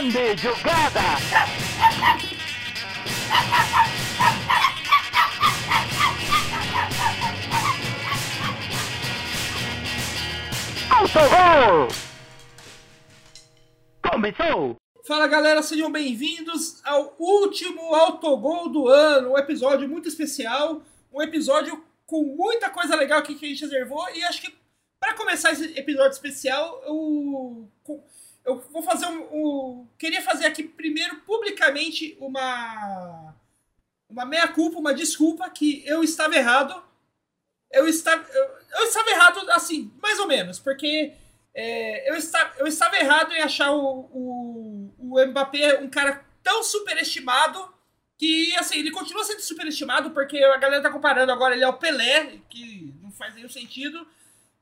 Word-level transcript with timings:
Grande 0.00 0.34
jogada! 0.38 1.00
Autogol! 10.88 11.88
Começou! 14.10 14.76
Fala 15.06 15.26
galera, 15.26 15.62
sejam 15.62 15.92
bem-vindos 15.92 16.80
ao 16.82 17.14
último 17.18 17.94
autogol 17.94 18.70
do 18.70 18.88
ano, 18.88 19.32
um 19.32 19.38
episódio 19.38 19.86
muito 19.86 20.08
especial, 20.08 20.80
um 21.12 21.20
episódio 21.20 21.84
com 22.06 22.22
muita 22.24 22.70
coisa 22.70 22.96
legal 22.96 23.18
aqui 23.18 23.34
que 23.34 23.44
a 23.44 23.48
gente 23.50 23.64
reservou 23.64 24.08
e 24.14 24.24
acho 24.24 24.40
que 24.40 24.58
para 24.98 25.12
começar 25.12 25.52
esse 25.52 25.78
episódio 25.78 26.12
especial 26.12 26.82
eu, 26.86 27.68
eu 28.44 28.60
vou 28.70 28.82
fazer 28.82 29.06
um, 29.06 29.22
um, 29.32 29.88
queria 29.98 30.22
fazer 30.22 30.46
aqui 30.46 30.62
primeiro 30.62 31.16
publicamente 31.20 32.16
uma 32.20 33.34
uma 34.08 34.24
meia 34.24 34.48
culpa, 34.48 34.78
uma 34.78 34.92
desculpa 34.92 35.48
que 35.50 35.86
eu 35.86 36.02
estava 36.02 36.34
errado, 36.34 36.82
eu 37.72 37.86
estava 37.86 38.26
eu, 38.32 38.44
eu 38.78 38.84
estava 38.84 39.10
errado 39.10 39.50
assim 39.50 39.92
mais 40.02 40.18
ou 40.18 40.26
menos 40.26 40.58
porque 40.58 41.12
é, 41.54 42.10
eu, 42.10 42.16
estava, 42.16 42.54
eu 42.58 42.66
estava 42.66 42.96
errado 42.96 43.32
em 43.32 43.40
achar 43.40 43.72
o, 43.72 44.08
o, 44.12 44.94
o 44.98 45.26
Mbappé 45.26 45.80
um 45.80 45.88
cara 45.88 46.24
tão 46.42 46.62
superestimado 46.62 47.72
que, 48.20 48.54
assim, 48.56 48.78
ele 48.78 48.90
continua 48.90 49.24
sendo 49.24 49.40
superestimado 49.40 50.10
porque 50.10 50.38
a 50.44 50.58
galera 50.58 50.82
tá 50.82 50.90
comparando 50.90 51.32
agora 51.32 51.54
ele 51.54 51.64
ao 51.64 51.78
Pelé, 51.78 52.38
que 52.50 52.94
não 53.00 53.10
faz 53.10 53.34
nenhum 53.34 53.48
sentido. 53.48 54.06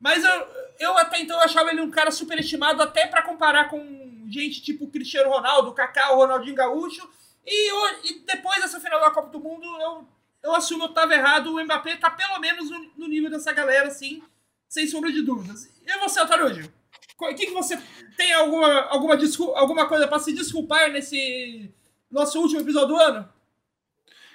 Mas 0.01 0.25
eu, 0.25 0.48
eu 0.79 0.98
até 0.98 1.20
então 1.20 1.41
achava 1.41 1.70
ele 1.70 1.80
um 1.80 1.91
cara 1.91 2.11
superestimado 2.11 2.83
até 2.83 3.07
para 3.07 3.23
comparar 3.23 3.69
com 3.69 4.27
gente 4.30 4.62
tipo 4.62 4.88
Cristiano 4.88 5.30
Ronaldo, 5.30 5.73
Kaká, 5.73 6.09
Ronaldinho 6.09 6.55
Gaúcho. 6.55 7.09
E, 7.45 7.71
eu, 7.71 8.01
e 8.05 8.21
depois 8.21 8.60
dessa 8.60 8.80
final 8.80 9.01
da 9.01 9.10
Copa 9.10 9.30
do 9.30 9.41
Mundo, 9.41 9.65
eu, 9.80 10.07
eu 10.43 10.54
assumo 10.54 10.85
que 10.85 10.91
eu 10.91 10.95
tava 10.95 11.15
errado. 11.15 11.54
O 11.54 11.65
Mbappé 11.65 11.96
tá 11.96 12.10
pelo 12.10 12.38
menos 12.38 12.71
no, 12.96 13.09
nível 13.09 13.30
dessa 13.30 13.52
galera, 13.52 13.88
assim, 13.88 14.23
sem 14.69 14.87
sombra 14.87 15.10
de 15.10 15.23
dúvidas. 15.23 15.69
E 15.85 15.99
você, 15.99 16.21
Otarujo? 16.21 16.71
O 17.19 17.35
que, 17.35 17.46
que 17.46 17.52
você 17.52 17.76
tem 18.16 18.32
alguma, 18.35 18.82
alguma, 18.82 19.16
alguma 19.57 19.88
coisa 19.88 20.07
para 20.07 20.21
se 20.21 20.32
desculpar 20.32 20.91
nesse 20.93 21.73
nosso 22.10 22.41
último 22.41 22.60
episódio 22.60 22.88
do 22.88 22.96
ano? 22.96 23.29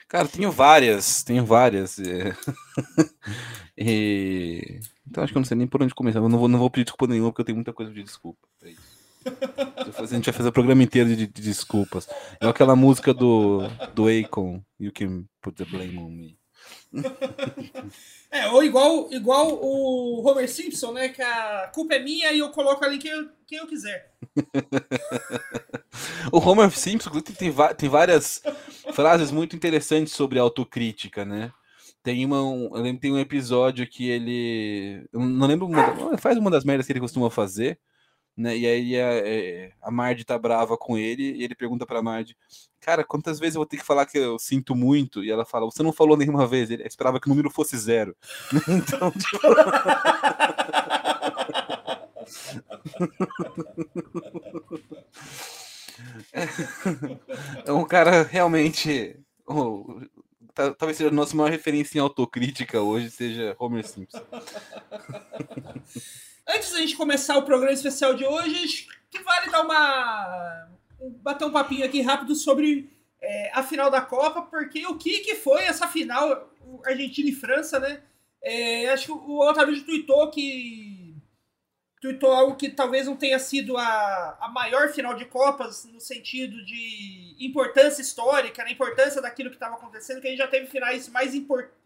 Cara, 0.08 0.28
tenho 0.28 0.52
várias, 0.52 1.24
tenho 1.24 1.46
várias. 1.46 1.98
É. 2.00 2.36
e... 3.78 4.80
Então 5.14 5.24
acho 5.24 5.32
que 5.32 5.38
eu 5.38 5.42
não 5.42 5.46
sei 5.46 5.56
nem 5.56 5.68
por 5.68 5.84
onde 5.84 5.94
começar. 5.94 6.18
Eu 6.18 6.28
não 6.28 6.40
vou, 6.40 6.48
não 6.48 6.58
vou 6.58 6.72
pedir 6.72 6.86
desculpa 6.86 7.06
nenhuma, 7.06 7.30
porque 7.30 7.42
eu 7.42 7.46
tenho 7.46 7.56
muita 7.56 7.72
coisa 7.72 7.94
de 7.94 8.02
desculpa. 8.02 8.48
É 8.64 8.72
isso. 8.72 9.04
A 9.96 10.06
gente 10.08 10.26
vai 10.26 10.34
fazer 10.34 10.50
o 10.50 10.52
programa 10.52 10.82
inteiro 10.82 11.08
de, 11.16 11.28
de 11.28 11.42
desculpas. 11.42 12.10
É 12.42 12.48
aquela 12.48 12.76
música 12.76 13.14
do, 13.14 13.60
do 13.94 14.06
Akon, 14.08 14.60
You 14.80 14.92
Can 14.92 15.26
Put 15.40 15.56
the 15.56 15.66
Blame 15.66 16.00
on 16.00 16.10
Me. 16.10 16.38
É, 18.32 18.48
ou 18.48 18.64
igual, 18.64 19.14
igual 19.14 19.60
o 19.62 20.28
Homer 20.28 20.50
Simpson, 20.50 20.94
né? 20.94 21.10
Que 21.10 21.22
a 21.22 21.70
culpa 21.72 21.94
é 21.94 22.00
minha 22.00 22.32
e 22.32 22.40
eu 22.40 22.50
coloco 22.50 22.84
ali 22.84 22.98
quem 22.98 23.12
eu, 23.12 23.30
quem 23.46 23.60
eu 23.60 23.68
quiser. 23.68 24.12
o 26.34 26.40
Homer 26.40 26.72
Simpson 26.72 27.12
tem, 27.12 27.22
tem, 27.22 27.54
tem 27.78 27.90
várias 27.90 28.42
frases 28.92 29.30
muito 29.30 29.56
interessantes 29.56 30.14
sobre 30.14 30.40
autocrítica, 30.40 31.24
né? 31.24 31.52
Tem 32.04 32.26
uma, 32.26 32.44
um, 32.44 32.76
eu 32.76 32.82
lembro 32.82 33.02
tem 33.02 33.12
um 33.14 33.20
episódio 33.20 33.88
que 33.88 34.10
ele. 34.10 35.08
Eu 35.12 35.20
não 35.22 35.48
lembro. 35.48 35.70
Faz 36.18 36.38
uma 36.38 36.52
das 36.52 36.66
merdas 36.66 36.86
que 36.86 36.92
ele 36.92 37.00
costuma 37.00 37.30
fazer 37.30 37.80
né? 38.36 38.58
E 38.58 38.66
aí 38.68 39.00
a, 39.00 39.14
é, 39.14 39.72
a 39.82 39.92
Marge 39.92 40.24
tá 40.26 40.38
brava 40.38 40.78
com 40.78 40.98
ele 40.98 41.34
e 41.34 41.44
ele 41.44 41.56
pergunta 41.56 41.86
pra 41.86 42.02
Marge, 42.02 42.36
cara, 42.80 43.04
quantas 43.04 43.40
vezes 43.40 43.56
eu 43.56 43.60
vou 43.60 43.66
ter 43.66 43.78
que 43.78 43.86
falar 43.86 44.06
que 44.06 44.18
eu 44.18 44.40
sinto 44.40 44.76
muito? 44.76 45.24
E 45.24 45.32
ela 45.32 45.46
fala, 45.46 45.66
você 45.66 45.84
não 45.84 45.94
falou 45.94 46.18
nenhuma 46.18 46.48
vez, 46.48 46.70
ele 46.72 46.84
esperava 46.84 47.20
que 47.20 47.28
o 47.28 47.30
número 47.30 47.50
fosse 47.50 47.78
zero. 47.78 48.16
então, 48.68 49.12
tipo... 49.12 49.48
é 57.66 57.72
um 57.72 57.86
cara 57.86 58.24
realmente. 58.24 59.16
Talvez 60.54 60.98
seja 60.98 61.10
a 61.10 61.14
nossa 61.14 61.36
maior 61.36 61.52
referência 61.52 61.98
em 61.98 62.02
autocrítica 62.02 62.82
hoje, 62.82 63.10
seja 63.10 63.56
Homer 63.60 63.88
Simpson. 63.88 64.22
Antes 66.48 66.72
da 66.72 66.80
gente 66.80 66.96
começar 66.96 67.38
o 67.38 67.44
programa 67.44 67.74
especial 67.74 68.14
de 68.14 68.26
hoje, 68.26 68.88
que 69.10 69.20
vale 69.20 69.50
dar 69.50 69.62
uma. 69.62 70.68
bater 71.22 71.46
um 71.46 71.52
papinho 71.52 71.86
aqui 71.86 72.02
rápido 72.02 72.36
sobre 72.36 72.90
é, 73.22 73.52
a 73.54 73.64
final 73.64 73.90
da 73.90 74.02
Copa, 74.02 74.42
porque 74.42 74.86
o 74.86 74.98
que, 74.98 75.20
que 75.20 75.36
foi 75.36 75.64
essa 75.64 75.88
final 75.88 76.54
Argentina 76.86 77.30
e 77.30 77.34
França, 77.34 77.80
né? 77.80 78.02
É, 78.42 78.90
acho 78.90 79.06
que 79.06 79.12
o 79.12 79.40
Otarujo 79.40 79.86
tweetou 79.86 80.30
que. 80.30 81.03
Tweetou 82.04 82.34
algo 82.34 82.58
que 82.58 82.68
talvez 82.68 83.06
não 83.06 83.16
tenha 83.16 83.40
sido 83.40 83.78
a, 83.78 84.38
a 84.42 84.50
maior 84.50 84.90
final 84.90 85.14
de 85.14 85.24
Copas, 85.24 85.86
no 85.86 86.02
sentido 86.02 86.62
de 86.66 87.34
importância 87.40 88.02
histórica, 88.02 88.62
na 88.62 88.72
importância 88.72 89.22
daquilo 89.22 89.50
que 89.50 89.56
estava 89.56 89.76
acontecendo, 89.76 90.20
que 90.20 90.28
a 90.28 90.30
gente 90.30 90.40
já 90.40 90.48
teve 90.48 90.68
finais 90.68 91.08
mais 91.08 91.34
importantes 91.34 91.82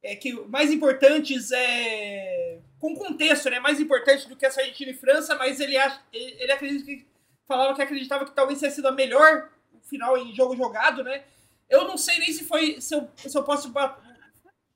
é, 0.00 0.14
que 0.14 0.32
mais 0.46 0.70
importantes 0.70 1.50
é 1.50 2.60
com 2.78 2.94
contexto, 2.94 3.50
né, 3.50 3.58
mais 3.58 3.80
importante 3.80 4.28
do 4.28 4.36
que 4.36 4.46
essa 4.46 4.60
Argentina 4.60 4.92
e 4.92 4.94
França, 4.94 5.34
mas 5.34 5.58
ele 5.58 5.76
acha, 5.76 6.00
ele, 6.12 6.36
ele 6.38 6.52
acredita 6.52 6.84
que 6.84 7.04
falava 7.44 7.74
que 7.74 7.82
acreditava 7.82 8.24
que 8.24 8.30
talvez 8.30 8.60
tenha 8.60 8.70
sido 8.70 8.86
a 8.86 8.92
melhor 8.92 9.50
final 9.82 10.16
em 10.16 10.32
jogo 10.32 10.54
jogado, 10.54 11.02
né? 11.02 11.24
Eu 11.68 11.88
não 11.88 11.98
sei 11.98 12.16
nem 12.20 12.32
se 12.32 12.44
foi 12.44 12.80
se 12.80 12.94
eu, 12.94 13.10
se 13.16 13.36
eu 13.36 13.42
posso 13.42 13.72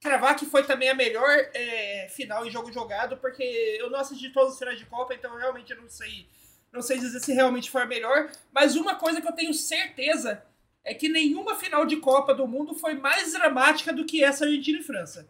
cravar 0.02 0.34
que 0.36 0.44
foi 0.44 0.64
também 0.64 0.90
a 0.90 0.94
melhor 0.94 1.30
é, 1.54 2.08
final 2.10 2.44
em 2.44 2.50
jogo 2.50 2.72
jogado, 2.72 3.16
porque 3.18 3.42
eu 3.80 3.88
não 3.88 4.00
assisti 4.00 4.30
todos 4.30 4.54
os 4.54 4.58
finais 4.58 4.78
de 4.78 4.84
Copa, 4.84 5.14
então 5.14 5.36
realmente 5.36 5.72
eu 5.72 5.80
não 5.80 5.88
sei 5.88 6.26
não 6.72 6.80
sei 6.80 6.98
dizer 6.98 7.20
se 7.20 7.34
realmente 7.34 7.70
foi 7.70 7.82
a 7.82 7.86
melhor, 7.86 8.30
mas 8.50 8.76
uma 8.76 8.94
coisa 8.94 9.20
que 9.20 9.28
eu 9.28 9.34
tenho 9.34 9.52
certeza 9.52 10.42
é 10.82 10.94
que 10.94 11.08
nenhuma 11.08 11.54
final 11.54 11.84
de 11.84 11.98
Copa 11.98 12.34
do 12.34 12.48
Mundo 12.48 12.74
foi 12.74 12.94
mais 12.94 13.32
dramática 13.32 13.92
do 13.92 14.06
que 14.06 14.24
essa 14.24 14.46
Argentina 14.46 14.78
e 14.78 14.82
França. 14.82 15.28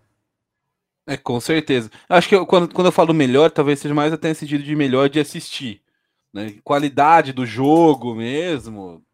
É, 1.04 1.16
com 1.16 1.40
certeza. 1.40 1.90
Acho 2.08 2.28
que 2.28 2.34
eu, 2.36 2.46
quando, 2.46 2.72
quando 2.72 2.86
eu 2.86 2.92
falo 2.92 3.12
melhor, 3.12 3.50
talvez 3.50 3.80
seja 3.80 3.92
mais 3.92 4.12
até 4.12 4.28
no 4.28 4.34
sentido 4.36 4.62
de 4.62 4.76
melhor 4.76 5.08
de 5.08 5.18
assistir. 5.18 5.82
Né? 6.32 6.58
Qualidade 6.62 7.32
do 7.32 7.44
jogo 7.44 8.14
mesmo. 8.14 9.04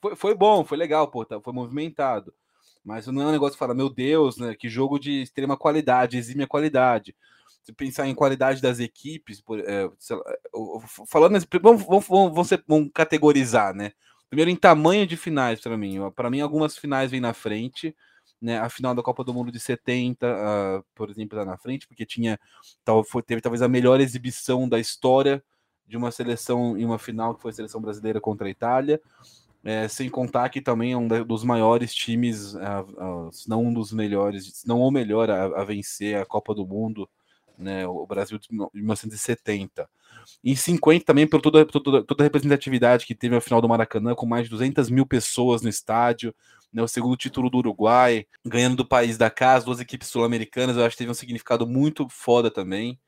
Foi, 0.00 0.16
foi 0.16 0.34
bom, 0.34 0.64
foi 0.64 0.76
legal, 0.76 1.08
pô, 1.08 1.24
tá, 1.24 1.40
foi 1.40 1.52
movimentado. 1.52 2.34
Mas 2.84 3.06
não 3.06 3.22
é 3.22 3.26
um 3.26 3.32
negócio 3.32 3.54
que 3.54 3.58
fala, 3.58 3.74
meu 3.74 3.88
Deus, 3.88 4.38
né? 4.38 4.54
Que 4.54 4.68
jogo 4.68 4.98
de 4.98 5.22
extrema 5.22 5.56
qualidade, 5.56 6.16
exime 6.16 6.42
a 6.42 6.48
qualidade. 6.48 7.14
Se 7.62 7.72
pensar 7.72 8.08
em 8.08 8.14
qualidade 8.14 8.60
das 8.60 8.80
equipes, 8.80 9.40
por, 9.40 9.60
é, 9.60 9.84
lá, 9.84 10.22
falando, 11.06 11.38
vamos, 11.62 11.84
vamos, 11.84 12.06
vamos, 12.08 12.50
vamos 12.66 12.90
categorizar, 12.92 13.72
né? 13.72 13.92
Primeiro 14.28 14.50
em 14.50 14.56
tamanho 14.56 15.06
de 15.06 15.16
finais 15.16 15.60
para 15.60 15.76
mim. 15.76 15.98
Para 16.16 16.30
mim, 16.30 16.40
algumas 16.40 16.76
finais 16.76 17.10
vêm 17.10 17.20
na 17.20 17.34
frente. 17.34 17.94
Né, 18.40 18.58
a 18.58 18.68
final 18.68 18.92
da 18.92 19.02
Copa 19.04 19.22
do 19.22 19.32
Mundo 19.32 19.52
de 19.52 19.60
70, 19.60 20.26
uh, 20.26 20.30
ah, 20.32 20.84
por 20.96 21.08
exemplo, 21.08 21.38
está 21.38 21.48
na 21.48 21.56
frente, 21.56 21.86
porque 21.86 22.04
tinha 22.04 22.40
tal, 22.84 23.04
foi, 23.04 23.22
teve 23.22 23.40
talvez 23.40 23.62
a 23.62 23.68
melhor 23.68 24.00
exibição 24.00 24.68
da 24.68 24.80
história 24.80 25.40
de 25.86 25.96
uma 25.96 26.10
seleção 26.10 26.76
em 26.76 26.84
uma 26.84 26.98
final, 26.98 27.34
que 27.36 27.42
foi 27.42 27.50
a 27.50 27.54
seleção 27.54 27.80
brasileira 27.80 28.20
contra 28.20 28.48
a 28.48 28.50
Itália. 28.50 29.00
É, 29.64 29.86
sem 29.86 30.08
contar 30.08 30.48
que 30.48 30.60
também 30.60 30.92
é 30.92 30.96
um 30.96 31.06
dos 31.24 31.44
maiores 31.44 31.94
times, 31.94 32.56
se 33.30 33.48
não 33.48 33.64
um 33.64 33.72
dos 33.72 33.92
melhores, 33.92 34.58
se 34.58 34.66
não 34.66 34.80
o 34.80 34.90
melhor 34.90 35.30
a, 35.30 35.44
a 35.60 35.64
vencer 35.64 36.16
a 36.16 36.26
Copa 36.26 36.52
do 36.52 36.66
Mundo, 36.66 37.08
né, 37.56 37.86
o 37.86 38.04
Brasil 38.06 38.38
de 38.38 38.48
1970. 38.74 39.88
Em 40.42 40.54
50 40.56 41.04
também, 41.04 41.26
por 41.26 41.40
toda, 41.40 41.64
toda, 41.64 42.02
toda 42.02 42.22
a 42.22 42.24
representatividade 42.24 43.06
que 43.06 43.14
teve 43.14 43.36
a 43.36 43.40
final 43.40 43.60
do 43.60 43.68
Maracanã, 43.68 44.14
com 44.14 44.26
mais 44.26 44.44
de 44.44 44.50
200 44.50 44.90
mil 44.90 45.06
pessoas 45.06 45.62
no 45.62 45.68
estádio, 45.68 46.34
né, 46.72 46.82
o 46.82 46.88
segundo 46.88 47.16
título 47.16 47.48
do 47.48 47.58
Uruguai, 47.58 48.26
ganhando 48.44 48.76
do 48.76 48.86
país 48.86 49.16
da 49.16 49.30
casa, 49.30 49.66
duas 49.66 49.80
equipes 49.80 50.08
sul-americanas, 50.08 50.76
eu 50.76 50.84
acho 50.84 50.94
que 50.94 50.98
teve 50.98 51.10
um 51.10 51.14
significado 51.14 51.66
muito 51.66 52.08
foda 52.08 52.50
também. 52.50 52.98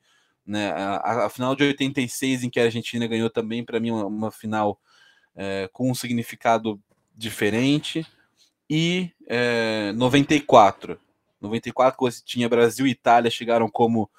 Né, 0.45 0.71
a, 0.71 1.25
a, 1.25 1.29
final 1.29 1.55
de 1.55 1.63
86, 1.63 2.43
em 2.43 2.49
que 2.49 2.59
a 2.59 2.63
Argentina 2.63 3.07
ganhou 3.07 3.29
também, 3.29 3.65
para 3.65 3.79
mim, 3.79 3.91
uma, 3.91 4.05
uma 4.05 4.31
final 4.31 4.79
é, 5.35 5.69
com 5.71 5.91
um 5.91 5.95
significado 5.95 6.79
diferente. 7.15 8.05
E 8.69 9.11
é, 9.27 9.91
94. 9.93 10.99
94, 11.41 11.97
quando 11.97 12.13
tinha 12.23 12.49
Brasil 12.49 12.87
e 12.87 12.91
Itália, 12.91 13.29
chegaram 13.29 13.69
como 13.69 14.09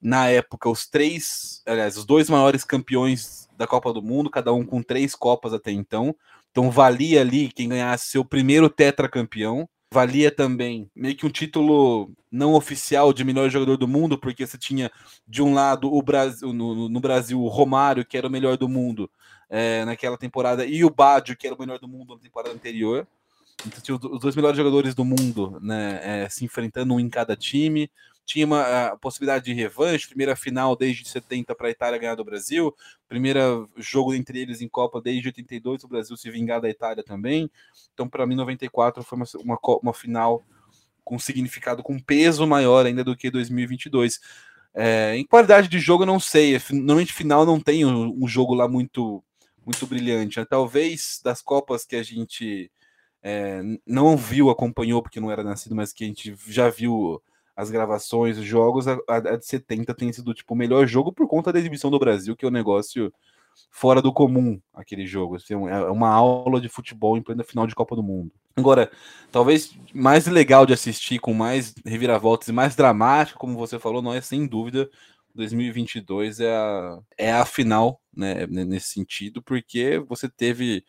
na 0.00 0.28
época, 0.28 0.70
os 0.70 0.86
três, 0.86 1.62
aliás, 1.66 1.96
os 1.98 2.06
dois 2.06 2.30
maiores 2.30 2.64
campeões 2.64 3.48
da 3.56 3.66
Copa 3.66 3.92
do 3.92 4.00
Mundo, 4.00 4.30
cada 4.30 4.52
um 4.52 4.64
com 4.64 4.82
três 4.82 5.14
Copas 5.14 5.52
até 5.52 5.70
então. 5.70 6.16
Então 6.50 6.70
valia 6.70 7.20
ali 7.20 7.52
quem 7.52 7.68
ganhasse 7.68 8.08
seu 8.08 8.24
primeiro 8.24 8.70
tetracampeão. 8.70 9.68
Valia 9.92 10.30
também 10.30 10.88
meio 10.94 11.16
que 11.16 11.26
um 11.26 11.30
título 11.30 12.10
não 12.30 12.54
oficial 12.54 13.12
de 13.12 13.24
melhor 13.24 13.50
jogador 13.50 13.76
do 13.76 13.88
mundo, 13.88 14.16
porque 14.16 14.46
você 14.46 14.56
tinha 14.56 14.90
de 15.26 15.42
um 15.42 15.52
lado 15.52 15.92
o 15.92 16.00
Brasil, 16.00 16.52
no, 16.52 16.88
no 16.88 17.00
Brasil 17.00 17.40
o 17.40 17.48
Romário, 17.48 18.04
que 18.04 18.16
era 18.16 18.26
o 18.26 18.30
melhor 18.30 18.56
do 18.56 18.68
mundo, 18.68 19.10
é, 19.50 19.84
naquela 19.84 20.16
temporada, 20.16 20.64
e 20.64 20.84
o 20.84 20.90
Badio, 20.90 21.36
que 21.36 21.46
era 21.46 21.56
o 21.56 21.58
melhor 21.58 21.78
do 21.78 21.88
mundo 21.88 22.14
na 22.14 22.20
temporada 22.20 22.54
anterior. 22.54 23.06
Então, 23.66 23.80
tinha 23.80 23.96
os 23.96 24.20
dois 24.20 24.36
melhores 24.36 24.56
jogadores 24.56 24.94
do 24.94 25.04
mundo 25.04 25.58
né, 25.60 26.00
é, 26.02 26.28
se 26.28 26.44
enfrentando 26.44 26.94
um 26.94 27.00
em 27.00 27.10
cada 27.10 27.36
time. 27.36 27.90
Tinha 28.24 28.46
uma 28.46 28.86
a 28.86 28.96
possibilidade 28.96 29.46
de 29.46 29.52
revanche, 29.52 30.06
primeira 30.06 30.36
final 30.36 30.76
desde 30.76 31.06
70 31.06 31.54
para 31.54 31.66
a 31.66 31.70
Itália 31.70 31.98
ganhar 31.98 32.14
do 32.14 32.24
Brasil, 32.24 32.74
primeiro 33.08 33.68
jogo 33.76 34.14
entre 34.14 34.38
eles 34.38 34.60
em 34.60 34.68
Copa 34.68 35.00
desde 35.00 35.28
82, 35.28 35.82
o 35.82 35.88
Brasil 35.88 36.16
se 36.16 36.30
vingar 36.30 36.60
da 36.60 36.70
Itália 36.70 37.02
também. 37.02 37.50
Então, 37.92 38.08
para 38.08 38.24
mim, 38.26 38.36
94 38.36 39.02
foi 39.02 39.18
uma, 39.18 39.26
uma, 39.44 39.58
uma 39.82 39.92
final 39.92 40.44
com 41.02 41.18
significado, 41.18 41.82
com 41.82 41.98
peso 41.98 42.46
maior 42.46 42.86
ainda 42.86 43.02
do 43.02 43.16
que 43.16 43.30
2022. 43.30 44.20
É, 44.72 45.16
em 45.16 45.26
qualidade 45.26 45.66
de 45.66 45.80
jogo, 45.80 46.06
não 46.06 46.20
sei. 46.20 46.56
Normalmente, 46.70 47.12
final 47.12 47.44
não 47.44 47.58
tem 47.58 47.84
um, 47.84 48.24
um 48.24 48.28
jogo 48.28 48.54
lá 48.54 48.68
muito, 48.68 49.22
muito 49.64 49.86
brilhante. 49.86 50.38
Né? 50.38 50.46
Talvez 50.48 51.20
das 51.24 51.42
Copas 51.42 51.84
que 51.84 51.96
a 51.96 52.02
gente 52.02 52.70
é, 53.22 53.60
não 53.86 54.16
viu, 54.16 54.50
acompanhou, 54.50 55.02
porque 55.02 55.20
não 55.20 55.30
era 55.30 55.44
nascido, 55.44 55.74
mas 55.74 55.92
que 55.92 56.04
a 56.04 56.06
gente 56.06 56.34
já 56.46 56.68
viu 56.68 57.22
as 57.56 57.70
gravações, 57.70 58.38
os 58.38 58.44
jogos, 58.44 58.88
a, 58.88 58.98
a, 59.08 59.36
de 59.36 59.44
70 59.44 59.94
tem 59.94 60.12
sido 60.12 60.32
tipo 60.32 60.54
o 60.54 60.56
melhor 60.56 60.86
jogo 60.86 61.12
por 61.12 61.28
conta 61.28 61.52
da 61.52 61.58
exibição 61.58 61.90
do 61.90 61.98
Brasil, 61.98 62.34
que 62.34 62.44
é 62.44 62.48
um 62.48 62.52
negócio 62.52 63.12
fora 63.70 64.00
do 64.00 64.12
comum 64.12 64.60
aquele 64.72 65.06
jogo. 65.06 65.36
Assim, 65.36 65.54
é 65.54 65.90
uma 65.90 66.08
aula 66.08 66.60
de 66.60 66.68
futebol 66.68 67.16
em 67.16 67.22
plena 67.22 67.44
final 67.44 67.66
de 67.66 67.74
Copa 67.74 67.94
do 67.94 68.02
Mundo. 68.02 68.32
Agora, 68.56 68.90
talvez 69.30 69.76
mais 69.94 70.26
legal 70.26 70.66
de 70.66 70.72
assistir, 70.72 71.18
com 71.18 71.34
mais 71.34 71.74
reviravoltas 71.84 72.48
e 72.48 72.52
mais 72.52 72.74
dramático, 72.74 73.38
como 73.38 73.56
você 73.56 73.78
falou, 73.78 74.02
não 74.02 74.12
é 74.12 74.20
sem 74.20 74.46
dúvida 74.46 74.88
2022 75.34 76.40
é 76.40 76.54
a, 76.54 76.98
é 77.16 77.32
a 77.32 77.44
final, 77.44 77.99
né, 78.20 78.64
nesse 78.64 78.88
sentido, 78.88 79.42
porque 79.42 79.98
você 80.08 80.28
teve 80.28 80.84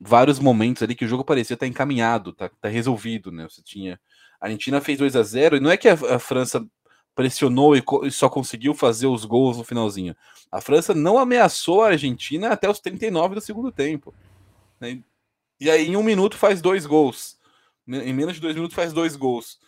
vários 0.00 0.38
momentos 0.38 0.82
ali 0.82 0.94
que 0.94 1.04
o 1.04 1.08
jogo 1.08 1.24
parecia 1.24 1.54
estar 1.54 1.66
encaminhado, 1.66 2.32
tá, 2.32 2.50
tá 2.60 2.68
resolvido, 2.68 3.30
né? 3.30 3.46
Você 3.48 3.62
tinha 3.62 4.00
a 4.40 4.46
Argentina 4.46 4.80
fez 4.80 4.98
2 4.98 5.16
a 5.16 5.22
0 5.22 5.56
e 5.56 5.60
não 5.60 5.70
é 5.70 5.76
que 5.76 5.88
a, 5.88 5.94
a 5.94 6.18
França 6.18 6.64
pressionou 7.14 7.74
e, 7.74 7.82
e, 8.04 8.10
só 8.10 8.28
conseguiu 8.28 8.74
fazer 8.74 9.06
os 9.06 9.24
gols 9.24 9.56
no 9.56 9.64
finalzinho. 9.64 10.14
A 10.52 10.60
França 10.60 10.94
não 10.94 11.18
ameaçou 11.18 11.82
a 11.82 11.88
Argentina 11.88 12.50
até 12.50 12.68
os 12.68 12.78
39 12.78 13.36
do 13.36 13.40
segundo 13.40 13.72
tempo. 13.72 14.14
Né? 14.78 15.00
E 15.58 15.70
aí, 15.70 15.88
em 15.88 15.96
um 15.96 16.02
minuto, 16.02 16.36
faz 16.36 16.60
dois 16.60 16.84
gols. 16.84 17.38
Em 17.88 18.12
menos 18.12 18.34
de 18.34 18.40
dois 18.40 18.54
minutos, 18.54 18.74
faz 18.74 18.92
dois 18.92 19.16
gols. 19.16 19.58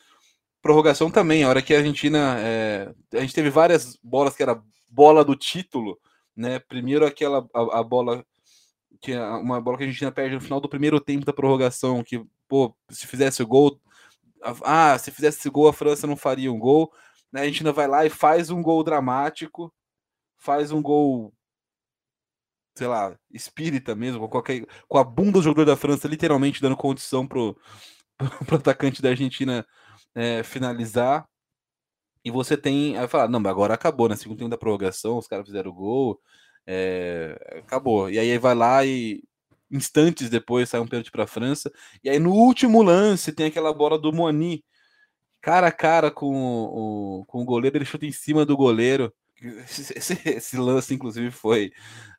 Prorrogação 0.61 1.11
também, 1.11 1.45
a 1.45 1.49
hora 1.49 1.63
que 1.63 1.73
a 1.73 1.79
Argentina. 1.79 2.37
É... 2.39 2.93
A 3.15 3.21
gente 3.21 3.35
teve 3.35 3.49
várias 3.49 3.97
bolas 4.03 4.37
que 4.37 4.43
era 4.43 4.61
bola 4.91 5.25
do 5.25 5.35
título, 5.35 5.99
né? 6.39 6.61
Primeiro 6.61 7.05
aquela 7.05 7.47
a, 7.53 7.81
a 7.81 7.83
bola 7.83 8.25
que 9.01 9.13
é 9.13 9.21
uma 9.21 9.61
bola 9.61 9.77
que 9.77 9.85
a 9.85 9.87
Argentina 9.87 10.13
perde 10.13 10.37
no 10.37 10.41
final 10.41 10.61
do 10.61 10.69
primeiro 10.69 11.01
tempo 11.01 11.25
da 11.25 11.33
prorrogação, 11.33 12.03
que 12.03 12.25
pô, 12.49 12.75
se 12.91 13.07
fizesse 13.07 13.43
o 13.43 13.47
gol, 13.47 13.81
ah, 14.65 14.97
se 14.99 15.11
fizesse 15.11 15.39
esse 15.39 15.51
gol, 15.51 15.69
a 15.69 15.73
França 15.73 16.07
não 16.07 16.17
faria 16.17 16.53
um 16.53 16.59
gol. 16.59 16.93
Né? 17.33 17.41
A 17.41 17.43
Argentina 17.45 17.73
vai 17.73 17.87
lá 17.87 18.07
e 18.07 18.11
faz 18.11 18.51
um 18.51 18.63
gol 18.63 18.83
dramático, 18.83 19.73
faz 20.37 20.73
um 20.73 20.83
gol, 20.83 21.33
sei 22.77 22.87
lá, 22.87 23.17
espírita 23.33 23.95
mesmo, 23.95 24.21
com, 24.21 24.29
qualquer, 24.29 24.67
com 24.89 24.99
a 24.99 25.05
bunda 25.05 25.33
do 25.33 25.43
jogador 25.43 25.67
da 25.67 25.77
França 25.77 26.09
literalmente 26.09 26.63
dando 26.63 26.77
condição 26.77 27.27
pro, 27.27 27.57
pro 28.47 28.57
atacante 28.57 29.03
da 29.03 29.11
Argentina 29.11 29.67
é, 30.15 30.43
finalizar. 30.43 31.29
E 32.25 32.31
você 32.31 32.57
tem. 32.57 32.97
Aí 32.97 33.09
falar, 33.09 33.29
não, 33.29 33.41
mas 33.41 33.51
agora 33.51 33.75
acabou, 33.75 34.09
né? 34.09 34.17
Segundo 34.17 34.39
tempo 34.39 34.51
da 34.51 34.59
prorrogação, 34.59 35.19
os 35.19 35.27
caras 35.27 35.47
fizeram 35.47 35.71
o 35.71 35.75
gol. 35.75 36.21
É, 36.67 37.61
acabou. 37.65 38.11
E 38.11 38.19
aí 38.19 38.37
vai 38.39 38.55
lá 38.55 38.85
e 38.85 39.23
instantes 39.71 40.31
depois 40.31 40.69
sai 40.69 40.81
um 40.81 40.87
pênalti 40.87 41.11
para 41.11 41.25
a 41.25 41.27
França. 41.27 41.71
E 42.03 42.11
aí 42.11 42.19
no 42.19 42.33
último 42.33 42.83
lance 42.83 43.33
tem 43.33 43.47
aquela 43.47 43.73
bola 43.73 43.99
do 43.99 44.13
Moni, 44.13 44.65
cara 45.41 45.69
a 45.69 45.73
cara 45.73 46.11
com 46.11 46.35
o, 46.35 47.25
com 47.27 47.43
o 47.43 47.45
goleiro, 47.45 47.77
ele 47.77 47.85
chuta 47.85 48.07
em 48.07 48.13
cima 48.13 48.45
do 48.45 48.57
goleiro. 48.57 49.13
Esse, 49.41 49.95
esse 50.29 50.57
lance, 50.57 50.95
inclusive, 50.95 51.31
foi 51.31 51.73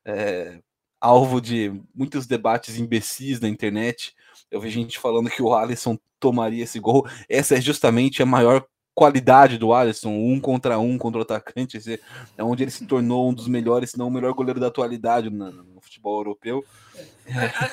é, 0.05 0.61
alvo 0.99 1.41
de 1.41 1.71
muitos 1.93 2.25
debates 2.25 2.77
imbecis 2.77 3.39
na 3.39 3.49
internet. 3.49 4.15
Eu 4.49 4.61
vi 4.61 4.69
gente 4.69 4.97
falando 4.97 5.29
que 5.29 5.41
o 5.41 5.53
Alisson 5.53 5.97
tomaria 6.19 6.63
esse 6.63 6.79
gol. 6.79 7.07
Essa 7.27 7.55
é 7.55 7.61
justamente 7.61 8.23
a 8.23 8.25
maior 8.25 8.65
qualidade 8.99 9.57
do 9.57 9.73
Alisson, 9.73 10.09
um 10.09 10.41
contra 10.41 10.77
um 10.77 10.97
contra 10.97 11.19
o 11.19 11.21
atacante, 11.21 11.77
esse 11.77 12.01
é 12.37 12.43
onde 12.43 12.63
ele 12.63 12.71
se 12.71 12.85
tornou 12.85 13.29
um 13.29 13.33
dos 13.33 13.47
melhores, 13.47 13.91
se 13.91 13.97
não 13.97 14.09
o 14.09 14.11
melhor 14.11 14.33
goleiro 14.33 14.59
da 14.59 14.67
atualidade 14.67 15.29
no, 15.29 15.49
no 15.49 15.79
futebol 15.79 16.19
europeu. 16.19 16.65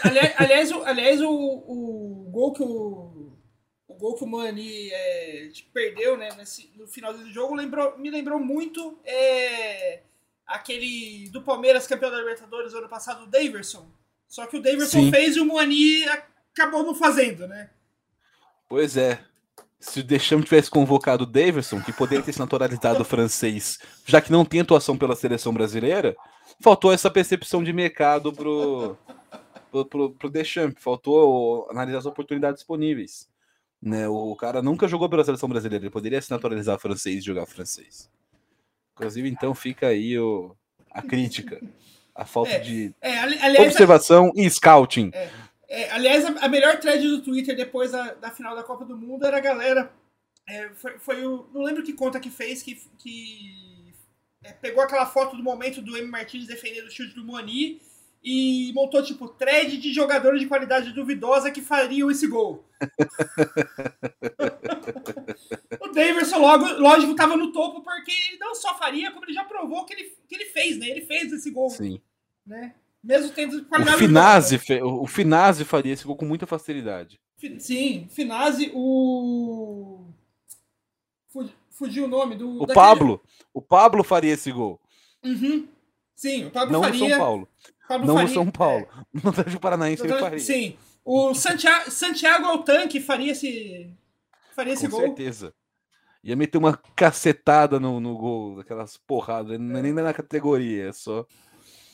Aliás, 0.04 0.34
aliás, 0.36 0.70
o, 0.70 0.84
aliás 0.84 1.20
o, 1.20 1.28
o 1.28 2.30
gol 2.30 2.52
que 2.52 2.62
o, 2.62 3.32
o 3.88 3.94
gol 3.94 4.14
que 4.14 4.22
o 4.22 4.26
Mani 4.28 4.88
é, 4.92 5.50
perdeu 5.74 6.16
né, 6.16 6.28
nesse, 6.38 6.70
no 6.76 6.86
final 6.86 7.12
do 7.12 7.28
jogo 7.32 7.56
lembrou, 7.56 7.98
me 7.98 8.08
lembrou 8.08 8.38
muito 8.38 8.96
é, 9.04 10.02
aquele 10.46 11.28
do 11.30 11.42
Palmeiras 11.42 11.88
campeão 11.88 12.12
da 12.12 12.18
Libertadores 12.18 12.72
ano 12.72 12.88
passado, 12.88 13.24
o 13.24 13.26
Daverson. 13.26 13.90
Só 14.28 14.46
que 14.46 14.56
o 14.56 14.62
Daverson 14.62 15.00
Sim. 15.00 15.10
fez 15.10 15.34
e 15.34 15.40
o 15.40 15.46
Mani 15.46 16.04
acabou 16.52 16.84
não 16.84 16.94
fazendo, 16.94 17.48
né? 17.48 17.70
Pois 18.68 18.96
é. 18.96 19.18
Se 19.78 20.00
o 20.00 20.04
Deschamps 20.04 20.48
tivesse 20.48 20.70
convocado 20.70 21.24
o 21.24 21.26
Daverson, 21.26 21.80
que 21.80 21.92
poderia 21.92 22.24
ter 22.24 22.32
se 22.32 22.38
naturalizado 22.38 23.04
francês, 23.04 23.78
já 24.06 24.20
que 24.20 24.32
não 24.32 24.44
tem 24.44 24.60
atuação 24.60 24.96
pela 24.96 25.14
seleção 25.14 25.52
brasileira, 25.52 26.16
faltou 26.60 26.92
essa 26.92 27.10
percepção 27.10 27.62
de 27.62 27.72
mercado 27.72 28.32
pro, 28.32 28.96
pro, 29.70 29.84
pro, 29.84 30.10
pro 30.10 30.30
Deschamps, 30.30 30.82
faltou 30.82 31.68
analisar 31.70 31.98
as 31.98 32.06
oportunidades 32.06 32.60
disponíveis. 32.60 33.28
Né? 33.82 34.08
O 34.08 34.34
cara 34.34 34.62
nunca 34.62 34.88
jogou 34.88 35.08
pela 35.08 35.24
seleção 35.24 35.48
brasileira, 35.48 35.84
ele 35.84 35.90
poderia 35.90 36.20
se 36.20 36.30
naturalizar 36.30 36.78
francês 36.78 37.18
e 37.18 37.26
jogar 37.26 37.46
francês. 37.46 38.10
Inclusive, 38.94 39.28
então 39.28 39.54
fica 39.54 39.88
aí 39.88 40.18
o, 40.18 40.56
a 40.90 41.02
crítica, 41.02 41.60
a 42.14 42.24
falta 42.24 42.52
é, 42.52 42.58
de 42.58 42.94
é, 43.02 43.18
aliás, 43.18 43.68
observação 43.68 44.32
e 44.34 44.48
scouting. 44.48 45.10
É, 45.12 45.28
é, 45.68 45.90
aliás, 45.90 46.24
a, 46.24 46.44
a, 46.44 46.48
melhor 46.48 46.78
thread 46.78 47.06
do 47.08 47.22
Twitter 47.22 47.56
depois 47.56 47.92
da, 47.92 48.14
da, 48.14 48.30
final 48.30 48.54
da 48.54 48.62
Copa 48.62 48.84
do 48.84 48.96
Mundo 48.96 49.26
era 49.26 49.38
a 49.38 49.40
galera. 49.40 49.92
É, 50.48 50.68
foi, 50.70 50.98
foi, 50.98 51.26
o. 51.26 51.48
Não 51.52 51.62
lembro 51.62 51.82
que 51.82 51.92
conta 51.92 52.20
que 52.20 52.30
fez, 52.30 52.62
que, 52.62 52.76
que 52.98 53.92
é, 54.44 54.52
pegou 54.52 54.82
aquela 54.82 55.06
foto 55.06 55.36
do 55.36 55.42
momento 55.42 55.82
do 55.82 55.96
M. 55.96 56.08
Martins 56.08 56.46
defendendo 56.46 56.86
o 56.86 56.90
chute 56.90 57.14
do 57.14 57.24
Moni 57.24 57.80
e 58.22 58.72
montou, 58.74 59.02
tipo, 59.02 59.28
thread 59.28 59.76
de 59.78 59.92
jogadores 59.92 60.40
de 60.40 60.46
qualidade 60.46 60.92
duvidosa 60.92 61.50
que 61.50 61.60
fariam 61.60 62.10
esse 62.10 62.26
gol. 62.26 62.64
o 65.80 65.88
Daverson, 65.88 66.38
logo, 66.38 66.64
lógico, 66.74 67.12
estava 67.12 67.36
no 67.36 67.52
topo 67.52 67.82
porque 67.82 68.10
ele 68.10 68.38
não 68.38 68.54
só 68.54 68.76
faria, 68.76 69.10
como 69.10 69.24
ele 69.24 69.32
já 69.32 69.44
provou 69.44 69.84
que 69.84 69.94
ele, 69.94 70.16
que 70.28 70.34
ele 70.34 70.46
fez, 70.46 70.78
né? 70.78 70.88
Ele 70.88 71.02
fez 71.02 71.32
esse 71.32 71.50
gol. 71.50 71.70
Sim. 71.70 72.00
Né? 72.44 72.74
Mesmo 73.06 73.30
tendo 73.30 73.64
qualidade. 73.66 73.96
O 73.96 73.98
Finazzi, 73.98 74.60
o 74.82 75.06
Finazzi 75.06 75.64
faria 75.64 75.92
esse 75.92 76.04
gol 76.04 76.16
com 76.16 76.24
muita 76.24 76.44
facilidade. 76.44 77.20
Sim, 77.60 78.08
Finazzi, 78.10 78.72
o. 78.74 80.06
Fugiu 81.70 82.06
o 82.06 82.08
nome 82.08 82.34
do. 82.34 82.56
O 82.56 82.60
daquele... 82.60 82.74
Pablo. 82.74 83.22
O 83.54 83.62
Pablo 83.62 84.02
faria 84.02 84.32
esse 84.32 84.50
gol. 84.50 84.80
Uhum. 85.24 85.68
Sim, 86.16 86.46
o 86.46 86.50
Pablo 86.50 86.72
não 86.72 86.82
faria. 86.82 87.00
No 87.00 87.08
São 87.08 87.18
Paulo. 87.18 87.48
Pablo 87.88 88.06
não 88.08 88.14
Faria, 88.16 88.34
São 88.34 88.50
Paulo. 88.50 88.88
É. 88.90 89.06
No 89.22 89.30
Atlético 89.30 89.60
Paranaense 89.60 90.02
ele 90.02 90.18
faria. 90.18 90.38
Sim. 90.40 90.76
O 91.04 91.32
Santiago, 91.32 91.90
Santiago 91.90 92.46
Altanque 92.46 92.98
faria 92.98 93.30
esse, 93.30 93.88
faria 94.52 94.72
esse 94.72 94.88
Com 94.88 94.90
gol. 94.90 95.00
Com 95.02 95.06
certeza. 95.06 95.54
Ia 96.24 96.34
meter 96.34 96.58
uma 96.58 96.76
cacetada 96.96 97.78
no, 97.78 98.00
no 98.00 98.16
gol, 98.16 98.58
aquelas 98.58 98.96
porradas. 98.96 99.60
Não 99.60 99.78
é 99.78 99.82
nem 99.82 99.92
na 99.92 100.12
categoria, 100.12 100.88
é 100.88 100.92
só. 100.92 101.24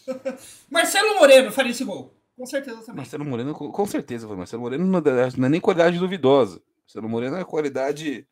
Marcelo 0.71 1.17
Moreno 1.17 1.53
faria 1.53 1.73
esse 1.73 1.85
gol. 1.85 2.15
Com 2.37 2.47
certeza 2.47 2.79
também. 2.79 2.97
Marcelo 2.97 3.25
Moreno, 3.25 3.55
com 3.55 3.87
certeza. 3.87 4.27
Marcelo 4.35 4.63
Moreno 4.63 4.85
não 4.85 5.47
é 5.47 5.49
nem 5.49 5.61
qualidade 5.61 5.99
duvidosa. 5.99 6.61
Marcelo 6.81 7.09
Moreno 7.09 7.37
é 7.37 7.45
qualidade 7.45 8.27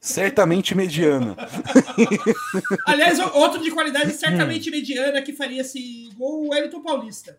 certamente 0.00 0.74
mediana. 0.74 1.36
Aliás, 2.86 3.18
outro 3.18 3.62
de 3.62 3.70
qualidade 3.70 4.12
certamente 4.12 4.70
mediana 4.70 5.20
que 5.22 5.32
faria 5.32 5.60
esse 5.60 6.08
gol, 6.16 6.46
o 6.46 6.50
Wellington 6.50 6.82
Paulista. 6.82 7.38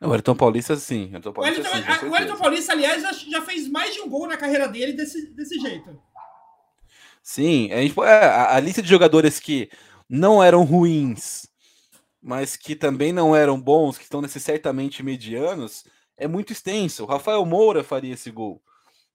o 0.00 0.08
Wellington 0.08 0.34
Paulista, 0.34 0.76
sim. 0.76 1.06
O 1.06 1.12
Wellington 1.12 1.32
Paulista, 1.32 1.60
o 1.60 1.72
Wellington, 1.72 1.92
sim, 2.00 2.06
o 2.06 2.10
Wellington 2.10 2.36
Paulista 2.36 2.72
aliás, 2.72 3.02
já, 3.02 3.12
já, 3.12 3.42
fez 3.42 3.68
mais 3.68 3.94
de 3.94 4.00
um 4.00 4.08
gol 4.08 4.26
na 4.26 4.36
carreira 4.36 4.68
dele 4.68 4.92
desse, 4.92 5.28
desse 5.34 5.58
jeito. 5.60 5.96
Sim, 7.22 7.72
a, 7.72 7.76
gente, 7.80 7.98
é, 8.00 8.24
a, 8.26 8.56
a 8.56 8.60
lista 8.60 8.82
de 8.82 8.88
jogadores 8.88 9.40
que 9.40 9.70
não 10.08 10.42
eram 10.42 10.64
ruins, 10.64 11.46
mas 12.24 12.56
que 12.56 12.74
também 12.74 13.12
não 13.12 13.36
eram 13.36 13.60
bons, 13.60 13.98
que 13.98 14.04
estão 14.04 14.22
nesses 14.22 14.42
certamente 14.42 15.02
medianos, 15.02 15.84
é 16.16 16.26
muito 16.26 16.54
extenso. 16.54 17.02
O 17.02 17.06
Rafael 17.06 17.44
Moura 17.44 17.84
faria 17.84 18.14
esse 18.14 18.30
gol. 18.30 18.62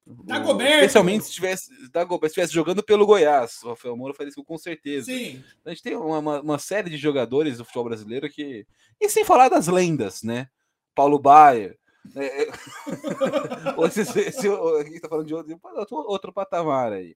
Dagoberto. 0.05 0.75
Especialmente 0.75 1.23
se 1.23 1.29
estivesse, 1.29 1.71
Dagoberto, 1.91 2.27
se 2.27 2.39
estivesse 2.39 2.53
jogando 2.53 2.83
pelo 2.83 3.07
Goiás. 3.07 3.63
O 3.63 3.69
Rafael 3.69 3.97
Moura 3.97 4.13
faria 4.13 4.29
isso 4.29 4.43
com 4.43 4.59
certeza. 4.59 5.07
Sim. 5.07 5.43
A 5.65 5.71
gente 5.71 5.81
tem 5.81 5.95
uma, 5.95 6.39
uma, 6.39 6.59
série 6.59 6.87
de 6.87 6.97
jogadores 6.97 7.57
do 7.57 7.65
futebol 7.65 7.85
brasileiro 7.85 8.29
que. 8.29 8.67
E 9.01 9.09
sem 9.09 9.25
falar 9.25 9.49
das 9.49 9.67
lendas, 9.67 10.21
né? 10.21 10.47
Paulo 10.93 11.17
Baier. 11.19 11.77
É, 12.15 12.47
esse, 13.85 14.19
esse, 14.21 14.47
aqui 14.79 14.99
tá 14.99 15.07
falando 15.07 15.27
de 15.27 15.33
outro, 15.33 15.57
outro 15.91 16.33
patamar 16.33 16.93
aí. 16.93 17.15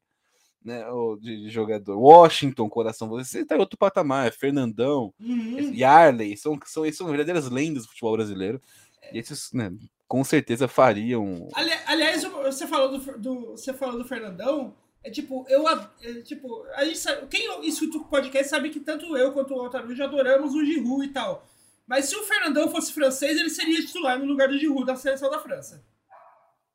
Né, 0.63 0.81
de, 1.19 1.41
de 1.43 1.49
jogador. 1.49 1.97
Washington, 1.97 2.69
coração, 2.69 3.09
você 3.09 3.43
tá 3.43 3.55
em 3.55 3.59
outro 3.59 3.77
patamar. 3.77 4.31
Fernandão, 4.31 5.13
Uhum. 5.19 5.73
Yarley, 5.73 6.37
são, 6.37 6.57
são, 6.65 6.89
são 6.93 7.07
verdadeiras 7.07 7.49
lendas 7.49 7.83
do 7.83 7.89
futebol 7.89 8.13
brasileiro. 8.13 8.61
E 9.11 9.19
esses, 9.19 9.51
né, 9.51 9.71
com 10.07 10.23
certeza 10.23 10.67
fariam. 10.67 11.49
Ali- 11.53 11.71
aliás, 11.85 12.23
você 12.23 12.65
falou 12.65 12.97
do, 12.97 13.17
do- 13.19 13.51
você 13.51 13.73
falou 13.73 13.97
do 13.97 14.07
Fernandão. 14.07 14.73
É 15.03 15.09
tipo, 15.11 15.45
eu. 15.49 15.67
é, 15.67 16.21
tipo, 16.23 16.63
a 16.75 16.85
gente 16.85 16.97
sabe, 16.97 17.27
quem 17.27 17.67
escuta 17.67 17.97
o 17.97 18.05
podcast 18.05 18.47
sabe 18.49 18.69
que 18.69 18.79
tanto 18.79 19.17
eu 19.17 19.33
quanto 19.33 19.53
o 19.53 19.59
Altarujo 19.59 20.01
adoramos 20.01 20.55
o 20.55 20.63
Giroud 20.63 21.05
e 21.05 21.09
tal. 21.09 21.45
Mas 21.85 22.05
se 22.05 22.15
o 22.15 22.23
Fernandão 22.23 22.69
fosse 22.71 22.93
francês, 22.93 23.37
ele 23.37 23.49
seria 23.49 23.81
titular 23.81 24.17
no 24.17 24.23
lugar 24.23 24.47
do 24.47 24.57
Giroud 24.57 24.85
da 24.85 24.95
seleção 24.95 25.29
da 25.29 25.39
França. 25.39 25.83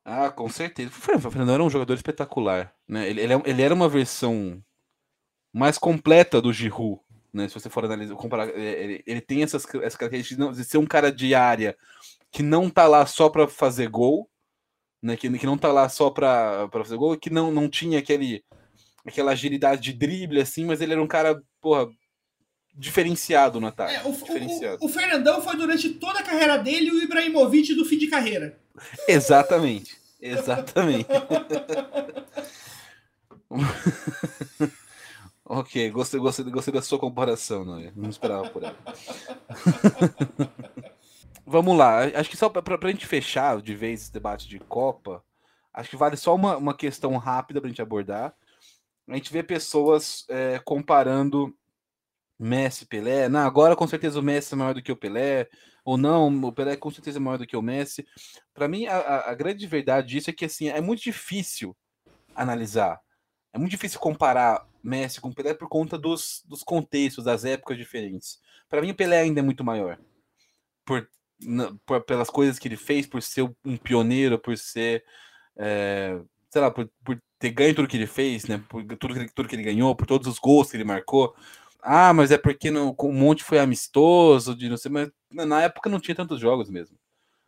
Ah, 0.03 0.29
com 0.31 0.49
certeza. 0.49 0.89
O 0.89 0.93
Fer- 0.93 1.15
o 1.17 1.21
Fernandão 1.31 1.55
era 1.55 1.63
um 1.63 1.69
jogador 1.69 1.93
espetacular. 1.93 2.73
Né? 2.87 3.09
Ele, 3.09 3.21
ele, 3.21 3.33
é- 3.33 3.41
ele 3.45 3.61
era 3.61 3.73
uma 3.73 3.89
versão 3.89 4.61
mais 5.53 5.77
completa 5.77 6.41
do 6.41 6.53
Giroud. 6.53 7.01
Né? 7.33 7.47
Se 7.47 7.53
você 7.55 7.69
for 7.69 7.85
analisar, 7.85 8.15
comparar, 8.15 8.49
é, 8.49 8.83
ele, 8.83 9.03
ele 9.05 9.21
tem 9.21 9.43
essas, 9.43 9.65
essas 9.75 9.95
características 9.97 10.57
de 10.57 10.63
ser 10.63 10.77
um 10.77 10.85
cara 10.87 11.11
de 11.11 11.35
área 11.35 11.77
que 12.31 12.43
não 12.43 12.69
tá 12.69 12.87
lá 12.87 13.05
só 13.05 13.29
para 13.29 13.47
fazer 13.47 13.89
gol, 13.89 14.29
né? 15.01 15.17
que, 15.17 15.29
que 15.37 15.45
não 15.45 15.57
tá 15.57 15.71
lá 15.71 15.89
só 15.89 16.09
para 16.09 16.69
fazer 16.71 16.97
gol, 16.97 17.17
que 17.17 17.29
não, 17.29 17.51
não 17.51 17.69
tinha 17.69 17.99
aquele, 17.99 18.43
aquela 19.05 19.31
agilidade 19.33 19.81
de 19.81 19.93
drible, 19.93 20.41
assim, 20.41 20.65
mas 20.65 20.81
ele 20.81 20.93
era 20.93 21.03
um 21.03 21.07
cara, 21.07 21.41
porra, 21.61 21.87
diferenciado 22.79 23.59
no 23.59 23.67
ataque. 23.67 23.95
É, 23.95 24.07
o, 24.07 24.11
diferenciado. 24.13 24.77
o- 24.81 24.85
o 24.85 24.89
Fernandão 24.89 25.41
foi 25.41 25.57
durante 25.57 25.89
toda 25.89 26.19
a 26.19 26.23
carreira 26.23 26.57
dele 26.57 26.91
o 26.91 27.03
Ibrahimovic 27.03 27.73
do 27.75 27.83
fim 27.83 27.97
de 27.97 28.07
carreira. 28.07 28.57
Exatamente. 29.07 29.97
Exatamente. 30.21 31.07
ok, 35.45 35.89
gostei, 35.91 36.19
gostei, 36.19 36.45
gostei 36.45 36.73
da 36.73 36.81
sua 36.81 36.99
comparação, 36.99 37.65
Noia. 37.65 37.91
Não 37.95 38.09
esperava 38.09 38.49
por 38.49 38.63
ela. 38.63 38.77
Vamos 41.45 41.77
lá. 41.77 41.99
Acho 42.15 42.29
que 42.29 42.37
só 42.37 42.49
para 42.49 42.87
a 42.87 42.91
gente 42.91 43.05
fechar 43.07 43.61
de 43.61 43.75
vez 43.75 44.01
esse 44.03 44.13
debate 44.13 44.47
de 44.47 44.59
Copa, 44.59 45.23
acho 45.73 45.89
que 45.89 45.95
vale 45.97 46.15
só 46.15 46.35
uma, 46.35 46.55
uma 46.57 46.73
questão 46.73 47.17
rápida 47.17 47.59
para 47.59 47.67
a 47.67 47.71
gente 47.71 47.81
abordar. 47.81 48.33
A 49.07 49.15
gente 49.15 49.33
vê 49.33 49.41
pessoas 49.41 50.25
é, 50.29 50.59
comparando 50.63 51.53
Messi 52.39 52.85
Pelé. 52.85 53.27
Não, 53.29 53.41
agora 53.41 53.75
com 53.75 53.87
certeza 53.87 54.19
o 54.19 54.23
Messi 54.23 54.53
é 54.53 54.57
maior 54.57 54.73
do 54.73 54.81
que 54.81 54.91
o 54.91 54.95
Pelé. 54.97 55.49
Ou 55.83 55.97
não, 55.97 56.27
o 56.43 56.51
Pelé 56.53 56.75
com 56.77 56.89
certeza 56.91 57.17
é 57.17 57.21
maior 57.21 57.37
do 57.37 57.47
que 57.47 57.57
o 57.57 57.61
Messi. 57.61 58.05
Para 58.53 58.67
mim, 58.67 58.85
a, 58.85 58.97
a- 59.29 59.35
grande 59.35 59.65
verdade 59.67 60.07
disso 60.07 60.29
é 60.29 60.33
que 60.33 60.45
assim, 60.45 60.69
é 60.69 60.79
muito 60.81 61.01
difícil 61.03 61.75
analisar. 62.35 62.99
É 63.53 63.57
muito 63.57 63.71
difícil 63.71 63.99
comparar 63.99 64.65
Messi 64.83 65.19
com 65.19 65.33
Pelé 65.33 65.53
por 65.53 65.67
conta 65.67 65.97
dos, 65.97 66.43
dos 66.47 66.63
contextos, 66.63 67.25
das 67.25 67.43
épocas 67.45 67.77
diferentes. 67.77 68.39
Para 68.69 68.81
mim, 68.81 68.91
o 68.91 68.95
Pelé 68.95 69.19
ainda 69.19 69.39
é 69.39 69.43
muito 69.43 69.63
maior. 69.63 69.99
Por, 70.85 71.07
por- 71.85 72.01
pelas 72.03 72.29
coisas 72.29 72.59
que 72.59 72.67
ele 72.67 72.77
fez, 72.77 73.05
por 73.07 73.21
ser 73.21 73.43
um 73.65 73.77
pioneiro, 73.77 74.39
por 74.39 74.57
ser. 74.57 75.03
é, 75.57 76.19
sei 76.51 76.61
lá, 76.61 76.71
por, 76.71 76.89
por 77.03 77.21
ter 77.39 77.51
ganho 77.51 77.75
tudo 77.75 77.87
que 77.87 77.97
ele 77.97 78.07
fez, 78.07 78.45
né? 78.47 78.63
Por 78.69 78.83
tudo 78.97 79.13
que, 79.15 79.33
tudo 79.33 79.49
que 79.49 79.55
ele 79.55 79.63
ganhou, 79.63 79.95
por 79.95 80.07
todos 80.07 80.27
os 80.27 80.39
gols 80.39 80.71
que 80.71 80.77
ele 80.77 80.83
marcou. 80.83 81.35
Ah, 81.81 82.13
mas 82.13 82.31
é 82.31 82.37
porque 82.37 82.69
no, 82.69 82.95
um 83.03 83.13
monte 83.13 83.43
foi 83.43 83.59
amistoso, 83.59 84.55
de 84.55 84.67
não 84.69 84.77
sei, 84.77 84.91
mas 84.91 85.09
na 85.31 85.61
época 85.61 85.89
não 85.89 85.99
tinha 85.99 86.15
tantos 86.15 86.39
jogos 86.39 86.69
mesmo. 86.69 86.97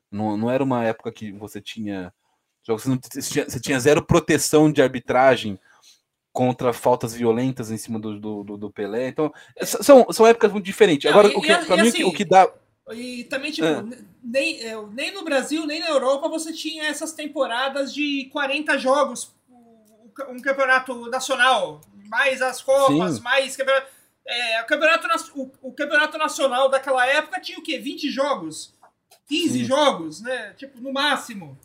Não, 0.10 0.38
não 0.38 0.50
era 0.50 0.64
uma 0.64 0.84
época 0.84 1.12
que 1.12 1.32
você 1.32 1.60
tinha 1.62 2.14
jogos, 2.66 2.84
você, 2.84 2.90
não, 2.90 3.00
você 3.50 3.60
tinha, 3.60 3.80
zero 3.80 4.06
proteção 4.06 4.72
de 4.72 4.82
arbitragem 4.82 5.60
contra 6.32 6.72
faltas 6.72 7.14
violentas 7.14 7.72
em 7.72 7.78
cima 7.78 8.00
do, 8.00 8.18
do, 8.20 8.58
do- 8.58 8.72
Pelé. 8.72 9.08
Então, 9.10 9.34
s- 9.58 9.84
são, 9.84 10.06
são 10.12 10.26
épocas 10.26 10.52
muito 10.54 10.66
diferentes. 10.66 11.10
Agora, 11.10 11.28
e- 11.28 11.36
o 11.36 11.42
que, 11.42 11.54
pra 11.66 11.76
e 11.76 11.82
mim, 11.82 11.86
o 11.86 11.90
assim, 11.90 11.98
que- 11.98 12.04
o 12.06 12.14
que 12.14 12.26
dá. 12.26 12.50
E 12.94 13.26
também, 13.26 13.52
tipo, 13.52 13.68
Ah. 13.68 13.82
ne- 13.82 13.98
nem, 14.24 14.64
é, 14.64 14.82
nem 14.94 15.14
no 15.14 15.24
Brasil, 15.26 15.66
nem 15.66 15.80
na 15.82 15.90
Europa 15.90 16.30
você 16.30 16.54
tinha 16.54 16.86
essas 16.86 17.12
temporadas 17.14 17.94
de 17.94 18.30
40 18.32 18.78
jogos, 18.78 19.34
o- 19.50 19.54
o- 19.56 20.32
um 20.32 20.40
campeonato 20.40 21.10
nacional, 21.10 21.82
mais 22.08 22.42
as 22.42 22.62
Copas, 22.62 23.16
Sim. 23.16 23.22
mais 23.22 23.56
campeonato. 23.58 23.88
É, 24.34 24.62
o, 24.62 24.66
campeonato, 24.66 25.08
o, 25.36 25.52
o 25.62 25.74
campeonato 25.74 26.18
nacional 26.18 26.70
daquela 26.70 27.06
época 27.06 27.42
tinha 27.42 27.60
o 27.60 27.62
quê? 27.64 27.78
20 27.78 28.10
jogos? 28.10 28.74
15 29.28 29.60
Sim. 29.60 29.64
jogos, 29.66 30.22
né? 30.22 30.54
Tipo, 30.58 30.80
no 30.80 30.94
máximo. 30.94 31.58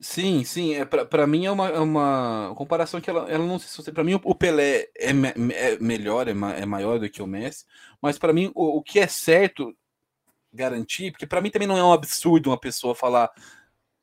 Sim, 0.00 0.44
sim. 0.44 0.74
É, 0.74 0.84
pra, 0.84 1.04
pra 1.04 1.26
mim 1.26 1.46
é 1.46 1.50
uma, 1.50 1.68
é 1.68 1.78
uma 1.78 2.52
comparação 2.56 3.00
que 3.00 3.08
ela, 3.08 3.30
ela 3.30 3.46
não 3.46 3.58
se 3.58 3.68
sustenta. 3.68 3.94
Pra 3.94 4.04
mim, 4.04 4.20
o- 4.22 4.34
Pelé 4.34 4.88
é, 4.96 5.12
me- 5.12 5.32
é 5.54 5.78
melhor, 5.78 6.26
é, 6.28 6.34
ma- 6.34 6.52
é 6.52 6.66
maior 6.66 6.98
do 6.98 7.08
que 7.08 7.22
o 7.22 7.26
Messi, 7.26 7.64
mas 8.02 8.18
pra 8.18 8.32
mim, 8.32 8.50
o, 8.54 8.78
o 8.78 8.82
que 8.82 8.98
é 8.98 9.06
certo 9.06 9.74
garantir, 10.52 11.10
porque 11.12 11.26
pra 11.26 11.40
mim 11.40 11.50
também 11.50 11.68
não 11.68 11.76
é 11.78 11.82
um 11.84 11.92
absurdo 11.92 12.50
uma 12.50 12.58
pessoa 12.58 12.94
falar 12.94 13.30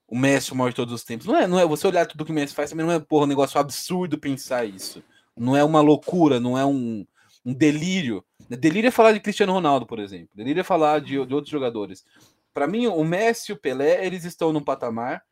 o 0.08 0.18
Messi 0.18 0.52
é 0.52 0.54
o 0.54 0.58
maior 0.58 0.70
de 0.70 0.76
todos 0.76 0.94
os 0.94 1.04
tempos. 1.04 1.26
Não 1.28 1.36
é, 1.36 1.48
não 1.48 1.60
é. 1.60 1.66
Você 1.66 1.88
olhar 1.88 2.06
tudo 2.06 2.26
que 2.26 2.32
o 2.32 2.36
Messi 2.36 2.54
faz 2.54 2.70
também 2.70 2.86
não 2.86 2.94
é 2.94 3.00
porra, 3.00 3.24
um 3.26 3.28
negócio 3.30 3.60
absurdo 3.60 4.18
pensar 4.18 4.66
isso. 4.66 5.04
Não 5.38 5.56
é 5.56 5.64
uma 5.64 5.82
loucura, 5.82 6.40
não 6.40 6.58
é 6.58 6.66
um, 6.66 7.06
um 7.46 7.54
delírio. 7.54 8.24
Delírio 8.50 8.88
é 8.88 8.92
falar 8.92 9.14
de 9.14 9.20
Cristiano 9.20 9.54
Ronaldo, 9.54 9.86
por 9.86 10.00
exemplo. 10.00 10.30
Delírio 10.34 10.62
é 10.62 10.64
falar 10.64 11.00
de, 11.00 11.26
de 11.26 11.34
outros 11.34 11.50
jogadores. 11.50 12.06
Pra 12.54 12.68
mim, 12.68 12.88
o 12.88 13.04
Messi 13.04 13.52
e 13.52 13.54
o 13.54 13.58
Pelé, 13.58 14.06
eles 14.06 14.26
estão 14.26 14.52
num 14.52 14.64
patamar 14.64 15.24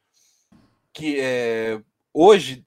que 0.94 1.20
é, 1.20 1.82
hoje 2.13 2.66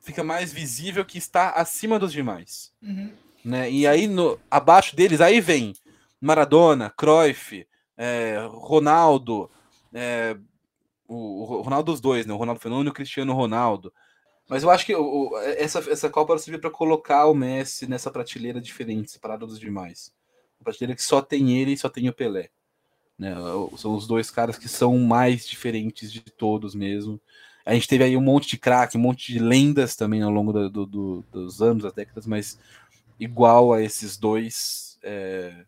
fica 0.00 0.24
mais 0.24 0.52
visível 0.52 1.04
que 1.04 1.18
está 1.18 1.50
acima 1.50 1.98
dos 1.98 2.12
demais. 2.12 2.72
Né? 3.44 3.70
E 3.70 3.86
aí, 3.86 4.06
no, 4.06 4.38
abaixo 4.50 4.96
deles, 4.96 5.20
aí 5.20 5.40
vem 5.40 5.74
Maradona, 6.20 6.90
Cruyff, 6.90 7.66
é, 7.96 8.46
Ronaldo, 8.50 9.50
é, 9.92 10.36
o, 11.06 11.42
o 11.42 11.62
Ronaldo 11.62 11.92
dos 11.92 12.00
dois, 12.00 12.26
né? 12.26 12.32
o 12.32 12.36
Ronaldo 12.36 12.60
Fenômeno 12.60 12.88
e 12.88 12.92
o 12.92 12.94
Cristiano 12.94 13.32
Ronaldo. 13.32 13.92
Mas 14.52 14.62
eu 14.62 14.70
acho 14.70 14.84
que 14.84 14.94
o- 14.94 15.34
essa, 15.56 15.78
essa 15.90 16.10
Copa 16.10 16.36
serviu 16.36 16.60
para 16.60 16.68
colocar 16.68 17.24
o 17.24 17.34
Messi 17.34 17.86
nessa 17.86 18.10
prateleira 18.10 18.60
diferente, 18.60 19.10
separada 19.10 19.46
dos 19.46 19.58
demais. 19.58 20.12
Uma 20.60 20.64
prateleira 20.64 20.94
que 20.94 21.02
só 21.02 21.22
tem 21.22 21.56
ele 21.58 21.72
e 21.72 21.78
só 21.78 21.88
tem 21.88 22.06
o 22.06 22.12
Pelé. 22.12 22.50
Né? 23.18 23.34
São 23.78 23.94
os 23.94 24.06
dois 24.06 24.30
caras 24.30 24.58
que 24.58 24.68
são 24.68 24.98
mais 24.98 25.46
diferentes 25.46 26.12
de 26.12 26.20
todos 26.20 26.74
mesmo. 26.74 27.18
A 27.64 27.72
gente 27.72 27.88
teve 27.88 28.04
aí 28.04 28.14
um 28.14 28.20
monte 28.20 28.46
de 28.46 28.58
craque, 28.58 28.98
um 28.98 29.00
monte 29.00 29.32
de 29.32 29.38
lendas 29.38 29.96
também 29.96 30.20
ao 30.20 30.30
longo 30.30 30.52
da- 30.52 30.68
do- 30.68 30.84
do- 30.84 31.24
dos 31.32 31.62
anos, 31.62 31.84
das 31.84 31.94
décadas, 31.94 32.26
mas 32.26 32.58
igual 33.18 33.72
a 33.72 33.80
esses 33.80 34.18
dois, 34.18 34.98
é, 35.02 35.64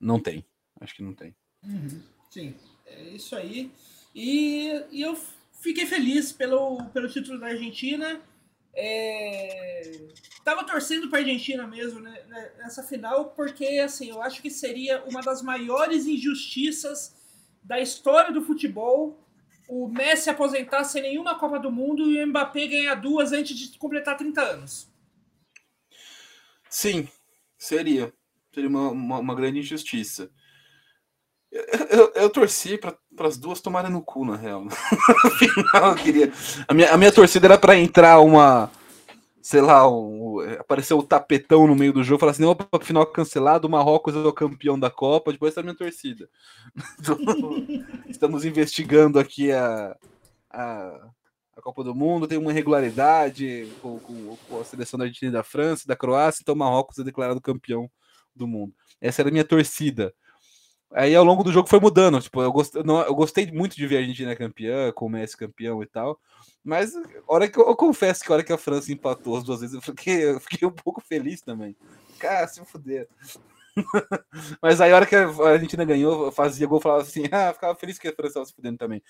não 0.00 0.18
tem. 0.18 0.42
Acho 0.80 0.94
que 0.94 1.02
não 1.02 1.12
tem. 1.12 1.34
Uhum, 1.62 2.00
Sim, 2.30 2.54
é 2.86 3.02
isso 3.10 3.36
aí. 3.36 3.70
E, 4.14 4.84
e 4.90 5.02
eu 5.02 5.14
fiquei 5.62 5.86
feliz 5.86 6.32
pelo, 6.32 6.84
pelo 6.86 7.08
título 7.08 7.38
da 7.38 7.46
Argentina. 7.46 8.20
É, 8.74 10.08
tava 10.44 10.64
torcendo 10.64 11.08
para 11.08 11.18
a 11.18 11.22
Argentina 11.22 11.66
mesmo 11.66 12.00
né, 12.00 12.22
né, 12.26 12.52
nessa 12.58 12.82
final, 12.82 13.30
porque 13.30 13.66
assim, 13.78 14.08
eu 14.08 14.22
acho 14.22 14.40
que 14.40 14.50
seria 14.50 15.04
uma 15.04 15.20
das 15.20 15.42
maiores 15.42 16.06
injustiças 16.06 17.14
da 17.62 17.78
história 17.80 18.32
do 18.32 18.42
futebol 18.42 19.22
o 19.68 19.88
Messi 19.88 20.28
aposentar 20.28 20.84
sem 20.84 21.00
nenhuma 21.00 21.38
Copa 21.38 21.58
do 21.58 21.70
Mundo 21.70 22.10
e 22.10 22.22
o 22.22 22.26
Mbappé 22.26 22.66
ganhar 22.66 22.94
duas 22.94 23.32
antes 23.32 23.56
de 23.56 23.78
completar 23.78 24.18
30 24.18 24.42
anos. 24.42 24.86
Sim, 26.68 27.08
seria. 27.56 28.12
Seria 28.52 28.68
uma, 28.68 28.90
uma, 28.90 29.18
uma 29.20 29.34
grande 29.34 29.60
injustiça. 29.60 30.30
Eu, 31.50 31.64
eu, 31.90 32.12
eu 32.14 32.30
torci 32.30 32.76
para 32.76 32.98
as 33.18 33.36
duas 33.36 33.60
tomarem 33.60 33.90
no 33.90 34.02
cu, 34.02 34.24
na 34.24 34.36
real. 34.36 34.66
Afinal, 35.24 35.94
queria. 35.94 36.32
A 36.66 36.74
minha, 36.74 36.92
a 36.92 36.96
minha 36.96 37.12
torcida 37.12 37.46
era 37.46 37.58
para 37.58 37.76
entrar 37.76 38.20
uma. 38.20 38.70
Sei 39.40 39.60
lá, 39.60 39.90
um, 39.90 40.38
apareceu 40.58 40.96
o 40.98 41.02
tapetão 41.02 41.66
no 41.66 41.74
meio 41.74 41.92
do 41.92 42.04
jogo, 42.04 42.20
falar 42.20 42.32
assim: 42.32 42.44
opa, 42.44 42.66
final 42.80 43.04
cancelado, 43.06 43.66
o 43.66 43.70
Marrocos 43.70 44.14
é 44.14 44.18
o 44.18 44.32
campeão 44.32 44.78
da 44.78 44.90
Copa, 44.90 45.32
depois 45.32 45.54
tá 45.54 45.62
minha 45.62 45.74
torcida. 45.74 46.28
Então, 47.00 47.18
estamos 48.08 48.44
investigando 48.44 49.18
aqui 49.18 49.50
a, 49.50 49.96
a, 50.48 51.10
a 51.56 51.60
Copa 51.60 51.82
do 51.82 51.94
Mundo, 51.94 52.28
tem 52.28 52.38
uma 52.38 52.52
irregularidade 52.52 53.68
com, 53.82 53.98
com, 53.98 54.36
com 54.48 54.60
a 54.60 54.64
seleção 54.64 54.96
da 54.96 55.04
Argentina 55.04 55.30
e 55.30 55.34
da 55.34 55.42
França, 55.42 55.88
da 55.88 55.96
Croácia, 55.96 56.40
então 56.42 56.54
o 56.54 56.58
Marrocos 56.58 56.98
é 56.98 57.04
declarado 57.04 57.40
campeão 57.40 57.90
do 58.34 58.46
mundo. 58.46 58.72
Essa 59.00 59.22
era 59.22 59.28
a 59.28 59.32
minha 59.32 59.44
torcida. 59.44 60.14
Aí 60.94 61.14
ao 61.14 61.24
longo 61.24 61.42
do 61.42 61.52
jogo 61.52 61.68
foi 61.68 61.80
mudando. 61.80 62.20
Tipo, 62.20 62.42
eu 62.42 62.52
gostei, 62.52 62.82
não, 62.82 63.00
eu 63.02 63.14
gostei 63.14 63.50
muito 63.50 63.76
de 63.76 63.86
ver 63.86 63.96
a 63.96 64.00
Argentina 64.00 64.36
campeã, 64.36 64.92
com 64.92 65.06
o 65.06 65.08
Messi 65.08 65.36
campeão 65.36 65.82
e 65.82 65.86
tal. 65.86 66.20
Mas 66.62 66.92
hora 67.26 67.48
que 67.48 67.58
eu, 67.58 67.66
eu, 67.66 67.74
confesso 67.74 68.22
que 68.22 68.30
a 68.30 68.34
hora 68.34 68.44
que 68.44 68.52
a 68.52 68.58
França 68.58 68.92
empatou 68.92 69.36
as 69.36 69.44
duas 69.44 69.60
vezes, 69.60 69.74
eu 69.74 69.82
fiquei, 69.82 70.24
eu 70.24 70.40
fiquei 70.40 70.68
um 70.68 70.72
pouco 70.72 71.00
feliz 71.00 71.40
também. 71.40 71.76
Cara, 72.18 72.46
se 72.46 72.64
fuder. 72.64 73.08
Mas 74.60 74.80
aí 74.80 74.92
a 74.92 74.96
hora 74.96 75.06
que 75.06 75.16
a 75.16 75.28
Argentina 75.48 75.84
ganhou, 75.84 76.30
fazia 76.30 76.66
gol, 76.66 76.80
falava 76.80 77.02
assim, 77.02 77.24
ah, 77.32 77.52
ficava 77.52 77.74
feliz 77.74 77.98
que 77.98 78.08
a 78.08 78.12
França 78.12 78.28
estava 78.28 78.46
se 78.46 78.54
fudendo 78.54 78.78
também. 78.78 79.02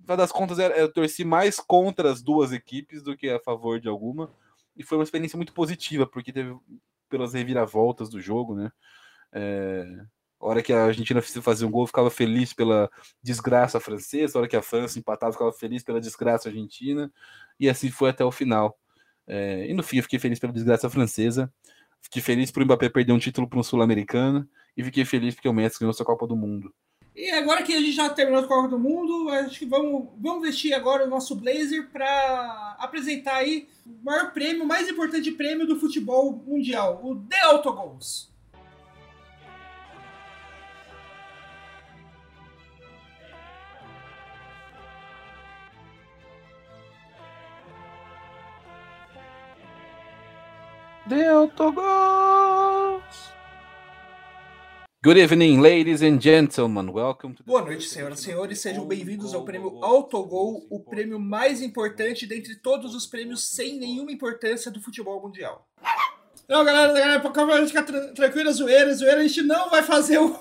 Final 0.00 0.16
das 0.16 0.32
contas, 0.32 0.58
eu 0.58 0.92
torci 0.92 1.24
mais 1.24 1.58
contra 1.58 2.10
as 2.10 2.22
duas 2.22 2.52
equipes 2.52 3.02
do 3.02 3.16
que 3.16 3.28
a 3.28 3.40
favor 3.40 3.80
de 3.80 3.88
alguma. 3.88 4.30
E 4.76 4.82
foi 4.82 4.98
uma 4.98 5.04
experiência 5.04 5.36
muito 5.36 5.52
positiva, 5.52 6.06
porque 6.06 6.32
teve 6.32 6.56
pelas 7.08 7.34
reviravoltas 7.34 8.08
do 8.08 8.20
jogo, 8.20 8.54
né? 8.54 8.70
É, 9.32 9.84
a 10.40 10.46
hora 10.46 10.62
que 10.62 10.72
a 10.72 10.84
Argentina 10.84 11.20
fazia 11.20 11.66
um 11.66 11.70
gol, 11.70 11.86
ficava 11.86 12.10
feliz 12.10 12.52
pela 12.54 12.90
desgraça 13.22 13.78
francesa. 13.78 14.38
A 14.38 14.40
hora 14.40 14.48
que 14.48 14.56
a 14.56 14.62
França 14.62 14.98
empatava, 14.98 15.32
ficava 15.32 15.52
feliz 15.52 15.82
pela 15.82 16.00
desgraça 16.00 16.48
argentina. 16.48 17.12
E 17.58 17.68
assim 17.68 17.90
foi 17.90 18.08
até 18.08 18.24
o 18.24 18.32
final. 18.32 18.78
É, 19.26 19.66
e 19.68 19.74
no 19.74 19.82
fim, 19.82 19.98
eu 19.98 20.02
fiquei 20.02 20.18
feliz 20.18 20.38
pela 20.38 20.52
desgraça 20.52 20.88
francesa. 20.88 21.52
Fiquei 22.00 22.22
feliz 22.22 22.50
por 22.50 22.62
o 22.62 22.64
Mbappé 22.64 22.88
perder 22.88 23.12
um 23.12 23.18
título 23.18 23.46
para 23.46 23.58
um 23.58 23.62
sul-americano. 23.62 24.48
E 24.74 24.82
fiquei 24.82 25.04
feliz 25.04 25.34
porque 25.34 25.48
o 25.48 25.52
Messi 25.52 25.78
ganhou 25.78 25.92
sua 25.92 26.06
Copa 26.06 26.26
do 26.26 26.34
Mundo. 26.34 26.72
E 27.14 27.30
agora 27.32 27.62
que 27.62 27.74
a 27.74 27.78
gente 27.78 27.92
já 27.92 28.08
terminou 28.08 28.42
a 28.42 28.46
Copa 28.46 28.68
do 28.68 28.78
Mundo, 28.78 29.28
acho 29.28 29.58
que 29.58 29.66
vamos, 29.66 30.08
vamos 30.16 30.42
vestir 30.42 30.72
agora 30.72 31.04
o 31.04 31.10
nosso 31.10 31.34
blazer 31.34 31.90
para 31.90 32.76
apresentar 32.78 33.34
aí 33.34 33.68
o 33.84 34.04
maior 34.04 34.32
prêmio, 34.32 34.64
o 34.64 34.66
mais 34.66 34.88
importante 34.88 35.30
prêmio 35.32 35.66
do 35.66 35.78
futebol 35.78 36.32
mundial, 36.46 37.00
o 37.04 37.16
The 37.16 37.40
Autogols. 37.42 38.29
The 51.10 51.26
Autogols. 51.26 53.02
Good 55.02 55.18
evening, 55.18 55.60
ladies 55.60 56.02
and 56.02 56.20
gentlemen. 56.20 56.92
Welcome 56.92 57.34
to 57.34 57.42
Boa 57.42 57.62
noite, 57.62 57.88
senhoras 57.88 58.20
e 58.20 58.22
senhores. 58.22 58.60
Sejam 58.60 58.86
bem-vindos 58.86 59.34
ao 59.34 59.44
prêmio 59.44 59.82
Autogol, 59.82 60.64
o 60.70 60.78
prêmio 60.78 61.18
mais 61.18 61.62
importante 61.62 62.28
dentre 62.28 62.54
todos 62.54 62.94
os 62.94 63.08
prêmios 63.08 63.44
sem 63.44 63.76
nenhuma 63.76 64.12
importância 64.12 64.70
do 64.70 64.80
futebol 64.80 65.20
mundial. 65.20 65.66
Não, 66.48 66.64
galera, 66.64 66.92
galera 66.92 67.18
pra 67.18 67.66
ficar 67.66 67.82
tranquila, 68.14 68.52
zoeira, 68.52 68.94
zoeira, 68.94 69.18
a 69.18 69.26
gente 69.26 69.42
não 69.42 69.68
vai 69.68 69.82
fazer 69.82 70.18
o, 70.18 70.38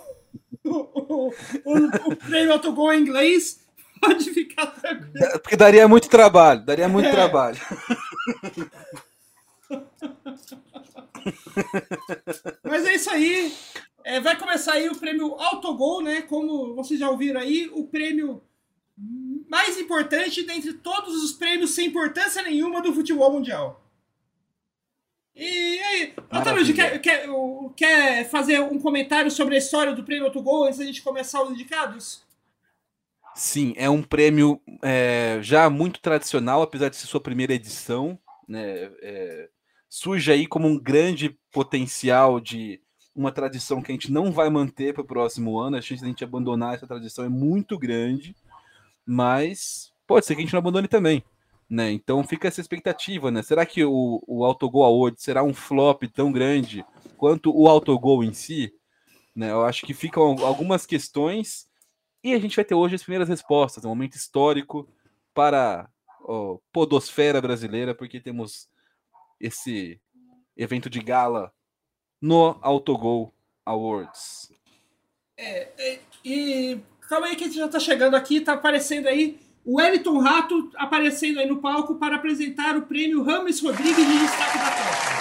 o, 0.63 1.33
o, 1.65 2.11
o 2.11 2.15
prêmio 2.15 2.53
Autogol 2.53 2.93
em 2.93 3.01
inglês. 3.01 3.67
Pode 3.99 4.29
ficar 4.29 4.67
tranquilo. 4.67 5.39
Porque 5.41 5.57
daria 5.57 5.87
muito 5.87 6.07
trabalho, 6.07 6.63
daria 6.63 6.87
muito 6.87 7.07
é. 7.07 7.11
trabalho. 7.11 7.57
Mas 12.63 12.85
é 12.85 12.95
isso 12.95 13.09
aí. 13.09 13.53
É, 14.03 14.19
vai 14.19 14.37
começar 14.37 14.73
aí 14.73 14.89
o 14.89 14.97
prêmio 14.97 15.35
Autogol, 15.35 16.01
né? 16.01 16.21
Como 16.21 16.75
vocês 16.75 16.99
já 16.99 17.09
ouviram 17.09 17.39
aí, 17.39 17.69
o 17.73 17.87
prêmio 17.87 18.43
mais 19.47 19.79
importante 19.79 20.43
dentre 20.43 20.73
todos 20.73 21.23
os 21.23 21.33
prêmios 21.33 21.71
sem 21.71 21.87
importância 21.87 22.41
nenhuma 22.41 22.81
do 22.81 22.93
futebol 22.93 23.31
mundial. 23.31 23.85
E 25.35 25.79
aí, 25.79 26.13
Antônio, 26.31 26.73
quer, 26.73 26.99
quer, 26.99 27.25
quer 27.75 28.29
fazer 28.29 28.59
um 28.59 28.77
comentário 28.77 29.31
sobre 29.31 29.55
a 29.55 29.57
história 29.57 29.93
do 29.93 30.03
prêmio 30.03 30.25
Autogol 30.25 30.65
antes 30.65 30.79
da 30.79 30.85
gente 30.85 31.01
começar 31.01 31.41
os 31.41 31.51
indicados? 31.51 32.23
Sim, 33.35 33.73
é 33.77 33.89
um 33.89 34.03
prêmio 34.03 34.61
é, 34.83 35.39
já 35.41 35.69
muito 35.69 36.01
tradicional, 36.01 36.61
apesar 36.61 36.89
de 36.89 36.97
ser 36.97 37.07
sua 37.07 37.21
primeira 37.21 37.53
edição. 37.53 38.19
Né, 38.47 38.91
é, 39.01 39.49
surge 39.89 40.31
aí 40.31 40.45
como 40.45 40.67
um 40.67 40.79
grande 40.79 41.35
potencial 41.51 42.39
de 42.39 42.79
uma 43.15 43.31
tradição 43.31 43.81
que 43.81 43.91
a 43.91 43.95
gente 43.95 44.11
não 44.11 44.31
vai 44.31 44.49
manter 44.49 44.93
para 44.93 45.01
o 45.01 45.07
próximo 45.07 45.59
ano. 45.59 45.75
A 45.75 45.81
chance 45.81 45.99
de 45.99 46.05
a 46.05 46.09
gente 46.09 46.23
abandonar 46.23 46.75
essa 46.75 46.87
tradição 46.87 47.25
é 47.25 47.29
muito 47.29 47.77
grande, 47.77 48.35
mas 49.05 49.91
pode 50.07 50.25
ser 50.25 50.35
que 50.35 50.41
a 50.41 50.43
gente 50.43 50.53
não 50.53 50.59
abandone 50.59 50.87
também. 50.87 51.23
Né? 51.69 51.91
Então 51.91 52.23
fica 52.23 52.47
essa 52.47 52.61
expectativa, 52.61 53.29
né? 53.29 53.43
Será 53.43 53.63
que 53.63 53.83
o, 53.83 54.23
o 54.25 54.43
Autogol 54.43 54.83
Award 54.83 55.21
será 55.21 55.43
um 55.43 55.53
flop 55.53 56.03
tão 56.13 56.31
grande 56.31 56.83
quanto 57.15 57.55
o 57.55 57.67
Autogol 57.67 58.23
em 58.23 58.33
si? 58.33 58.73
Né? 59.35 59.51
Eu 59.51 59.63
acho 59.63 59.85
que 59.85 59.93
ficam 59.93 60.35
algumas 60.43 60.85
questões 60.85 61.67
e 62.23 62.33
a 62.33 62.39
gente 62.39 62.55
vai 62.55 62.65
ter 62.65 62.73
hoje 62.73 62.95
as 62.95 63.03
primeiras 63.03 63.29
respostas, 63.29 63.85
um 63.85 63.89
momento 63.89 64.15
histórico 64.15 64.87
para 65.33 65.87
a 66.21 66.57
podosfera 66.71 67.39
brasileira, 67.39 67.93
porque 67.93 68.19
temos 68.19 68.67
esse 69.39 69.99
evento 70.55 70.89
de 70.89 70.99
gala 70.99 71.53
no 72.21 72.57
Autogol 72.61 73.33
Awards. 73.65 74.51
É, 75.37 75.69
é, 75.77 75.99
e 76.23 76.79
calma 77.07 77.27
aí 77.27 77.35
que 77.35 77.45
a 77.45 77.47
gente 77.47 77.57
já 77.57 77.67
tá 77.67 77.79
chegando 77.79 78.15
aqui, 78.15 78.41
tá 78.41 78.53
aparecendo 78.53 79.07
aí 79.07 79.39
o 79.65 79.77
Wellington 79.77 80.19
Rato 80.19 80.71
aparecendo 80.75 81.39
aí 81.39 81.47
no 81.47 81.61
palco 81.61 81.95
para 81.95 82.15
apresentar 82.15 82.75
o 82.75 82.83
prêmio 82.83 83.23
Rames 83.23 83.61
Rodrigues 83.61 84.05
de 84.05 84.19
destaque 84.19 84.57
da 84.57 84.71
Copa. 84.71 85.19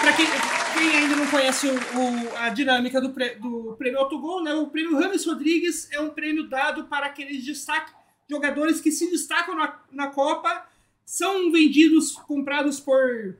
Para 0.00 0.12
quem, 0.12 0.26
quem, 0.74 0.96
ainda 0.96 1.16
não 1.16 1.26
conhece 1.28 1.68
o, 1.68 1.72
o, 1.72 2.36
a 2.38 2.48
dinâmica 2.48 3.00
do, 3.00 3.08
do 3.08 3.76
prêmio 3.76 4.00
Autogol, 4.00 4.42
né, 4.42 4.52
o 4.54 4.66
prêmio 4.66 4.98
Rames 4.98 5.24
Rodrigues 5.24 5.88
é 5.92 6.00
um 6.00 6.10
prêmio 6.10 6.48
dado 6.48 6.84
para 6.84 7.06
aqueles 7.06 7.44
destaque, 7.44 7.92
jogadores 8.28 8.80
que 8.80 8.90
se 8.90 9.08
destacam 9.10 9.54
na, 9.54 9.80
na 9.92 10.06
Copa, 10.08 10.66
são 11.08 11.50
vendidos, 11.50 12.12
comprados 12.12 12.78
por 12.78 13.38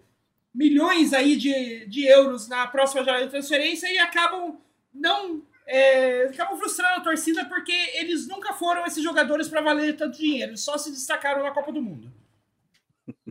milhões 0.55 1.13
aí 1.13 1.37
de, 1.37 1.85
de 1.85 2.07
euros 2.07 2.49
na 2.49 2.67
próxima 2.67 3.05
janela 3.05 3.27
de 3.27 3.31
transferência 3.31 3.93
e 3.93 3.99
acabam 3.99 4.59
não 4.93 5.43
é, 5.67 6.23
acabam 6.23 6.59
frustrando 6.59 6.99
a 6.99 7.03
torcida 7.03 7.45
porque 7.45 7.75
eles 7.93 8.27
nunca 8.27 8.55
foram 8.55 8.87
esses 8.87 9.05
jogadores 9.05 9.49
para 9.49 9.61
valer 9.61 9.99
tanto 9.99 10.17
dinheiro, 10.17 10.53
eles 10.53 10.63
só 10.63 10.79
se 10.79 10.91
destacaram 10.91 11.43
na 11.43 11.51
Copa 11.51 11.71
do 11.71 11.83
Mundo. 11.83 12.11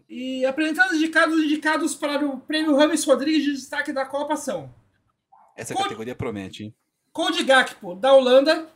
E 0.08 0.46
apresentando 0.46 0.92
os 0.92 0.98
indicados, 0.98 1.44
indicados 1.44 1.96
para 1.96 2.24
o 2.24 2.40
prêmio 2.40 2.76
Rames 2.76 3.04
Rodrigues 3.06 3.44
de 3.44 3.54
destaque 3.54 3.92
da 3.92 4.06
Copa 4.06 4.36
são. 4.36 4.72
Essa 5.56 5.74
Cod... 5.74 5.86
categoria 5.86 6.14
promete, 6.14 6.66
hein? 6.66 6.76
Cody 7.12 7.44
Gakpo, 7.44 7.96
da 7.96 8.14
Holanda. 8.14 8.70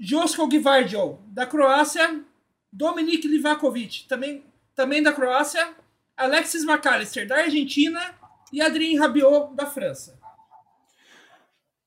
Josko 0.00 0.48
Gvardiol, 0.48 1.22
da 1.28 1.46
Croácia. 1.46 2.24
Dominik 2.72 3.26
Livakovic, 3.28 4.06
também, 4.08 4.44
também 4.74 5.02
da 5.02 5.12
Croácia. 5.12 5.76
Alexis 6.16 6.64
McAllister, 6.64 7.26
da 7.26 7.36
Argentina, 7.36 8.14
e 8.52 8.60
Adrien 8.60 8.98
Rabiot, 8.98 9.54
da 9.54 9.66
França. 9.66 10.18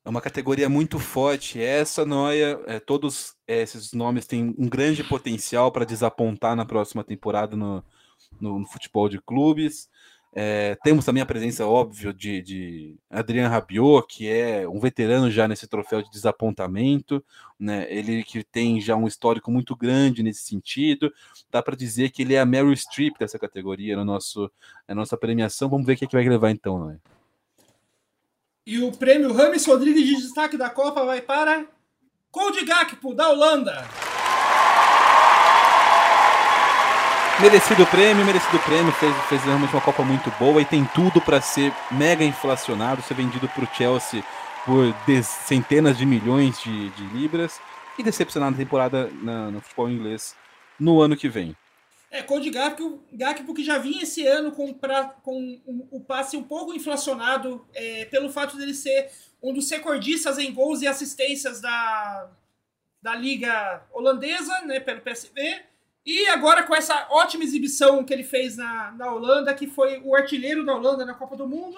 É 0.04 0.10
uma 0.10 0.22
categoria 0.22 0.68
muito 0.68 1.00
forte. 1.00 1.62
Essa 1.62 2.06
noia, 2.06 2.60
é, 2.68 2.80
todos 2.80 3.36
esses 3.48 3.94
nomes 3.94 4.28
têm 4.28 4.54
um 4.58 4.68
grande 4.68 5.04
potencial 5.04 5.72
para 5.72 5.86
desapontar 5.86 6.56
na 6.56 6.66
próxima 6.66 7.04
temporada 7.04 7.56
no, 7.56 7.84
no, 8.40 8.60
no 8.60 8.68
futebol 8.68 9.10
de 9.10 9.20
clubes. 9.20 9.90
É, 10.38 10.78
temos 10.84 11.06
também 11.06 11.24
a 11.24 11.26
presença, 11.26 11.66
óbvio, 11.66 12.14
de, 12.14 12.42
de 12.42 12.96
Adriano 13.10 13.50
Rabiot, 13.50 14.06
que 14.06 14.28
é 14.28 14.68
um 14.68 14.82
veterano 14.82 15.32
já 15.32 15.48
nesse 15.48 15.66
troféu 15.66 16.02
de 16.02 16.12
desapontamento, 16.12 17.24
né? 17.58 17.88
Ele 17.90 18.22
que 18.22 18.44
tem 18.44 18.82
já 18.82 18.98
um 18.98 19.08
histórico 19.08 19.50
muito 19.50 19.74
grande 19.78 20.22
nesse 20.22 20.44
sentido. 20.44 21.10
Dá 21.50 21.64
para 21.64 21.74
dizer 21.74 22.10
que 22.10 22.22
ele 22.22 22.34
é 22.34 22.42
a 22.42 22.46
Meryl 22.46 22.76
Streep 22.76 23.18
dessa 23.18 23.40
categoria 23.40 23.96
no 23.96 24.04
nosso, 24.04 24.52
na 24.86 24.94
nossa 24.94 25.16
premiação. 25.16 25.70
Vamos 25.70 25.86
ver 25.88 25.94
o 25.94 25.98
que, 25.98 26.04
é 26.04 26.08
que 26.10 26.16
vai 26.16 26.28
levar 26.28 26.52
então, 26.52 26.80
não 26.80 26.90
é? 26.92 26.98
E 28.68 28.84
o 28.84 28.92
prêmio 28.92 29.32
Rames 29.32 29.66
Rodrigues 29.66 30.06
de 30.06 30.16
destaque 30.18 30.58
da 30.58 30.70
Copa 30.70 31.06
vai 31.06 31.22
para 31.22 31.66
Cody 32.30 32.66
Gakpo, 32.66 33.14
da 33.14 33.30
Holanda. 33.30 33.88
Merecido 37.42 37.86
prêmio, 37.88 38.26
merecido 38.26 38.58
prêmio, 38.60 38.94
fez, 38.94 39.14
fez 39.28 39.44
realmente 39.44 39.74
uma 39.74 39.82
Copa 39.82 40.04
muito 40.04 40.32
boa 40.40 40.62
e 40.62 40.66
tem 40.66 40.86
tudo 40.96 41.20
para 41.20 41.42
ser 41.42 41.74
mega 41.92 42.24
inflacionado, 42.24 43.02
ser 43.02 43.14
vendido 43.14 43.50
para 43.50 43.66
o 43.66 43.76
Chelsea 43.76 44.24
por 44.66 44.96
centenas 45.22 45.98
de 45.98 46.06
milhões 46.06 46.58
de, 46.62 46.90
de 46.92 47.04
libras 47.08 47.60
e 48.00 48.04
decepcionar 48.04 48.50
na 48.50 48.58
temporada 48.58 49.10
na, 49.22 49.52
no 49.52 49.60
futebol 49.60 49.90
inglês 49.90 50.34
no 50.80 51.02
ano 51.02 51.18
que 51.18 51.28
vem. 51.28 51.56
É, 52.10 52.24
Cody 52.24 52.50
Gakpo, 52.50 53.54
que 53.54 53.66
já 53.66 53.78
vinha 53.78 54.04
esse 54.04 54.26
ano 54.26 54.54
com, 54.54 54.74
pra, 54.74 55.04
com 55.04 55.62
o 55.92 56.00
passe 56.00 56.38
um 56.38 56.44
pouco 56.44 56.74
inflacionado 56.74 57.68
é, 57.74 58.06
pelo 58.06 58.30
fato 58.30 58.56
dele 58.56 58.74
ser 58.74 59.12
um 59.44 59.54
dos 59.54 59.70
recordistas 59.70 60.38
em 60.38 60.54
gols 60.54 60.82
e 60.82 60.88
assistências 60.88 61.60
da, 61.60 62.30
da 63.02 63.14
liga 63.14 63.84
holandesa, 63.92 64.62
né, 64.62 64.80
pelo 64.80 65.02
PSV, 65.02 65.62
e 66.06 66.28
agora 66.28 66.64
com 66.64 66.76
essa 66.76 67.08
ótima 67.10 67.44
exibição 67.44 68.04
que 68.04 68.14
ele 68.14 68.24
fez 68.24 68.56
na, 68.56 68.92
na 68.92 69.12
Holanda, 69.12 69.54
que 69.54 69.68
foi 69.68 70.00
o 70.04 70.16
artilheiro 70.16 70.64
da 70.64 70.76
Holanda 70.76 71.06
na 71.06 71.16
Copa 71.16 71.36
do 71.36 71.48
Mundo, 71.48 71.78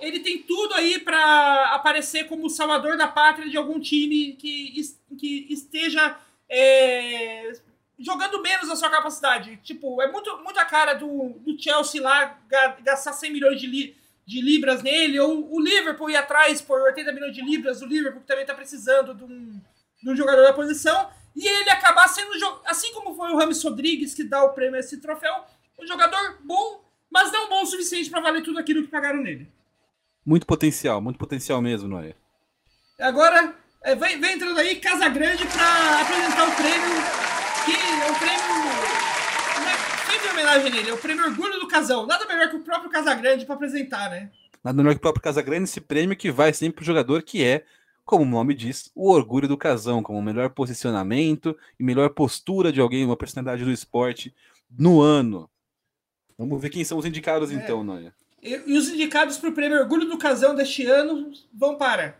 ele 0.00 0.20
tem 0.20 0.42
tudo 0.42 0.74
aí 0.74 1.00
para 1.00 1.74
aparecer 1.74 2.28
como 2.28 2.48
salvador 2.50 2.96
da 2.96 3.08
pátria 3.08 3.48
de 3.48 3.56
algum 3.56 3.80
time 3.80 4.32
que, 4.32 4.74
que 5.18 5.46
esteja 5.50 6.16
é, 6.48 7.52
jogando 7.98 8.42
menos 8.42 8.70
a 8.70 8.76
sua 8.76 8.90
capacidade. 8.90 9.58
Tipo, 9.62 10.00
é 10.02 10.10
muito, 10.10 10.36
muito 10.44 10.58
a 10.58 10.64
cara 10.64 10.94
do, 10.94 11.30
do 11.40 11.60
Chelsea 11.60 12.00
lá 12.00 12.38
gastar 12.82 13.12
100 13.12 13.32
milhões 13.32 13.60
de, 13.60 13.66
li, 13.66 13.96
de 14.26 14.40
libras 14.40 14.82
nele, 14.82 15.18
ou 15.18 15.52
o 15.52 15.60
Liverpool 15.60 16.10
ir 16.10 16.16
atrás 16.16 16.60
por 16.60 16.80
80 16.82 17.12
milhões 17.12 17.34
de 17.34 17.42
libras, 17.42 17.80
o 17.80 17.86
Liverpool 17.86 18.22
também 18.26 18.42
está 18.42 18.54
precisando 18.54 19.14
de 19.14 19.24
um, 19.24 19.60
de 20.02 20.10
um 20.10 20.16
jogador 20.16 20.42
da 20.42 20.52
posição, 20.52 21.08
e 21.36 21.46
ele 21.46 21.68
acabar 21.68 22.08
sendo, 22.08 22.32
assim 22.64 22.92
como 22.94 23.14
foi 23.14 23.30
o 23.30 23.36
Rames 23.36 23.62
Rodrigues 23.62 24.14
que 24.14 24.24
dá 24.24 24.42
o 24.42 24.54
prêmio 24.54 24.76
a 24.76 24.80
esse 24.80 25.00
troféu, 25.00 25.34
um 25.78 25.86
jogador 25.86 26.38
bom, 26.42 26.82
mas 27.10 27.30
não 27.30 27.48
bom 27.48 27.62
o 27.62 27.66
suficiente 27.66 28.08
para 28.08 28.22
valer 28.22 28.42
tudo 28.42 28.58
aquilo 28.58 28.82
que 28.82 28.88
pagaram 28.88 29.22
nele. 29.22 29.46
Muito 30.24 30.46
potencial, 30.46 31.00
muito 31.00 31.18
potencial 31.18 31.60
mesmo, 31.60 31.88
Noé. 31.88 32.14
Agora, 32.98 33.54
é, 33.82 33.94
vem, 33.94 34.18
vem 34.18 34.34
entrando 34.34 34.58
aí 34.58 34.76
Casa 34.76 35.08
Grande 35.10 35.46
para 35.46 36.00
apresentar 36.00 36.48
o 36.48 36.56
prêmio, 36.56 36.88
que 37.64 37.72
é 37.72 38.10
o 38.10 38.14
prêmio. 38.18 38.56
É, 39.68 40.10
sempre 40.10 40.30
homenagem 40.30 40.72
nele, 40.72 40.90
é 40.90 40.94
o 40.94 40.98
prêmio 40.98 41.26
Orgulho 41.26 41.60
do 41.60 41.68
Casão. 41.68 42.06
Nada 42.06 42.26
melhor 42.26 42.48
que 42.48 42.56
o 42.56 42.62
próprio 42.62 42.90
Casa 42.90 43.14
Grande 43.14 43.44
para 43.44 43.54
apresentar, 43.54 44.10
né? 44.10 44.30
Nada 44.64 44.76
melhor 44.78 44.94
que 44.94 44.98
o 44.98 45.02
próprio 45.02 45.22
Casa 45.22 45.42
Grande, 45.42 45.64
esse 45.64 45.80
prêmio 45.80 46.16
que 46.16 46.30
vai 46.30 46.52
sempre 46.54 46.76
pro 46.76 46.84
jogador 46.84 47.22
que 47.22 47.44
é, 47.44 47.64
como 48.06 48.22
o 48.22 48.28
nome 48.28 48.54
diz, 48.54 48.88
o 48.94 49.10
orgulho 49.10 49.48
do 49.48 49.58
casão, 49.58 50.00
como 50.00 50.20
o 50.20 50.22
melhor 50.22 50.50
posicionamento 50.50 51.58
e 51.78 51.82
melhor 51.82 52.10
postura 52.10 52.72
de 52.72 52.80
alguém, 52.80 53.04
uma 53.04 53.16
personalidade 53.16 53.64
do 53.64 53.72
esporte 53.72 54.32
no 54.70 55.00
ano. 55.00 55.50
Vamos 56.38 56.62
ver 56.62 56.70
quem 56.70 56.84
são 56.84 56.98
os 56.98 57.04
indicados, 57.04 57.50
é. 57.50 57.54
então, 57.54 57.82
Noia. 57.82 58.14
E, 58.40 58.54
os 58.54 58.88
indicados 58.88 59.38
para 59.38 59.50
o 59.50 59.52
prêmio 59.52 59.80
Orgulho 59.80 60.06
do 60.06 60.16
Casão 60.16 60.54
deste 60.54 60.86
ano 60.86 61.32
vão 61.52 61.76
para 61.76 62.16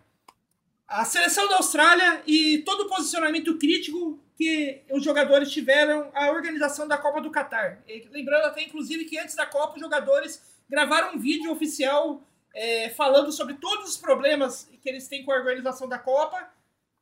a 0.89 1.05
seleção 1.05 1.49
da 1.49 1.57
Austrália 1.57 2.21
e 2.27 2.59
todo 2.59 2.83
o 2.83 2.89
posicionamento 2.89 3.57
crítico 3.57 4.19
que 4.37 4.83
os 4.91 5.05
jogadores 5.05 5.53
tiveram 5.53 6.11
a 6.13 6.31
organização 6.31 6.89
da 6.89 6.99
Copa 6.99 7.21
do 7.21 7.31
Catar. 7.31 7.83
Lembrando 8.11 8.47
até, 8.47 8.65
inclusive, 8.65 9.05
que 9.05 9.19
antes 9.19 9.37
da 9.37 9.47
Copa, 9.47 9.75
os 9.75 9.81
jogadores 9.81 10.43
gravaram 10.69 11.15
um 11.15 11.19
vídeo 11.19 11.51
oficial 11.53 12.23
é, 12.57 12.89
falando 12.89 13.31
sobre 13.31 13.55
todos 13.55 13.91
os 13.91 13.97
problemas 13.99 14.67
que 14.81 14.89
eles 14.89 15.07
têm 15.07 15.23
com 15.23 15.31
a 15.31 15.37
organização 15.37 15.87
da 15.87 15.99
Copa, 15.99 16.49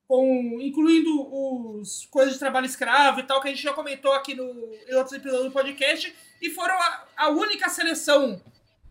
com, 0.08 0.58
incluindo 0.60 1.32
os 1.32 2.06
coisas 2.06 2.34
de 2.34 2.40
trabalho 2.40 2.66
escravo 2.66 3.20
e 3.20 3.22
tal, 3.22 3.40
que 3.40 3.46
a 3.46 3.50
gente 3.52 3.62
já 3.62 3.72
comentou 3.72 4.12
aqui 4.12 4.34
no, 4.34 4.44
em 4.44 4.94
outros 4.96 5.12
episódios 5.12 5.46
do 5.46 5.52
podcast, 5.52 6.12
e 6.42 6.50
foram 6.50 6.74
a, 6.74 7.04
a 7.16 7.28
única 7.28 7.68
seleção 7.68 8.42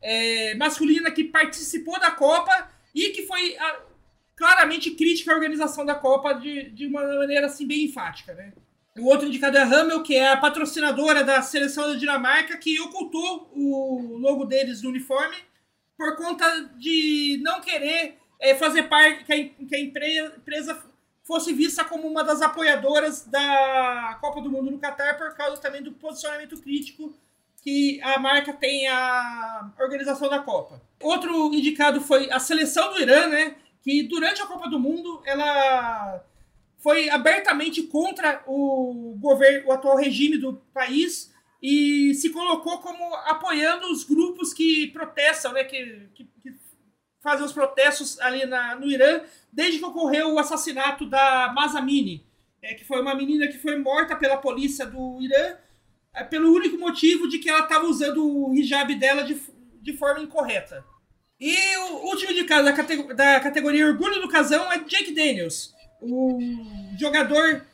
é, 0.02 0.56
masculina 0.56 1.12
que 1.12 1.26
participou 1.26 1.99
da 1.99 2.12
Copa 2.12 2.71
e 2.95 3.10
que 3.10 3.28
foi 3.28 3.58
a, 3.58 3.82
claramente 4.34 4.91
crítica 4.91 5.34
à 5.34 5.36
organização 5.36 5.86
da 5.86 5.95
Copa 5.95 6.34
de, 6.34 6.69
de 6.69 6.88
uma 6.88 7.04
maneira 7.04 7.47
assim 7.47 7.67
bem 7.67 7.84
enfática, 7.84 8.34
né? 8.34 8.54
O 8.97 9.08
outro 9.08 9.28
indicado 9.28 9.58
é 9.58 9.62
a 9.62 9.65
Hamel, 9.65 10.02
que 10.02 10.15
é 10.15 10.30
a 10.30 10.38
patrocinadora 10.38 11.23
da 11.23 11.41
seleção 11.41 11.89
da 11.89 11.95
Dinamarca, 11.95 12.58
que 12.58 12.80
ocultou 12.80 13.52
o 13.54 14.17
logo 14.17 14.45
deles 14.45 14.82
no 14.82 14.89
uniforme 14.89 15.36
por 15.97 16.15
conta 16.15 16.69
de 16.77 17.39
não 17.43 17.62
querer 17.62 18.17
é, 18.39 18.56
fazer 18.56 18.84
parte, 18.84 19.23
que 19.23 19.34
a, 19.34 19.65
que 19.65 19.75
a 19.75 19.79
empresa 19.79 20.84
fosse 21.23 21.53
vista 21.53 21.84
como 21.86 22.08
uma 22.08 22.23
das 22.23 22.41
apoiadoras 22.41 23.25
da 23.25 24.17
Copa 24.19 24.41
do 24.41 24.51
Mundo 24.51 24.71
no 24.71 24.79
Catar, 24.79 25.17
por 25.17 25.34
causa 25.36 25.62
também 25.62 25.82
do 25.82 25.93
posicionamento 25.93 26.62
crítico 26.62 27.13
que 27.63 28.01
a 28.03 28.19
marca 28.19 28.51
tem 28.51 28.88
a 28.89 29.71
organização 29.79 30.29
da 30.29 30.39
Copa. 30.39 30.82
Outro 31.01 31.53
indicado 31.53 32.01
foi 32.01 32.29
a 32.29 32.38
seleção 32.38 32.93
do 32.93 33.01
Irã, 33.01 33.27
né? 33.27 33.56
Que 33.82 34.03
durante 34.03 34.41
a 34.41 34.45
Copa 34.45 34.69
do 34.69 34.77
Mundo 34.77 35.21
ela 35.25 36.21
foi 36.77 37.10
abertamente 37.10 37.84
contra 37.84 38.43
o 38.45 39.15
governo, 39.17 39.69
o 39.69 39.71
atual 39.71 39.95
regime 39.95 40.38
do 40.38 40.56
país 40.73 41.33
e 41.63 42.13
se 42.15 42.30
colocou 42.30 42.80
como 42.80 43.15
apoiando 43.15 43.89
os 43.89 44.04
grupos 44.04 44.54
que 44.54 44.88
protestam, 44.88 45.54
né? 45.54 45.63
Que, 45.63 46.10
que, 46.13 46.26
que 46.26 46.54
fazem 47.21 47.45
os 47.45 47.54
protestos 47.54 48.19
ali 48.19 48.45
na, 48.45 48.76
no 48.76 48.86
Irã, 48.86 49.21
desde 49.52 49.80
que 49.80 49.86
ocorreu 49.86 50.34
o 50.34 50.39
assassinato 50.39 51.06
da 51.06 51.54
Mazamini, 51.56 52.28
é, 52.62 52.73
que 52.73 52.84
foi 52.84 52.99
uma 52.99 53.15
menina 53.15 53.47
que 53.47 53.58
foi 53.58 53.78
morta 53.80 54.13
pela 54.13 54.36
polícia 54.36 54.86
do 54.86 55.21
Irã 55.21 55.56
é 56.13 56.23
pelo 56.23 56.54
único 56.54 56.78
motivo 56.78 57.28
de 57.28 57.39
que 57.39 57.49
ela 57.49 57.62
estava 57.62 57.88
usando 57.88 58.23
o 58.23 58.54
hijab 58.54 58.93
dela 58.95 59.23
de, 59.23 59.41
de 59.82 59.93
forma 59.93 60.21
incorreta. 60.21 60.86
E 61.39 61.78
o 61.78 62.08
último 62.08 62.32
indicado 62.32 62.71
categ 62.76 63.13
da 63.13 63.39
categoria 63.39 63.88
Orgulho 63.88 64.21
do 64.21 64.30
Casão 64.30 64.71
é 64.71 64.80
Jake 64.80 65.13
Daniels, 65.13 65.73
o 66.02 66.38
jogador 66.99 67.65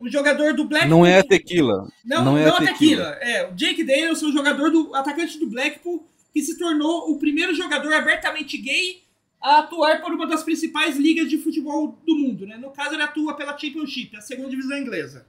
o 0.00 0.08
jogador 0.08 0.54
do 0.54 0.64
Blackpool. 0.64 0.90
Não 0.90 1.06
é 1.06 1.18
a 1.18 1.24
tequila. 1.24 1.88
Não, 2.04 2.24
não 2.24 2.38
é 2.38 2.46
não 2.46 2.56
a 2.56 2.60
tequila. 2.60 3.12
tequila. 3.12 3.30
É, 3.30 3.48
o 3.48 3.54
Jake 3.54 3.84
Daniels 3.84 4.22
é 4.22 4.26
o 4.26 4.32
jogador 4.32 4.70
do 4.70 4.94
atacante 4.94 5.38
do 5.38 5.46
Blackpool 5.46 6.06
que 6.32 6.42
se 6.42 6.58
tornou 6.58 7.10
o 7.10 7.18
primeiro 7.18 7.54
jogador 7.54 7.92
abertamente 7.92 8.58
gay 8.58 9.02
a 9.40 9.58
atuar 9.58 10.00
por 10.00 10.12
uma 10.12 10.26
das 10.26 10.42
principais 10.42 10.96
ligas 10.96 11.28
de 11.28 11.38
futebol 11.38 11.98
do 12.04 12.16
mundo, 12.16 12.46
né? 12.46 12.56
No 12.56 12.70
caso, 12.70 12.94
ele 12.94 13.02
atua 13.02 13.34
pela 13.34 13.56
Championship, 13.56 14.16
a 14.16 14.20
segunda 14.20 14.50
divisão 14.50 14.76
inglesa 14.76 15.26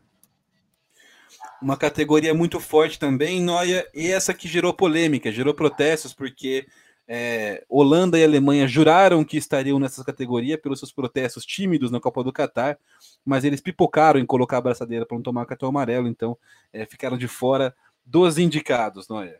uma 1.61 1.77
categoria 1.77 2.33
muito 2.33 2.59
forte 2.59 2.99
também, 2.99 3.41
Noia, 3.41 3.87
e 3.93 4.07
essa 4.07 4.33
que 4.33 4.47
gerou 4.47 4.73
polêmica, 4.73 5.31
gerou 5.31 5.53
protestos, 5.53 6.13
porque 6.13 6.67
é, 7.07 7.63
Holanda 7.69 8.17
e 8.17 8.23
Alemanha 8.23 8.67
juraram 8.67 9.23
que 9.23 9.37
estariam 9.37 9.79
nessa 9.79 10.03
categoria 10.03 10.57
pelos 10.57 10.79
seus 10.79 10.91
protestos 10.91 11.45
tímidos 11.45 11.91
na 11.91 11.99
Copa 11.99 12.23
do 12.23 12.33
Catar, 12.33 12.77
mas 13.23 13.43
eles 13.43 13.61
pipocaram 13.61 14.19
em 14.19 14.25
colocar 14.25 14.57
a 14.57 14.61
braçadeira 14.61 15.05
para 15.05 15.15
não 15.15 15.23
tomar 15.23 15.45
cartão 15.45 15.69
amarelo, 15.69 16.07
então 16.07 16.37
é, 16.73 16.85
ficaram 16.85 17.17
de 17.17 17.27
fora 17.27 17.75
dos 18.05 18.37
indicados, 18.37 19.07
Noia. 19.07 19.39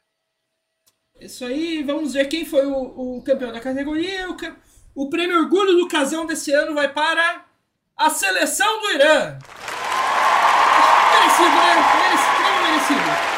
Isso 1.20 1.46
aí, 1.46 1.82
vamos 1.84 2.14
ver 2.14 2.26
quem 2.28 2.46
foi 2.46 2.66
o, 2.66 3.18
o 3.18 3.22
campeão 3.22 3.52
da 3.52 3.60
categoria. 3.60 4.30
O, 4.30 4.36
o 5.06 5.10
prêmio 5.10 5.40
Orgulho 5.40 5.78
do 5.78 5.88
Casão 5.88 6.26
desse 6.26 6.52
ano 6.52 6.74
vai 6.74 6.92
para 6.92 7.46
a 7.96 8.10
seleção 8.10 8.82
do 8.82 8.92
Irã 8.92 9.38
merecido, 11.26 11.50
né? 11.50 12.14
Extremo 12.14 12.62
merecido. 12.64 13.35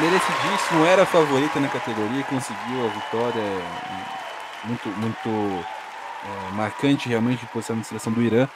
Merecidíssimo, 0.00 0.84
era 0.86 1.02
a 1.02 1.06
favorita 1.06 1.58
na 1.58 1.68
categoria, 1.68 2.22
conseguiu 2.22 2.86
a 2.86 2.88
vitória 2.88 3.40
é, 3.40 4.66
muito, 4.68 4.88
muito 4.90 5.28
é, 5.28 6.52
marcante 6.52 7.08
realmente 7.08 7.44
posição 7.46 7.80
de 7.80 7.84
seleção 7.84 8.12
do 8.12 8.22
Irã. 8.22 8.48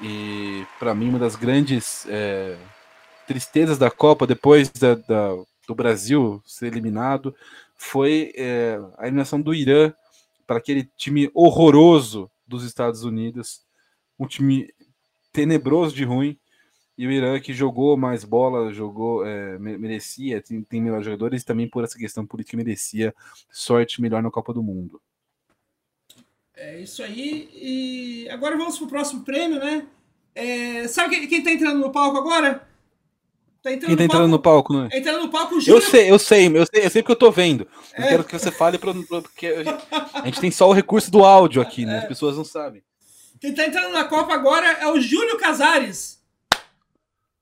E 0.00 0.64
para 0.78 0.94
mim, 0.94 1.10
uma 1.10 1.18
das 1.18 1.36
grandes 1.36 2.06
é, 2.08 2.56
tristezas 3.26 3.76
da 3.76 3.90
Copa, 3.90 4.26
depois 4.26 4.70
da, 4.70 4.94
da, 4.94 5.34
do 5.66 5.74
Brasil 5.74 6.42
ser 6.46 6.68
eliminado, 6.68 7.34
foi 7.76 8.32
é, 8.34 8.80
a 8.96 9.02
eliminação 9.02 9.42
do 9.42 9.52
Irã 9.52 9.92
para 10.46 10.56
aquele 10.56 10.88
time 10.96 11.30
horroroso 11.34 12.30
dos 12.46 12.64
Estados 12.64 13.04
Unidos, 13.04 13.60
um 14.18 14.26
time 14.26 14.72
tenebroso 15.34 15.94
de 15.94 16.04
ruim, 16.04 16.38
e 16.98 17.06
o 17.06 17.12
Irã 17.12 17.38
que 17.38 17.54
jogou 17.54 17.96
mais 17.96 18.24
bola, 18.24 18.72
jogou, 18.74 19.24
é, 19.24 19.56
merecia, 19.56 20.42
tem, 20.42 20.60
tem 20.62 20.82
melhores 20.82 21.04
jogadores 21.04 21.42
e 21.42 21.46
também 21.46 21.68
por 21.68 21.84
essa 21.84 21.96
questão 21.96 22.26
política 22.26 22.56
merecia 22.56 23.14
sorte 23.48 24.02
melhor 24.02 24.20
na 24.20 24.32
Copa 24.32 24.52
do 24.52 24.64
Mundo. 24.64 25.00
É 26.56 26.80
isso 26.80 27.00
aí. 27.04 27.48
E 27.54 28.28
agora 28.30 28.58
vamos 28.58 28.76
pro 28.76 28.88
próximo 28.88 29.22
prêmio, 29.22 29.60
né? 29.60 29.86
É, 30.34 30.88
sabe 30.88 31.16
quem, 31.16 31.28
quem 31.28 31.42
tá 31.44 31.52
entrando 31.52 31.78
no 31.78 31.92
palco 31.92 32.18
agora? 32.18 32.66
Tá 33.62 33.72
entrando 33.72 33.90
quem 33.90 33.96
tá 33.96 34.04
entrando 34.04 34.28
no 34.28 34.40
palco, 34.40 34.72
não 34.72 34.86
é? 34.86 34.98
Entrando 34.98 35.20
no 35.20 35.30
palco, 35.30 35.60
Júlio... 35.60 35.76
Eu 35.76 35.80
sei, 35.80 36.10
eu 36.10 36.18
sei, 36.18 36.46
eu 36.48 36.66
sei, 36.66 36.84
eu 36.84 36.90
sei 36.90 37.02
que 37.04 37.12
eu 37.12 37.16
tô 37.16 37.30
vendo. 37.30 37.68
Eu 37.96 38.04
é. 38.04 38.08
quero 38.08 38.24
que 38.24 38.36
você 38.36 38.50
fale, 38.50 38.76
pra, 38.76 38.92
porque 38.92 39.46
a 39.46 39.62
gente, 39.62 39.84
a 40.14 40.26
gente, 40.26 40.40
tem 40.40 40.50
só 40.50 40.68
o 40.68 40.72
recurso 40.72 41.12
do 41.12 41.24
áudio 41.24 41.62
aqui, 41.62 41.86
né? 41.86 41.98
As 41.98 42.04
é. 42.04 42.08
pessoas 42.08 42.36
não 42.36 42.44
sabem. 42.44 42.82
Quem 43.40 43.54
tá 43.54 43.64
entrando 43.64 43.92
na 43.92 44.02
Copa 44.02 44.34
agora 44.34 44.66
é 44.66 44.88
o 44.88 45.00
Júlio 45.00 45.38
Casares. 45.38 46.17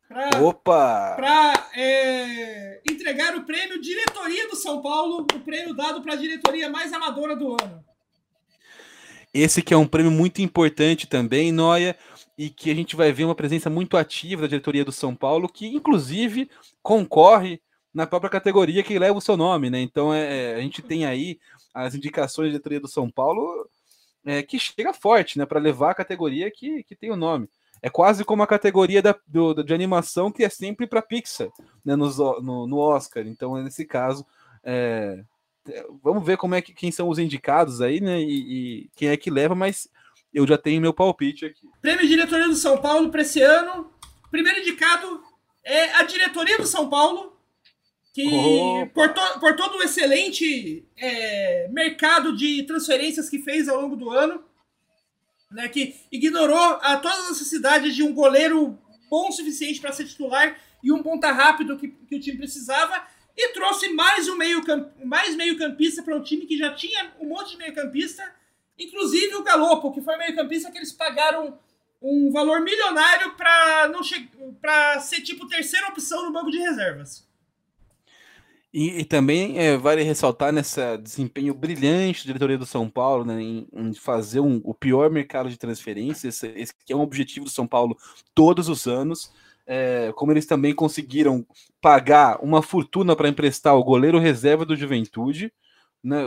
Pra, 0.08 0.30
Opa! 0.40 1.14
Para 1.16 1.70
é, 1.74 2.80
entregar 2.88 3.36
o 3.36 3.44
prêmio 3.44 3.80
Diretoria 3.80 4.48
do 4.48 4.56
São 4.56 4.80
Paulo, 4.80 5.26
o 5.34 5.40
prêmio 5.40 5.74
dado 5.74 6.00
para 6.02 6.12
a 6.12 6.16
diretoria 6.16 6.70
mais 6.70 6.92
amadora 6.92 7.34
do 7.34 7.52
ano. 7.52 7.84
Esse 9.34 9.60
que 9.60 9.74
é 9.74 9.76
um 9.76 9.86
prêmio 9.86 10.10
muito 10.10 10.40
importante 10.40 11.06
também, 11.06 11.52
Noia, 11.52 11.96
e 12.38 12.48
que 12.48 12.70
a 12.70 12.74
gente 12.74 12.94
vai 12.94 13.12
ver 13.12 13.24
uma 13.24 13.34
presença 13.34 13.68
muito 13.68 13.96
ativa 13.96 14.42
da 14.42 14.48
diretoria 14.48 14.84
do 14.84 14.92
São 14.92 15.14
Paulo, 15.14 15.48
que 15.48 15.66
inclusive 15.66 16.48
concorre 16.82 17.60
na 17.92 18.06
própria 18.06 18.30
categoria 18.30 18.82
que 18.82 18.98
leva 18.98 19.18
o 19.18 19.22
seu 19.22 19.36
nome, 19.36 19.70
né? 19.70 19.80
Então 19.80 20.14
é, 20.14 20.54
a 20.54 20.60
gente 20.60 20.82
tem 20.82 21.04
aí 21.04 21.38
as 21.74 21.94
indicações 21.94 22.48
da 22.48 22.52
diretoria 22.52 22.80
do 22.80 22.88
São 22.88 23.10
Paulo 23.10 23.68
é, 24.24 24.42
que 24.42 24.58
chega 24.58 24.92
forte, 24.92 25.38
né? 25.38 25.46
Para 25.46 25.60
levar 25.60 25.90
a 25.90 25.94
categoria 25.94 26.50
que, 26.50 26.82
que 26.84 26.94
tem 26.94 27.10
o 27.10 27.16
nome. 27.16 27.48
É 27.82 27.90
quase 27.90 28.24
como 28.24 28.42
a 28.42 28.46
categoria 28.46 29.02
da, 29.02 29.14
do, 29.26 29.62
de 29.62 29.74
animação 29.74 30.30
que 30.30 30.44
é 30.44 30.48
sempre 30.48 30.86
para 30.86 31.02
Pixar, 31.02 31.48
né, 31.84 31.94
no, 31.94 32.08
no, 32.40 32.66
no, 32.66 32.78
Oscar. 32.78 33.26
Então, 33.26 33.62
nesse 33.62 33.84
caso, 33.84 34.26
é, 34.64 35.22
vamos 36.02 36.24
ver 36.24 36.36
como 36.36 36.54
é 36.54 36.62
que 36.62 36.72
quem 36.72 36.90
são 36.90 37.08
os 37.08 37.18
indicados 37.18 37.80
aí, 37.80 38.00
né? 38.00 38.20
E, 38.20 38.84
e 38.84 38.90
quem 38.96 39.08
é 39.08 39.16
que 39.16 39.30
leva, 39.30 39.54
mas 39.54 39.88
eu 40.32 40.46
já 40.46 40.58
tenho 40.58 40.80
meu 40.80 40.92
palpite 40.92 41.46
aqui. 41.46 41.68
Prêmio 41.80 42.06
Diretoria 42.06 42.48
do 42.48 42.56
São 42.56 42.78
Paulo 42.78 43.10
para 43.10 43.22
esse 43.22 43.40
ano. 43.40 43.90
Primeiro 44.30 44.60
indicado 44.60 45.22
é 45.64 45.94
a 45.94 46.02
diretoria 46.02 46.58
do 46.58 46.66
São 46.66 46.88
Paulo, 46.88 47.36
que 48.12 48.28
por, 48.94 49.12
to, 49.12 49.40
por, 49.40 49.56
todo 49.56 49.78
o 49.78 49.82
excelente 49.82 50.84
é, 50.96 51.68
mercado 51.68 52.36
de 52.36 52.62
transferências 52.64 53.28
que 53.28 53.38
fez 53.38 53.68
ao 53.68 53.80
longo 53.80 53.96
do 53.96 54.10
ano, 54.10 54.42
né, 55.56 55.68
que 55.70 55.96
ignorou 56.12 56.78
a 56.82 56.98
todas 56.98 57.20
as 57.20 57.30
necessidades 57.30 57.96
de 57.96 58.02
um 58.02 58.12
goleiro 58.12 58.78
bom 59.08 59.28
o 59.28 59.32
suficiente 59.32 59.80
para 59.80 59.90
ser 59.90 60.04
titular 60.04 60.54
e 60.82 60.92
um 60.92 61.02
ponta 61.02 61.32
rápido 61.32 61.78
que, 61.78 61.88
que 61.88 62.16
o 62.16 62.20
time 62.20 62.36
precisava, 62.36 63.02
e 63.34 63.48
trouxe 63.54 63.88
mais 63.88 64.28
um 64.28 64.36
meio 64.36 64.62
mais 65.04 65.34
meio 65.34 65.58
campista 65.58 66.02
para 66.02 66.14
um 66.14 66.22
time 66.22 66.46
que 66.46 66.58
já 66.58 66.74
tinha 66.74 67.12
um 67.18 67.26
monte 67.26 67.52
de 67.52 67.56
meio 67.56 67.74
campista, 67.74 68.22
inclusive 68.78 69.34
o 69.34 69.42
Galopo, 69.42 69.92
que 69.92 70.02
foi 70.02 70.16
meio 70.18 70.36
campista 70.36 70.70
que 70.70 70.76
eles 70.76 70.92
pagaram 70.92 71.58
um 72.02 72.30
valor 72.30 72.60
milionário 72.60 73.34
para 73.34 73.88
não 73.88 74.00
para 74.60 75.00
ser 75.00 75.22
tipo 75.22 75.48
terceira 75.48 75.88
opção 75.88 76.24
no 76.24 76.32
banco 76.32 76.50
de 76.50 76.58
reservas. 76.58 77.25
E, 78.78 79.00
e 79.00 79.04
também 79.06 79.58
é, 79.58 79.74
vale 79.74 80.02
ressaltar 80.02 80.52
nesse 80.52 80.98
desempenho 80.98 81.54
brilhante 81.54 82.20
da 82.20 82.26
diretoria 82.26 82.58
do 82.58 82.66
São 82.66 82.90
Paulo, 82.90 83.24
né, 83.24 83.40
em, 83.40 83.66
em 83.72 83.94
fazer 83.94 84.40
um, 84.40 84.60
o 84.62 84.74
pior 84.74 85.10
mercado 85.10 85.48
de 85.48 85.56
transferências, 85.56 86.42
esse, 86.42 86.48
esse 86.60 86.74
que 86.84 86.92
é 86.92 86.96
um 86.96 87.00
objetivo 87.00 87.46
do 87.46 87.50
São 87.50 87.66
Paulo 87.66 87.96
todos 88.34 88.68
os 88.68 88.86
anos. 88.86 89.32
É, 89.66 90.12
como 90.14 90.30
eles 90.30 90.44
também 90.44 90.74
conseguiram 90.74 91.46
pagar 91.80 92.38
uma 92.44 92.60
fortuna 92.60 93.16
para 93.16 93.30
emprestar 93.30 93.74
o 93.74 93.82
goleiro 93.82 94.18
reserva 94.18 94.66
do 94.66 94.76
Juventude, 94.76 95.50
né, 96.04 96.26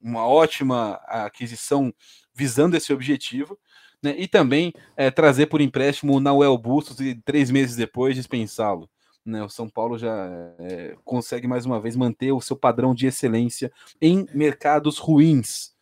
uma 0.00 0.26
ótima 0.26 0.94
aquisição 1.06 1.92
visando 2.34 2.74
esse 2.74 2.90
objetivo 2.90 3.58
né? 4.02 4.14
E 4.16 4.26
também 4.26 4.72
é, 4.96 5.10
trazer 5.10 5.46
por 5.46 5.60
empréstimo 5.60 6.14
o 6.14 6.20
Nauel 6.20 6.56
Bustos 6.56 7.00
e 7.00 7.14
três 7.14 7.50
meses 7.50 7.76
depois 7.76 8.14
dispensá-lo. 8.14 8.88
Né? 9.24 9.42
O 9.42 9.48
São 9.48 9.68
Paulo 9.68 9.98
já 9.98 10.30
é, 10.58 10.96
consegue 11.04 11.46
mais 11.46 11.66
uma 11.66 11.80
vez 11.80 11.96
manter 11.96 12.32
o 12.32 12.40
seu 12.40 12.56
padrão 12.56 12.94
de 12.94 13.06
excelência 13.06 13.72
em 14.00 14.26
mercados 14.34 14.98
ruins. 14.98 15.72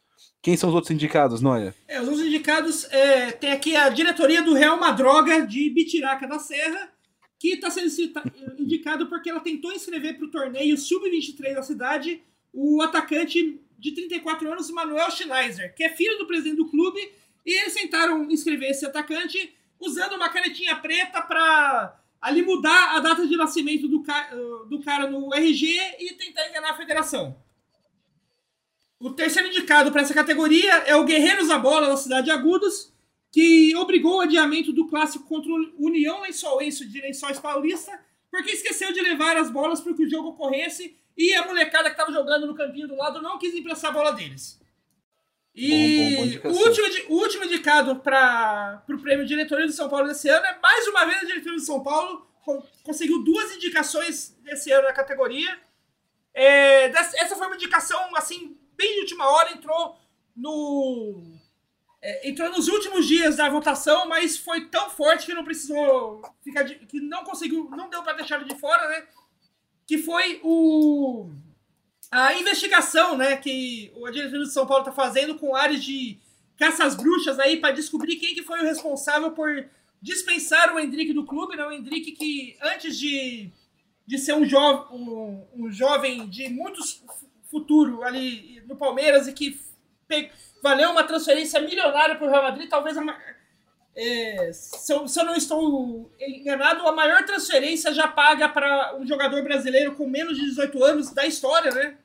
Quem 0.40 0.56
são 0.56 0.68
os 0.68 0.74
outros 0.74 0.90
indicados, 0.90 1.40
Noia? 1.40 1.74
É, 1.86 2.00
os 2.00 2.08
outros 2.08 2.26
indicados 2.26 2.84
é, 2.92 3.32
tem 3.32 3.52
aqui 3.52 3.76
a 3.76 3.88
diretoria 3.88 4.42
do 4.42 4.54
Real 4.54 4.78
Madroga 4.78 5.46
de 5.46 5.68
Bitiraca 5.70 6.26
da 6.26 6.38
Serra, 6.38 6.92
que 7.38 7.54
está 7.54 7.70
sendo 7.70 7.90
indicado 8.58 9.08
porque 9.08 9.30
ela 9.30 9.40
tentou 9.40 9.72
inscrever 9.72 10.16
para 10.16 10.26
o 10.26 10.30
torneio 10.30 10.76
Sub-23 10.76 11.54
da 11.54 11.62
cidade 11.62 12.22
o 12.52 12.80
atacante 12.82 13.60
de 13.78 13.92
34 13.92 14.50
anos, 14.50 14.70
Manuel 14.70 15.10
Schneiser, 15.10 15.74
que 15.74 15.84
é 15.84 15.90
filho 15.90 16.18
do 16.18 16.26
presidente 16.26 16.56
do 16.56 16.68
clube 16.68 16.98
e 17.46 17.60
eles 17.60 17.74
tentaram 17.74 18.30
inscrever 18.30 18.70
esse 18.70 18.84
atacante 18.84 19.54
usando 19.80 20.14
uma 20.14 20.28
canetinha 20.28 20.76
preta 20.76 21.22
para 21.22 22.00
ali 22.20 22.42
mudar 22.42 22.96
a 22.96 23.00
data 23.00 23.26
de 23.26 23.36
nascimento 23.36 23.88
do, 23.88 24.02
ca 24.02 24.30
do 24.68 24.80
cara 24.82 25.08
no 25.08 25.32
RG 25.34 25.66
e 25.98 26.14
tentar 26.14 26.48
enganar 26.48 26.70
a 26.70 26.76
federação. 26.76 27.36
O 29.00 29.10
terceiro 29.10 29.48
indicado 29.48 29.92
para 29.92 30.02
essa 30.02 30.12
categoria 30.12 30.72
é 30.78 30.96
o 30.96 31.04
Guerreiros 31.04 31.48
da 31.48 31.58
Bola 31.58 31.86
da 31.86 31.96
cidade 31.96 32.26
de 32.26 32.32
Agudos, 32.32 32.92
que 33.30 33.74
obrigou 33.76 34.16
o 34.16 34.20
adiamento 34.20 34.72
do 34.72 34.88
clássico 34.88 35.24
contra 35.26 35.50
o 35.50 35.86
União 35.86 36.22
Lençoense 36.22 36.84
de 36.84 37.00
Lençóis 37.00 37.38
Paulista, 37.38 37.92
porque 38.30 38.50
esqueceu 38.50 38.92
de 38.92 39.00
levar 39.00 39.36
as 39.36 39.50
bolas 39.50 39.80
para 39.80 39.94
que 39.94 40.02
o 40.02 40.10
jogo 40.10 40.30
ocorresse 40.30 40.96
e 41.16 41.32
a 41.34 41.46
molecada 41.46 41.84
que 41.84 41.94
estava 41.94 42.12
jogando 42.12 42.46
no 42.46 42.54
campinho 42.54 42.88
do 42.88 42.96
lado 42.96 43.22
não 43.22 43.38
quis 43.38 43.54
emprestar 43.54 43.90
a 43.90 43.94
bola 43.94 44.12
deles. 44.12 44.60
E 45.60 46.38
bom, 46.40 46.52
bom, 46.52 46.56
o, 46.56 46.68
último, 46.68 46.86
o 47.08 47.20
último 47.20 47.44
indicado 47.44 47.96
para 47.96 48.80
o 48.88 48.98
prêmio 48.98 49.26
Diretoria 49.26 49.66
do 49.66 49.72
São 49.72 49.88
Paulo 49.88 50.06
desse 50.06 50.28
ano 50.28 50.46
é 50.46 50.56
mais 50.62 50.86
uma 50.86 51.04
vez 51.04 51.18
a 51.18 51.26
Diretoria 51.26 51.58
do 51.58 51.64
São 51.64 51.82
Paulo. 51.82 52.24
Conseguiu 52.84 53.24
duas 53.24 53.56
indicações 53.56 54.36
desse 54.44 54.70
ano 54.70 54.84
na 54.84 54.92
categoria. 54.92 55.58
É, 56.32 56.84
essa 56.84 57.34
foi 57.34 57.48
uma 57.48 57.56
indicação, 57.56 58.14
assim, 58.14 58.56
bem 58.76 58.94
de 58.94 59.00
última 59.00 59.28
hora, 59.28 59.52
entrou 59.52 59.98
no. 60.36 61.20
É, 62.00 62.28
entrou 62.28 62.48
nos 62.50 62.68
últimos 62.68 63.08
dias 63.08 63.34
da 63.34 63.48
votação, 63.48 64.06
mas 64.06 64.38
foi 64.38 64.66
tão 64.66 64.88
forte 64.88 65.26
que 65.26 65.34
não 65.34 65.44
precisou 65.44 66.22
ficar 66.44 66.62
de, 66.62 66.76
que 66.86 67.00
não 67.00 67.24
conseguiu, 67.24 67.68
não 67.70 67.90
deu 67.90 68.04
para 68.04 68.12
deixar 68.12 68.44
de 68.44 68.54
fora, 68.60 68.88
né? 68.90 69.08
Que 69.84 69.98
foi 69.98 70.40
o 70.44 71.28
a 72.10 72.34
investigação 72.34 73.16
né, 73.16 73.36
que 73.36 73.92
o 73.96 74.10
diretoria 74.10 74.44
de 74.44 74.52
São 74.52 74.66
Paulo 74.66 74.82
está 74.82 74.92
fazendo 74.92 75.34
com 75.36 75.54
áreas 75.54 75.84
de 75.84 76.18
caças 76.56 76.94
bruxas 76.94 77.38
aí 77.38 77.58
para 77.58 77.74
descobrir 77.74 78.16
quem 78.16 78.34
que 78.34 78.42
foi 78.42 78.60
o 78.60 78.64
responsável 78.64 79.30
por 79.32 79.66
dispensar 80.00 80.74
o 80.74 80.78
Hendrick 80.78 81.12
do 81.12 81.24
clube, 81.24 81.56
né? 81.56 81.64
O 81.64 81.72
Hendrick 81.72 82.12
que 82.12 82.56
antes 82.62 82.98
de, 82.98 83.50
de 84.06 84.18
ser 84.18 84.34
um, 84.34 84.44
jo 84.44 84.58
um, 84.90 85.46
um 85.54 85.70
jovem 85.70 86.28
de 86.28 86.48
muito 86.48 86.80
futuro 87.50 88.02
ali 88.02 88.62
no 88.66 88.76
Palmeiras 88.76 89.28
e 89.28 89.32
que 89.32 89.58
valeu 90.62 90.90
uma 90.90 91.04
transferência 91.04 91.60
milionária 91.60 92.16
para 92.16 92.26
o 92.26 92.30
Real 92.30 92.42
Madrid, 92.42 92.68
talvez 92.68 92.96
a, 92.96 93.02
é, 94.00 94.52
se, 94.52 94.92
eu, 94.92 95.08
se, 95.08 95.18
eu, 95.18 95.24
não 95.24 95.34
estou 95.34 96.14
enganado, 96.20 96.86
a 96.86 96.92
maior 96.92 97.24
transferência 97.24 97.92
já 97.92 98.06
paga 98.06 98.48
para 98.48 98.96
um 98.96 99.04
jogador 99.04 99.42
brasileiro 99.42 99.96
com 99.96 100.06
menos 100.06 100.38
de 100.38 100.44
18 100.44 100.84
anos 100.84 101.10
da 101.10 101.26
história, 101.26 101.72
né? 101.72 101.96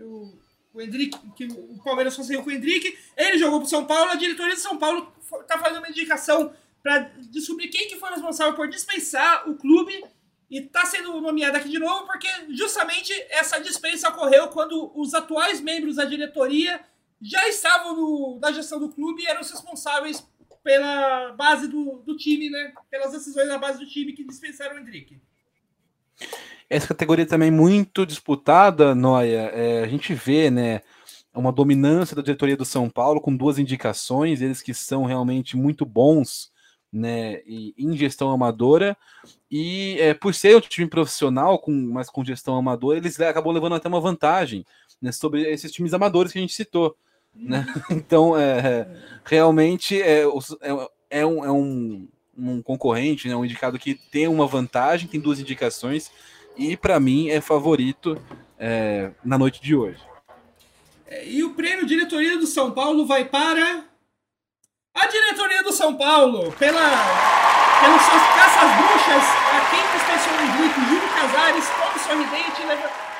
O, 0.00 0.38
o 0.72 0.80
Hendrick, 0.80 1.18
que 1.34 1.46
o 1.46 1.82
Palmeiras 1.82 2.14
conseguiu 2.14 2.44
com 2.44 2.50
o 2.50 2.52
Hendrick, 2.52 2.96
ele 3.16 3.36
jogou 3.36 3.58
para 3.58 3.68
São 3.68 3.84
Paulo, 3.84 4.12
a 4.12 4.14
diretoria 4.14 4.54
de 4.54 4.60
São 4.60 4.78
Paulo 4.78 5.12
está 5.40 5.58
fazendo 5.58 5.78
uma 5.78 5.90
indicação 5.90 6.52
para 6.80 7.10
descobrir 7.32 7.66
quem 7.66 7.88
que 7.88 7.96
foi 7.96 8.10
responsável 8.10 8.54
por 8.54 8.68
dispensar 8.68 9.50
o 9.50 9.56
clube 9.56 10.04
e 10.48 10.60
está 10.60 10.86
sendo 10.86 11.20
nomeado 11.20 11.56
aqui 11.56 11.68
de 11.68 11.80
novo 11.80 12.06
porque 12.06 12.28
justamente 12.50 13.12
essa 13.28 13.58
dispensa 13.58 14.08
ocorreu 14.08 14.48
quando 14.48 14.92
os 14.94 15.14
atuais 15.14 15.60
membros 15.60 15.96
da 15.96 16.04
diretoria 16.04 16.80
já 17.20 17.48
estavam 17.48 17.96
no, 17.96 18.38
na 18.40 18.52
gestão 18.52 18.78
do 18.78 18.88
clube 18.90 19.22
e 19.22 19.26
eram 19.26 19.40
os 19.40 19.50
responsáveis 19.50 20.24
pela 20.68 21.32
base 21.32 21.66
do, 21.66 22.02
do 22.04 22.14
time, 22.14 22.50
né? 22.50 22.74
Pelas 22.90 23.12
decisões 23.12 23.48
da 23.48 23.56
base 23.56 23.78
do 23.78 23.86
time 23.86 24.12
que 24.12 24.22
dispensaram 24.22 24.76
o 24.76 24.78
Hendrick. 24.78 25.18
Essa 26.68 26.88
categoria 26.88 27.24
também 27.24 27.50
muito 27.50 28.04
disputada, 28.04 28.94
Noia. 28.94 29.50
É, 29.54 29.82
a 29.82 29.88
gente 29.88 30.12
vê, 30.12 30.50
né? 30.50 30.82
Uma 31.32 31.50
dominância 31.50 32.14
da 32.14 32.20
diretoria 32.20 32.54
do 32.54 32.66
São 32.66 32.90
Paulo 32.90 33.18
com 33.18 33.34
duas 33.34 33.58
indicações, 33.58 34.42
eles 34.42 34.60
que 34.60 34.74
são 34.74 35.06
realmente 35.06 35.56
muito 35.56 35.86
bons 35.86 36.52
né, 36.92 37.40
em 37.46 37.96
gestão 37.96 38.30
amadora, 38.30 38.96
e 39.50 39.96
é, 40.00 40.12
por 40.12 40.34
ser 40.34 40.56
um 40.56 40.60
time 40.60 40.88
profissional, 40.88 41.58
com, 41.58 41.72
mas 41.72 42.10
com 42.10 42.24
gestão 42.24 42.56
amadora, 42.56 42.98
eles 42.98 43.18
acabam 43.20 43.52
levando 43.52 43.74
até 43.74 43.88
uma 43.88 44.00
vantagem 44.00 44.66
né, 45.00 45.12
sobre 45.12 45.50
esses 45.50 45.72
times 45.72 45.94
amadores 45.94 46.32
que 46.32 46.38
a 46.38 46.42
gente 46.42 46.54
citou. 46.54 46.94
Né? 47.38 47.64
Então, 47.90 48.36
é, 48.36 48.86
realmente 49.24 50.00
é, 50.00 50.22
é, 50.22 50.88
é, 51.10 51.26
um, 51.26 51.44
é 51.44 51.52
um, 51.52 52.08
um 52.36 52.62
concorrente, 52.62 53.28
né, 53.28 53.36
um 53.36 53.44
indicado 53.44 53.78
que 53.78 53.94
tem 53.94 54.26
uma 54.26 54.46
vantagem, 54.46 55.08
tem 55.08 55.20
duas 55.20 55.38
indicações, 55.38 56.10
e 56.56 56.76
para 56.76 56.98
mim 56.98 57.30
é 57.30 57.40
favorito 57.40 58.20
é, 58.58 59.12
na 59.24 59.38
noite 59.38 59.62
de 59.62 59.74
hoje. 59.76 60.00
É, 61.06 61.26
e 61.26 61.44
o 61.44 61.54
prêmio 61.54 61.86
Diretoria 61.86 62.36
do 62.36 62.46
São 62.46 62.72
Paulo 62.72 63.06
vai 63.06 63.24
para 63.24 63.84
a 64.94 65.06
Diretoria 65.06 65.62
do 65.62 65.72
São 65.72 65.96
Paulo, 65.96 66.52
pela, 66.52 66.80
pelas 67.80 68.02
suas 68.02 68.22
caças 68.34 68.76
bruxas, 68.76 69.24
a 69.54 69.70
quem 69.70 69.80
dispensou 69.94 70.32
o 70.32 70.42
Henrique, 70.42 70.80
Júlio 70.80 71.08
Casares, 71.14 71.64
todo 71.68 71.98
sorridente, 72.02 72.62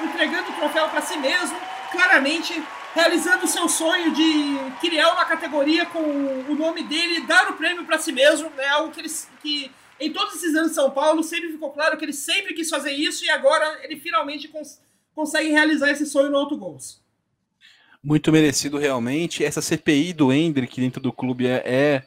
entregando 0.03 0.51
o 0.51 0.55
troféu 0.55 0.89
para 0.89 1.01
si 1.03 1.17
mesmo, 1.19 1.57
claramente 1.93 2.63
realizando 2.95 3.45
o 3.45 3.49
seu 3.49 3.69
sonho 3.69 4.13
de 4.15 4.79
criar 4.81 5.13
uma 5.13 5.25
categoria 5.25 5.87
com 5.87 6.01
o 6.01 6.55
nome 6.55 6.83
dele, 6.83 7.27
dar 7.27 7.51
o 7.51 7.55
prêmio 7.55 7.85
para 7.85 7.99
si 7.99 8.13
mesmo, 8.13 8.51
né? 8.51 8.67
Algo 8.69 8.93
que 8.93 9.01
ele 9.01 9.11
que 9.43 9.71
em 10.01 10.13
todos 10.13 10.37
esses 10.37 10.55
anos 10.55 10.71
de 10.71 10.75
São 10.75 10.91
Paulo 10.91 11.23
sempre 11.23 11.51
ficou 11.51 11.71
claro 11.71 11.97
que 11.97 12.05
ele 12.05 12.13
sempre 12.13 12.55
quis 12.55 12.69
fazer 12.69 12.93
isso 12.93 13.25
e 13.25 13.31
agora 13.31 13.81
ele 13.83 13.97
finalmente 13.97 14.49
cons 14.49 14.81
consegue 15.15 15.51
realizar 15.51 15.91
esse 15.91 16.07
sonho 16.07 16.31
no 16.31 16.39
Auto 16.39 16.57
Gols. 16.57 17.03
Muito 18.01 18.31
merecido 18.31 18.79
realmente. 18.79 19.45
Essa 19.45 19.61
CPI 19.61 20.13
do 20.13 20.33
Hendrick 20.33 20.81
dentro 20.81 21.01
do 21.01 21.13
clube 21.13 21.49
é, 21.49 21.63
é 21.67 22.03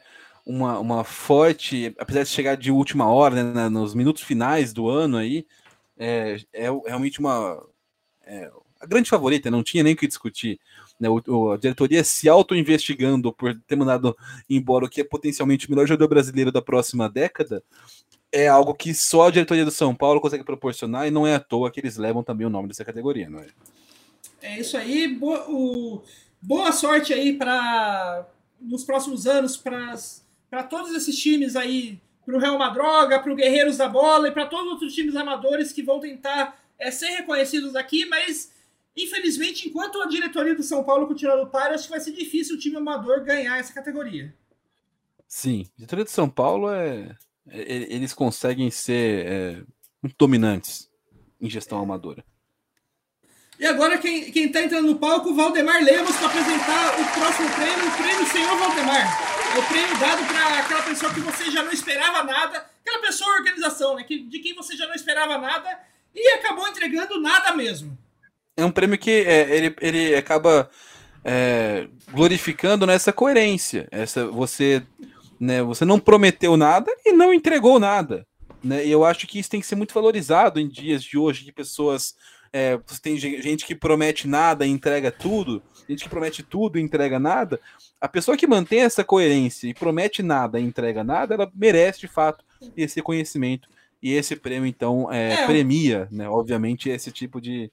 uma, 0.46 0.78
uma 0.78 1.04
forte, 1.04 1.94
apesar 1.98 2.22
de 2.22 2.30
chegar 2.30 2.56
de 2.56 2.70
última 2.70 3.06
hora, 3.06 3.44
né, 3.44 3.68
nos 3.68 3.94
minutos 3.94 4.22
finais 4.22 4.72
do 4.72 4.88
ano 4.88 5.18
aí, 5.18 5.46
é, 5.98 6.40
é 6.54 6.70
realmente 6.86 7.20
uma 7.20 7.62
é, 8.24 8.50
a 8.82 8.86
grande 8.86 9.08
favorita, 9.08 9.50
não 9.50 9.62
tinha 9.62 9.84
nem 9.84 9.94
o 9.94 9.96
que 9.96 10.08
discutir. 10.08 10.58
Né? 10.98 11.08
O, 11.08 11.52
a 11.52 11.56
diretoria 11.56 12.02
se 12.02 12.28
auto-investigando 12.28 13.32
por 13.32 13.54
ter 13.66 13.76
mandado 13.76 14.16
embora 14.50 14.84
o 14.84 14.88
que 14.88 15.00
é 15.00 15.04
potencialmente 15.04 15.68
o 15.68 15.70
melhor 15.70 15.86
jogador 15.86 16.08
brasileiro 16.08 16.50
da 16.50 16.60
próxima 16.60 17.08
década, 17.08 17.62
é 18.32 18.48
algo 18.48 18.74
que 18.74 18.92
só 18.92 19.28
a 19.28 19.30
diretoria 19.30 19.64
do 19.64 19.70
São 19.70 19.94
Paulo 19.94 20.20
consegue 20.20 20.42
proporcionar 20.42 21.06
e 21.06 21.12
não 21.12 21.26
é 21.26 21.36
à 21.36 21.40
toa 21.40 21.70
que 21.70 21.78
eles 21.78 21.96
levam 21.96 22.24
também 22.24 22.46
o 22.46 22.50
nome 22.50 22.66
dessa 22.66 22.84
categoria, 22.84 23.30
não 23.30 23.38
é? 23.38 23.46
É 24.40 24.58
isso 24.58 24.76
aí. 24.76 25.06
Boa, 25.06 25.48
o, 25.48 26.02
boa 26.40 26.72
sorte 26.72 27.12
aí 27.14 27.34
para 27.34 28.26
nos 28.60 28.82
próximos 28.82 29.26
anos 29.26 29.56
para 29.56 30.62
todos 30.68 30.92
esses 30.92 31.16
times 31.16 31.54
aí, 31.54 32.00
para 32.24 32.36
o 32.36 32.38
Real 32.40 32.58
Madroga, 32.58 33.20
para 33.20 33.32
o 33.32 33.36
Guerreiros 33.36 33.76
da 33.76 33.88
Bola 33.88 34.28
e 34.28 34.32
para 34.32 34.46
todos 34.46 34.66
os 34.66 34.72
outros 34.72 34.94
times 34.94 35.14
amadores 35.14 35.72
que 35.72 35.82
vão 35.82 36.00
tentar 36.00 36.60
é, 36.78 36.90
ser 36.90 37.08
reconhecidos 37.08 37.76
aqui, 37.76 38.06
mas 38.06 38.50
infelizmente, 38.96 39.68
enquanto 39.68 40.00
a 40.00 40.06
diretoria 40.06 40.54
do 40.54 40.62
São 40.62 40.84
Paulo 40.84 41.06
continuar 41.06 41.36
no 41.36 41.50
par, 41.50 41.72
acho 41.72 41.84
que 41.84 41.90
vai 41.90 42.00
ser 42.00 42.12
difícil 42.12 42.56
o 42.56 42.58
time 42.58 42.76
amador 42.76 43.24
ganhar 43.24 43.58
essa 43.58 43.72
categoria. 43.72 44.34
Sim, 45.26 45.66
a 45.74 45.76
diretoria 45.76 46.04
do 46.04 46.10
São 46.10 46.28
Paulo 46.28 46.70
é. 46.70 47.16
é 47.48 47.94
eles 47.94 48.12
conseguem 48.12 48.70
ser 48.70 49.26
é, 49.26 49.62
muito 50.02 50.16
dominantes 50.18 50.90
em 51.40 51.48
gestão 51.48 51.78
amadora. 51.78 52.24
E 53.58 53.66
agora 53.66 53.96
quem, 53.96 54.30
quem 54.32 54.50
tá 54.50 54.60
entrando 54.60 54.88
no 54.88 54.98
palco, 54.98 55.30
o 55.30 55.34
Valdemar 55.34 55.82
Lemos, 55.84 56.16
para 56.16 56.26
apresentar 56.26 57.00
o 57.00 57.04
próximo 57.12 57.48
prêmio, 57.50 57.86
o 57.86 57.96
prêmio 57.96 58.26
Senhor 58.26 58.56
Valdemar. 58.58 59.32
É 59.54 59.58
o 59.58 59.68
prêmio 59.68 59.98
dado 60.00 60.26
para 60.26 60.58
aquela 60.58 60.82
pessoa 60.82 61.14
que 61.14 61.20
você 61.20 61.50
já 61.50 61.62
não 61.62 61.70
esperava 61.70 62.24
nada, 62.24 62.66
aquela 62.80 63.00
pessoa 63.00 63.36
organização, 63.36 63.94
né? 63.94 64.04
Que, 64.04 64.20
de 64.20 64.38
quem 64.40 64.54
você 64.54 64.76
já 64.76 64.86
não 64.86 64.94
esperava 64.94 65.38
nada 65.38 65.78
e 66.14 66.28
acabou 66.30 66.66
entregando 66.66 67.20
nada 67.20 67.54
mesmo. 67.54 67.96
É 68.62 68.66
um 68.66 68.70
prêmio 68.70 68.98
que 68.98 69.10
é, 69.10 69.56
ele, 69.56 69.76
ele 69.80 70.14
acaba 70.14 70.70
é, 71.24 71.88
glorificando 72.12 72.86
nessa 72.86 73.12
coerência. 73.12 73.88
Essa, 73.90 74.26
você, 74.26 74.82
né, 75.38 75.62
você 75.62 75.84
não 75.84 75.98
prometeu 75.98 76.56
nada 76.56 76.90
e 77.04 77.12
não 77.12 77.32
entregou 77.32 77.78
nada. 77.78 78.26
Né? 78.62 78.86
E 78.86 78.90
eu 78.90 79.04
acho 79.04 79.26
que 79.26 79.38
isso 79.38 79.50
tem 79.50 79.60
que 79.60 79.66
ser 79.66 79.74
muito 79.74 79.94
valorizado 79.94 80.60
em 80.60 80.68
dias 80.68 81.02
de 81.02 81.18
hoje, 81.18 81.44
que 81.44 81.52
pessoas 81.52 82.14
é, 82.52 82.78
tem 83.02 83.16
gente 83.16 83.64
que 83.64 83.74
promete 83.74 84.28
nada 84.28 84.66
e 84.66 84.70
entrega 84.70 85.10
tudo, 85.10 85.62
gente 85.88 86.04
que 86.04 86.10
promete 86.10 86.42
tudo 86.42 86.78
e 86.78 86.82
entrega 86.82 87.18
nada. 87.18 87.58
A 88.00 88.08
pessoa 88.08 88.36
que 88.36 88.46
mantém 88.46 88.80
essa 88.80 89.02
coerência 89.02 89.68
e 89.68 89.74
promete 89.74 90.22
nada 90.22 90.60
e 90.60 90.64
entrega 90.64 91.02
nada, 91.02 91.34
ela 91.34 91.50
merece 91.54 92.00
de 92.00 92.08
fato 92.08 92.44
esse 92.76 92.96
reconhecimento. 92.96 93.68
E 94.02 94.12
esse 94.12 94.34
prêmio, 94.34 94.66
então, 94.66 95.10
é, 95.12 95.34
é, 95.34 95.46
premia, 95.46 96.08
né, 96.10 96.28
obviamente, 96.28 96.90
esse 96.90 97.12
tipo 97.12 97.40
de, 97.40 97.70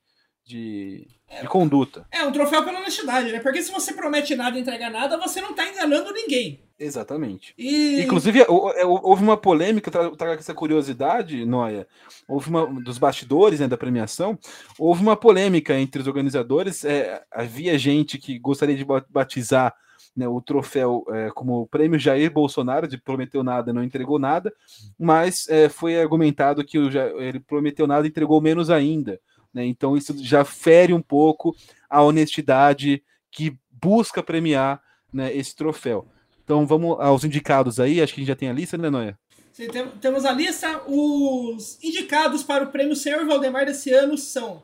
de, 0.50 1.08
de, 1.42 1.48
conduta. 1.48 2.08
É 2.12 2.26
um 2.26 2.32
troféu 2.32 2.64
pela 2.66 2.80
honestidade, 2.80 3.32
né? 3.32 3.40
Porque 3.40 3.62
se 3.62 3.72
você 3.72 3.94
promete 3.94 4.36
nada 4.36 4.58
e 4.58 4.62
entrega 4.62 4.90
nada, 4.90 5.16
você 5.16 5.40
não 5.40 5.52
está 5.52 5.68
enganando 5.68 6.12
ninguém. 6.12 6.60
Exatamente. 6.80 7.54
E... 7.56 8.02
Inclusive, 8.02 8.42
é, 8.42 8.46
houve 8.50 9.22
uma 9.22 9.38
polêmica, 9.38 9.92
traga 9.92 10.40
essa 10.40 10.54
curiosidade, 10.54 11.46
Noia. 11.46 11.88
Houve 12.28 12.50
uma 12.50 12.66
dos 12.66 12.98
bastidores 12.98 13.60
né, 13.60 13.68
da 13.68 13.78
premiação, 13.78 14.40
houve 14.78 15.04
uma 15.04 15.16
polêmica 15.16 15.78
entre 15.80 16.02
os 16.02 16.08
organizadores. 16.08 16.84
É, 16.84 17.22
havia 17.32 17.78
gente 17.78 18.18
que 18.18 18.40
gostaria 18.40 18.76
de 18.76 18.86
batizar 19.08 19.76
né, 20.18 20.28
o 20.28 20.42
troféu 20.42 21.06
é, 21.10 21.30
como 21.30 21.62
o 21.62 21.68
prêmio 21.68 22.00
Jair 22.00 22.32
Bolsonaro, 22.32 22.88
de 22.88 22.98
prometeu 22.98 23.44
nada, 23.44 23.72
não 23.72 23.84
entregou 23.84 24.18
nada, 24.18 24.52
mas 24.98 25.48
é, 25.48 25.70
foi 25.70 26.00
argumentado 26.00 26.64
que 26.64 26.80
o, 26.80 26.90
ele 27.22 27.40
prometeu 27.40 27.86
nada 27.86 28.08
e 28.08 28.10
entregou 28.10 28.42
menos 28.42 28.72
ainda. 28.72 29.20
Né, 29.54 29.66
então, 29.66 29.98
isso 29.98 30.16
já 30.24 30.46
fere 30.46 30.94
um 30.94 31.02
pouco 31.02 31.56
a 31.90 32.02
honestidade 32.04 33.04
que 33.32 33.58
busca 33.72 34.22
premiar 34.22 34.82
né, 35.12 35.36
esse 35.36 35.56
troféu. 35.56 36.08
Então 36.44 36.66
vamos 36.66 37.00
aos 37.00 37.24
indicados 37.24 37.80
aí, 37.80 38.02
acho 38.02 38.14
que 38.14 38.22
a 38.22 38.24
gente 38.24 38.30
já 38.30 38.36
tem 38.36 38.50
a 38.50 38.54
lista, 38.54 38.78
né, 38.78 38.90
Noia? 38.90 39.18
Sim, 39.52 39.68
temos 40.02 40.26
a 40.26 40.32
lista. 40.32 40.82
Os 40.88 41.78
indicados 41.84 42.44
para 42.44 42.64
o 42.64 42.72
prêmio 42.72 42.96
Senhor 42.96 43.26
Valdemar 43.26 43.66
desse 43.66 43.92
ano 43.92 44.18
são 44.18 44.64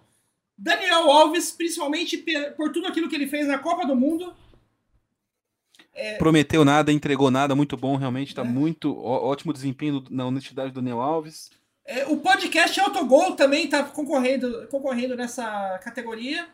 Daniel 0.58 1.12
Alves, 1.12 1.52
principalmente 1.52 2.17
por 2.56 2.71
tudo 2.71 2.88
aquilo 2.88 3.10
que 3.10 3.15
ele 3.15 3.28
fez 3.28 3.45
na 3.48 3.60
Copa 3.60 3.86
do 3.86 3.95
Mundo. 3.95 4.34
É... 5.93 6.17
Prometeu 6.17 6.65
nada, 6.65 6.91
entregou 6.91 7.30
nada, 7.30 7.56
muito 7.56 7.78
bom, 7.78 7.95
realmente 7.98 8.30
está 8.30 8.41
é. 8.41 8.45
muito 8.45 8.98
ótimo 8.98 9.54
desempenho 9.54 10.04
na 10.10 10.26
honestidade 10.26 10.71
do 10.71 10.82
Daniel 10.82 11.02
Alves. 11.02 11.52
É, 11.86 12.06
o 12.08 12.17
podcast 12.17 12.80
Autogol 12.80 13.36
também 13.36 13.65
está 13.65 13.84
concorrendo, 13.84 14.67
concorrendo 14.69 15.15
nessa 15.15 15.80
categoria. 15.84 16.48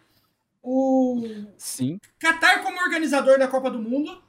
O 0.61 1.23
Sim. 1.57 1.99
Qatar 2.19 2.61
como 2.61 2.77
organizador 2.81 3.39
da 3.39 3.47
Copa 3.47 3.71
do 3.71 3.79
Mundo. 3.79 4.21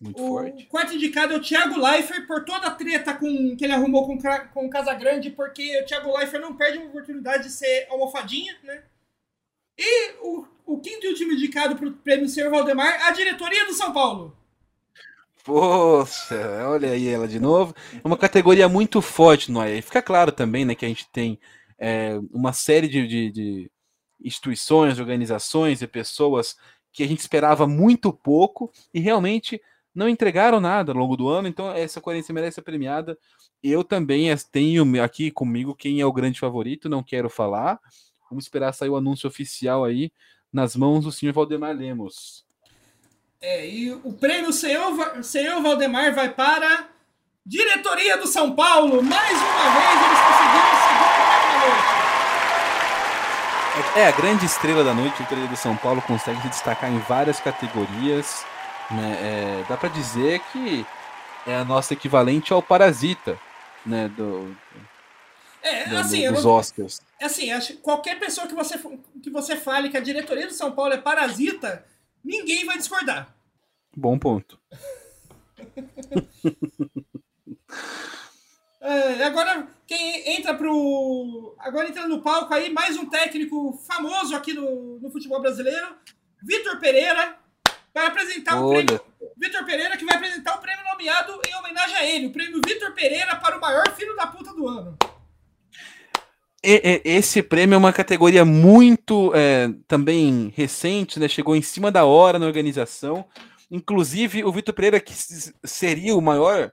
Muito 0.00 0.22
o 0.22 0.28
forte. 0.28 0.66
quarto 0.66 0.94
indicado 0.94 1.34
é 1.34 1.36
o 1.36 1.42
Thiago 1.42 1.80
Leifert, 1.80 2.26
por 2.26 2.44
toda 2.44 2.68
a 2.68 2.74
treta 2.74 3.14
com, 3.14 3.56
que 3.56 3.64
ele 3.64 3.72
arrumou 3.72 4.06
com, 4.06 4.16
com 4.52 4.66
o 4.66 4.70
Casagrande, 4.70 5.30
porque 5.30 5.80
o 5.80 5.86
Thiago 5.86 6.16
Leifert 6.16 6.40
não 6.40 6.56
perde 6.56 6.78
uma 6.78 6.88
oportunidade 6.88 7.44
de 7.44 7.50
ser 7.50 7.88
almofadinha, 7.90 8.56
né? 8.62 8.84
E 9.76 10.12
o, 10.20 10.46
o 10.66 10.80
quinto 10.80 11.06
e 11.06 11.08
último 11.08 11.32
indicado 11.32 11.74
para 11.74 11.88
o 11.88 11.92
prêmio 11.92 12.28
Senhor 12.28 12.50
Valdemar, 12.50 13.06
a 13.06 13.10
diretoria 13.10 13.64
do 13.66 13.72
São 13.72 13.92
Paulo. 13.92 14.37
Poxa, 15.48 16.36
olha 16.68 16.90
aí 16.90 17.08
ela 17.08 17.26
de 17.26 17.40
novo. 17.40 17.74
Uma 18.04 18.18
categoria 18.18 18.68
muito 18.68 19.00
forte, 19.00 19.50
é? 19.62 19.78
E 19.78 19.80
fica 19.80 20.02
claro 20.02 20.30
também 20.30 20.62
né, 20.62 20.74
que 20.74 20.84
a 20.84 20.88
gente 20.88 21.08
tem 21.10 21.40
é, 21.78 22.18
uma 22.30 22.52
série 22.52 22.86
de, 22.86 23.06
de, 23.06 23.30
de 23.30 23.70
instituições, 24.22 24.98
organizações 25.00 25.80
e 25.80 25.86
pessoas 25.86 26.54
que 26.92 27.02
a 27.02 27.08
gente 27.08 27.20
esperava 27.20 27.66
muito 27.66 28.12
pouco 28.12 28.70
e 28.92 29.00
realmente 29.00 29.58
não 29.94 30.06
entregaram 30.06 30.60
nada 30.60 30.92
ao 30.92 30.98
longo 30.98 31.16
do 31.16 31.30
ano, 31.30 31.48
então 31.48 31.72
essa 31.72 31.98
coerência 31.98 32.34
merece 32.34 32.56
ser 32.56 32.62
premiada. 32.62 33.18
Eu 33.62 33.82
também 33.82 34.28
tenho 34.52 35.02
aqui 35.02 35.30
comigo 35.30 35.74
quem 35.74 35.98
é 36.02 36.04
o 36.04 36.12
grande 36.12 36.38
favorito, 36.38 36.90
não 36.90 37.02
quero 37.02 37.30
falar. 37.30 37.80
Vamos 38.28 38.44
esperar 38.44 38.74
sair 38.74 38.90
o 38.90 38.96
anúncio 38.96 39.26
oficial 39.26 39.82
aí 39.82 40.12
nas 40.52 40.76
mãos 40.76 41.04
do 41.04 41.10
senhor 41.10 41.32
Valdemar 41.32 41.74
Lemos. 41.74 42.46
É, 43.40 43.68
e 43.68 43.92
o 43.92 44.12
prêmio 44.12 44.52
senhor, 44.52 45.22
senhor 45.22 45.62
Valdemar 45.62 46.12
vai 46.12 46.28
para 46.28 46.88
diretoria 47.46 48.16
do 48.16 48.26
São 48.26 48.54
Paulo. 48.54 49.00
Mais 49.02 49.30
uma 49.30 49.70
vez 49.70 50.02
eles 50.04 50.18
conseguiram 50.26 50.72
o 50.72 50.78
segundo 50.86 51.18
da 51.28 51.38
noite. 51.58 51.98
É, 53.96 54.00
é 54.00 54.08
a 54.08 54.10
grande 54.10 54.44
estrela 54.44 54.82
da 54.82 54.92
noite, 54.92 55.14
a 55.14 55.16
diretoria 55.16 55.46
do 55.46 55.56
São 55.56 55.76
Paulo 55.76 56.02
consegue 56.02 56.42
se 56.42 56.48
destacar 56.48 56.90
em 56.90 56.98
várias 57.00 57.38
categorias. 57.38 58.44
Né? 58.90 59.18
É, 59.22 59.64
dá 59.68 59.76
para 59.76 59.88
dizer 59.88 60.40
que 60.52 60.84
é 61.46 61.56
a 61.56 61.64
nossa 61.64 61.94
equivalente 61.94 62.52
ao 62.52 62.60
Parasita, 62.60 63.38
né? 63.86 64.08
Do, 64.08 64.56
é, 65.62 65.88
do, 65.88 65.96
assim, 65.96 66.28
dos 66.32 66.44
não, 66.44 66.50
Oscars. 66.52 67.00
É 67.20 67.26
assim, 67.26 67.52
acho, 67.52 67.76
qualquer 67.76 68.18
pessoa 68.18 68.48
que 68.48 68.54
você, 68.54 68.78
que 69.22 69.30
você 69.30 69.56
fale 69.56 69.90
que 69.90 69.96
a 69.96 70.00
diretoria 70.00 70.46
do 70.46 70.52
São 70.52 70.72
Paulo 70.72 70.94
é 70.94 70.98
Parasita, 70.98 71.84
ninguém 72.24 72.64
vai 72.64 72.76
discordar. 72.76 73.32
Bom 73.96 74.18
ponto. 74.18 74.60
é, 78.80 79.24
agora, 79.24 79.66
quem 79.86 80.36
entra 80.36 80.54
pro. 80.54 81.56
Agora 81.58 81.88
entra 81.88 82.06
no 82.06 82.22
palco 82.22 82.54
aí, 82.54 82.70
mais 82.70 82.96
um 82.96 83.06
técnico 83.06 83.72
famoso 83.86 84.36
aqui 84.36 84.54
no, 84.54 85.00
no 85.00 85.10
futebol 85.10 85.40
brasileiro, 85.40 85.96
Vitor 86.42 86.78
Pereira, 86.78 87.36
vai 87.92 88.06
apresentar 88.06 88.60
o 88.60 88.70
prêmio. 88.70 89.00
Vitor 89.36 89.64
Pereira, 89.64 89.96
que 89.96 90.04
vai 90.04 90.16
apresentar 90.16 90.56
o 90.56 90.60
prêmio 90.60 90.84
nomeado 90.84 91.40
em 91.46 91.54
homenagem 91.56 91.96
a 91.96 92.04
ele. 92.04 92.26
O 92.26 92.32
prêmio 92.32 92.60
Vitor 92.64 92.92
Pereira 92.92 93.36
para 93.36 93.56
o 93.56 93.60
maior 93.60 93.90
filho 93.94 94.16
da 94.16 94.26
puta 94.26 94.52
do 94.54 94.68
ano. 94.68 94.96
Esse 96.62 97.42
prêmio 97.42 97.74
é 97.74 97.78
uma 97.78 97.92
categoria 97.92 98.44
muito 98.44 99.32
é, 99.34 99.68
também 99.86 100.52
recente, 100.56 101.20
né? 101.20 101.28
Chegou 101.28 101.54
em 101.54 101.62
cima 101.62 101.90
da 101.90 102.04
hora 102.04 102.38
na 102.38 102.46
organização. 102.46 103.24
Inclusive, 103.70 104.44
o 104.44 104.52
Vitor 104.52 104.74
Pereira, 104.74 104.98
que 104.98 105.14
seria 105.64 106.16
o 106.16 106.22
maior 106.22 106.72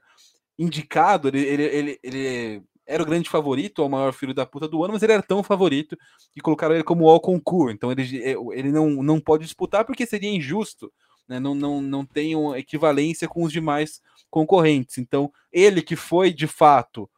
indicado, 0.58 1.28
ele, 1.28 1.40
ele, 1.40 1.62
ele, 1.64 2.00
ele, 2.02 2.62
era 2.86 3.02
o 3.02 3.06
grande 3.06 3.28
favorito, 3.28 3.84
o 3.84 3.88
maior 3.88 4.12
filho 4.12 4.34
da 4.34 4.46
puta 4.46 4.66
do 4.66 4.82
ano, 4.82 4.94
mas 4.94 5.02
ele 5.02 5.12
era 5.12 5.22
tão 5.22 5.42
favorito 5.42 5.96
que 6.32 6.40
colocaram 6.40 6.74
ele 6.74 6.82
como 6.82 7.08
all 7.08 7.20
concurso. 7.20 7.74
Então 7.74 7.92
ele, 7.92 8.16
ele 8.52 8.72
não, 8.72 8.90
não 9.02 9.20
pode 9.20 9.44
disputar 9.44 9.84
porque 9.84 10.06
seria 10.06 10.30
injusto 10.30 10.90
né, 11.28 11.40
não, 11.40 11.54
não, 11.54 11.80
não 11.80 12.04
tenham 12.04 12.56
equivalência 12.56 13.28
com 13.28 13.42
os 13.42 13.52
demais 13.52 14.00
concorrentes. 14.30 14.98
Então, 14.98 15.32
ele 15.52 15.82
que 15.82 15.96
foi 15.96 16.32
de 16.32 16.46
fato 16.46 17.08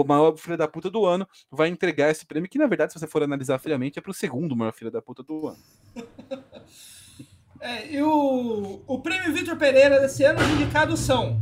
o 0.00 0.06
maior 0.06 0.36
filho 0.36 0.56
da 0.56 0.68
puta 0.68 0.90
do 0.90 1.04
ano 1.04 1.26
vai 1.50 1.68
entregar 1.68 2.10
esse 2.10 2.26
prêmio, 2.26 2.48
que 2.48 2.58
na 2.58 2.66
verdade, 2.66 2.92
se 2.92 2.98
você 2.98 3.06
for 3.06 3.22
analisar 3.22 3.58
friamente, 3.58 3.98
é 3.98 4.02
para 4.02 4.10
o 4.10 4.14
segundo 4.14 4.56
maior 4.56 4.72
filho 4.72 4.90
da 4.90 5.02
puta 5.02 5.22
do 5.22 5.48
ano. 5.48 5.58
É, 7.58 7.90
e 7.90 8.02
o, 8.02 8.82
o 8.86 9.00
prêmio 9.00 9.32
Vitor 9.32 9.56
Pereira 9.56 9.98
desse 9.98 10.22
ano, 10.22 10.38
os 10.40 10.48
indicados 10.50 11.00
são 11.00 11.40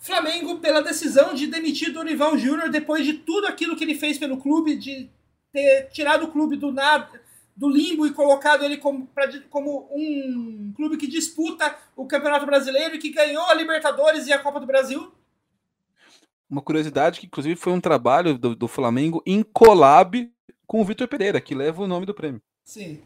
Flamengo 0.00 0.58
pela 0.58 0.82
decisão 0.82 1.34
de 1.34 1.46
demitir 1.46 1.92
Dorival 1.92 2.36
Júnior 2.36 2.70
depois 2.70 3.04
de 3.04 3.14
tudo 3.14 3.46
aquilo 3.46 3.76
que 3.76 3.84
ele 3.84 3.94
fez 3.94 4.18
pelo 4.18 4.38
clube, 4.38 4.76
de 4.76 5.10
ter 5.52 5.88
tirado 5.90 6.24
o 6.24 6.32
clube 6.32 6.56
do 6.56 6.72
nada, 6.72 7.08
do 7.56 7.68
limbo 7.68 8.06
e 8.06 8.12
colocado 8.12 8.64
ele 8.64 8.76
como, 8.76 9.06
pra, 9.06 9.30
como 9.48 9.88
um 9.92 10.72
clube 10.76 10.96
que 10.96 11.06
disputa 11.06 11.76
o 11.96 12.06
Campeonato 12.06 12.44
Brasileiro 12.44 12.96
e 12.96 12.98
que 12.98 13.10
ganhou 13.10 13.44
a 13.44 13.54
Libertadores 13.54 14.26
e 14.26 14.32
a 14.32 14.38
Copa 14.38 14.60
do 14.60 14.66
Brasil. 14.66 15.12
Uma 16.54 16.62
curiosidade 16.62 17.18
que, 17.18 17.26
inclusive, 17.26 17.56
foi 17.56 17.72
um 17.72 17.80
trabalho 17.80 18.38
do, 18.38 18.54
do 18.54 18.68
Flamengo 18.68 19.20
em 19.26 19.42
collab 19.42 20.30
com 20.68 20.80
o 20.80 20.84
Vitor 20.84 21.08
Pereira, 21.08 21.40
que 21.40 21.52
leva 21.52 21.82
o 21.82 21.86
nome 21.88 22.06
do 22.06 22.14
prêmio. 22.14 22.40
Sim. 22.62 23.02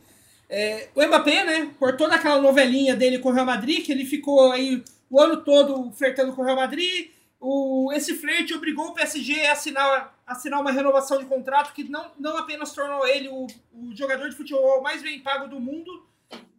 É, 0.51 0.91
o 0.95 1.03
Mbappé, 1.03 1.45
né, 1.45 1.71
por 1.79 1.97
toda 1.97 2.15
aquela 2.15 2.43
novelinha 2.43 2.95
dele 2.95 3.19
com 3.19 3.31
o 3.31 3.33
Real 3.33 3.47
Madrid, 3.47 3.87
que 3.87 3.91
ele 3.91 4.05
ficou 4.05 4.53
aí 4.53 4.85
o 5.09 5.19
ano 5.19 5.39
todo 5.39 5.91
flertando 5.93 6.35
com 6.35 6.43
o 6.43 6.45
Real 6.45 6.59
Madrid, 6.59 7.11
o, 7.41 7.91
esse 7.95 8.17
flerte 8.17 8.53
obrigou 8.53 8.89
o 8.89 8.93
PSG 8.93 9.47
a 9.47 9.53
assinar, 9.53 10.15
assinar 10.27 10.61
uma 10.61 10.71
renovação 10.71 11.19
de 11.19 11.25
contrato 11.25 11.73
que 11.73 11.85
não, 11.85 12.11
não 12.19 12.37
apenas 12.37 12.75
tornou 12.75 13.07
ele 13.07 13.31
o, 13.31 13.47
o 13.73 13.97
jogador 13.97 14.29
de 14.29 14.37
futebol 14.37 14.83
mais 14.83 15.01
bem 15.01 15.21
pago 15.21 15.49
do 15.49 15.59
mundo, 15.59 16.07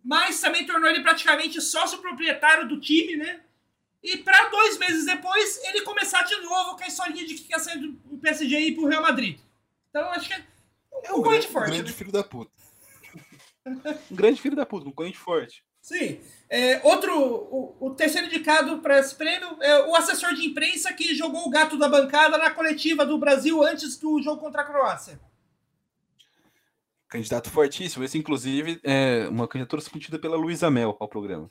mas 0.03 0.41
também 0.41 0.65
tornou 0.65 0.89
ele 0.89 1.03
praticamente 1.03 1.61
sócio 1.61 1.99
proprietário 1.99 2.67
do 2.67 2.79
time, 2.79 3.15
né? 3.15 3.41
E 4.01 4.17
para 4.17 4.49
dois 4.49 4.77
meses 4.77 5.05
depois 5.05 5.59
ele 5.65 5.81
começar 5.81 6.23
de 6.23 6.35
novo 6.37 6.77
com 6.77 6.83
a 6.83 6.87
historinha 6.87 7.25
de 7.25 7.35
que 7.35 7.43
quer 7.43 7.59
sair 7.59 7.79
do 7.79 8.17
PSG 8.17 8.57
e 8.57 8.67
ir 8.69 8.75
pro 8.75 8.87
Real 8.87 9.01
Madrid. 9.01 9.39
Então 9.89 10.09
acho 10.11 10.27
que 10.27 10.33
é 10.33 11.13
um, 11.13 11.19
um 11.19 11.21
grande, 11.21 11.47
forte. 11.47 11.67
Um 11.67 11.73
grande 11.73 11.91
né? 11.91 11.97
filho 11.97 12.11
da 12.11 12.23
puta. 12.23 12.51
um 14.11 14.15
grande 14.15 14.41
filho 14.41 14.55
da 14.55 14.65
puta, 14.65 14.87
um 14.87 14.91
corrente 14.91 15.17
forte. 15.17 15.63
Sim. 15.81 16.19
É, 16.49 16.81
outro, 16.85 17.17
o, 17.19 17.77
o, 17.79 17.95
terceiro 17.95 18.27
indicado 18.27 18.79
para 18.79 18.99
esse 18.99 19.15
prêmio 19.15 19.57
é 19.61 19.87
o 19.87 19.95
assessor 19.95 20.33
de 20.33 20.45
imprensa 20.45 20.93
que 20.93 21.15
jogou 21.15 21.47
o 21.47 21.49
gato 21.49 21.77
da 21.77 21.87
bancada 21.87 22.37
na 22.37 22.51
coletiva 22.51 23.05
do 23.05 23.17
Brasil 23.17 23.63
antes 23.63 23.97
do 23.97 24.21
jogo 24.21 24.39
contra 24.39 24.61
a 24.61 24.65
Croácia. 24.65 25.19
Candidato 27.07 27.49
fortíssimo. 27.49 28.03
Esse, 28.03 28.17
inclusive, 28.17 28.79
é 28.83 29.27
uma 29.29 29.47
candidatura 29.47 29.81
submetida 29.81 30.19
pela 30.19 30.37
Luísa 30.37 30.69
Mel 30.69 30.95
ao 30.99 31.07
programa. 31.07 31.49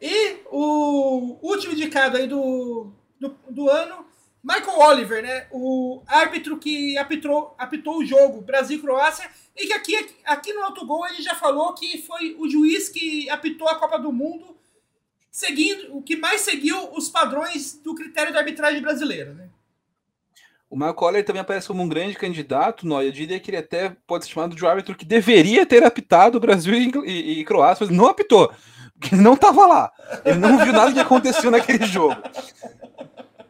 E 0.00 0.38
o 0.46 1.38
último 1.42 1.74
indicado 1.74 2.16
aí 2.16 2.26
do, 2.26 2.92
do, 3.18 3.36
do 3.50 3.68
ano 3.68 4.06
Michael 4.42 4.78
Oliver, 4.78 5.22
né? 5.22 5.46
O 5.50 6.02
árbitro 6.06 6.56
que 6.58 6.96
apitou, 6.96 7.54
apitou 7.58 7.98
o 7.98 8.04
jogo 8.04 8.40
Brasil-Croácia 8.40 9.30
e 9.54 9.66
que 9.66 9.72
aqui, 9.72 10.14
aqui 10.24 10.52
no 10.52 10.62
Autogol 10.62 11.06
ele 11.06 11.22
já 11.22 11.34
falou 11.34 11.74
que 11.74 11.98
foi 11.98 12.34
o 12.38 12.48
juiz 12.48 12.88
que 12.88 13.28
apitou 13.28 13.68
a 13.68 13.74
Copa 13.74 13.98
do 13.98 14.10
Mundo 14.10 14.56
seguindo 15.30 15.96
o 15.96 16.02
que 16.02 16.16
mais 16.16 16.40
seguiu 16.40 16.90
os 16.92 17.08
padrões 17.08 17.74
do 17.74 17.94
critério 17.94 18.32
da 18.32 18.40
arbitragem 18.40 18.80
brasileira, 18.80 19.32
né? 19.34 19.48
O 20.68 20.76
Michael 20.76 20.96
Oliver 21.00 21.24
também 21.24 21.42
aparece 21.42 21.66
como 21.66 21.82
um 21.82 21.88
grande 21.88 22.14
candidato, 22.14 22.86
não, 22.86 23.02
eu 23.02 23.10
diria 23.10 23.40
que 23.40 23.50
ele 23.50 23.56
até 23.56 23.96
pode 24.06 24.24
ser 24.24 24.30
chamado 24.30 24.54
de 24.54 24.64
árbitro 24.64 24.94
que 24.94 25.04
deveria 25.04 25.66
ter 25.66 25.82
apitado 25.82 26.38
Brasil 26.38 26.74
e, 26.74 26.92
e, 27.06 27.40
e 27.40 27.44
Croácia, 27.44 27.84
mas 27.84 27.96
não 27.96 28.06
apitou, 28.06 28.52
ele 29.12 29.22
não 29.22 29.34
estava 29.34 29.66
lá. 29.66 29.92
Ele 30.24 30.38
não 30.38 30.58
viu 30.58 30.72
nada 30.72 30.92
que 30.92 31.00
aconteceu 31.00 31.50
naquele 31.50 31.84
jogo. 31.86 32.16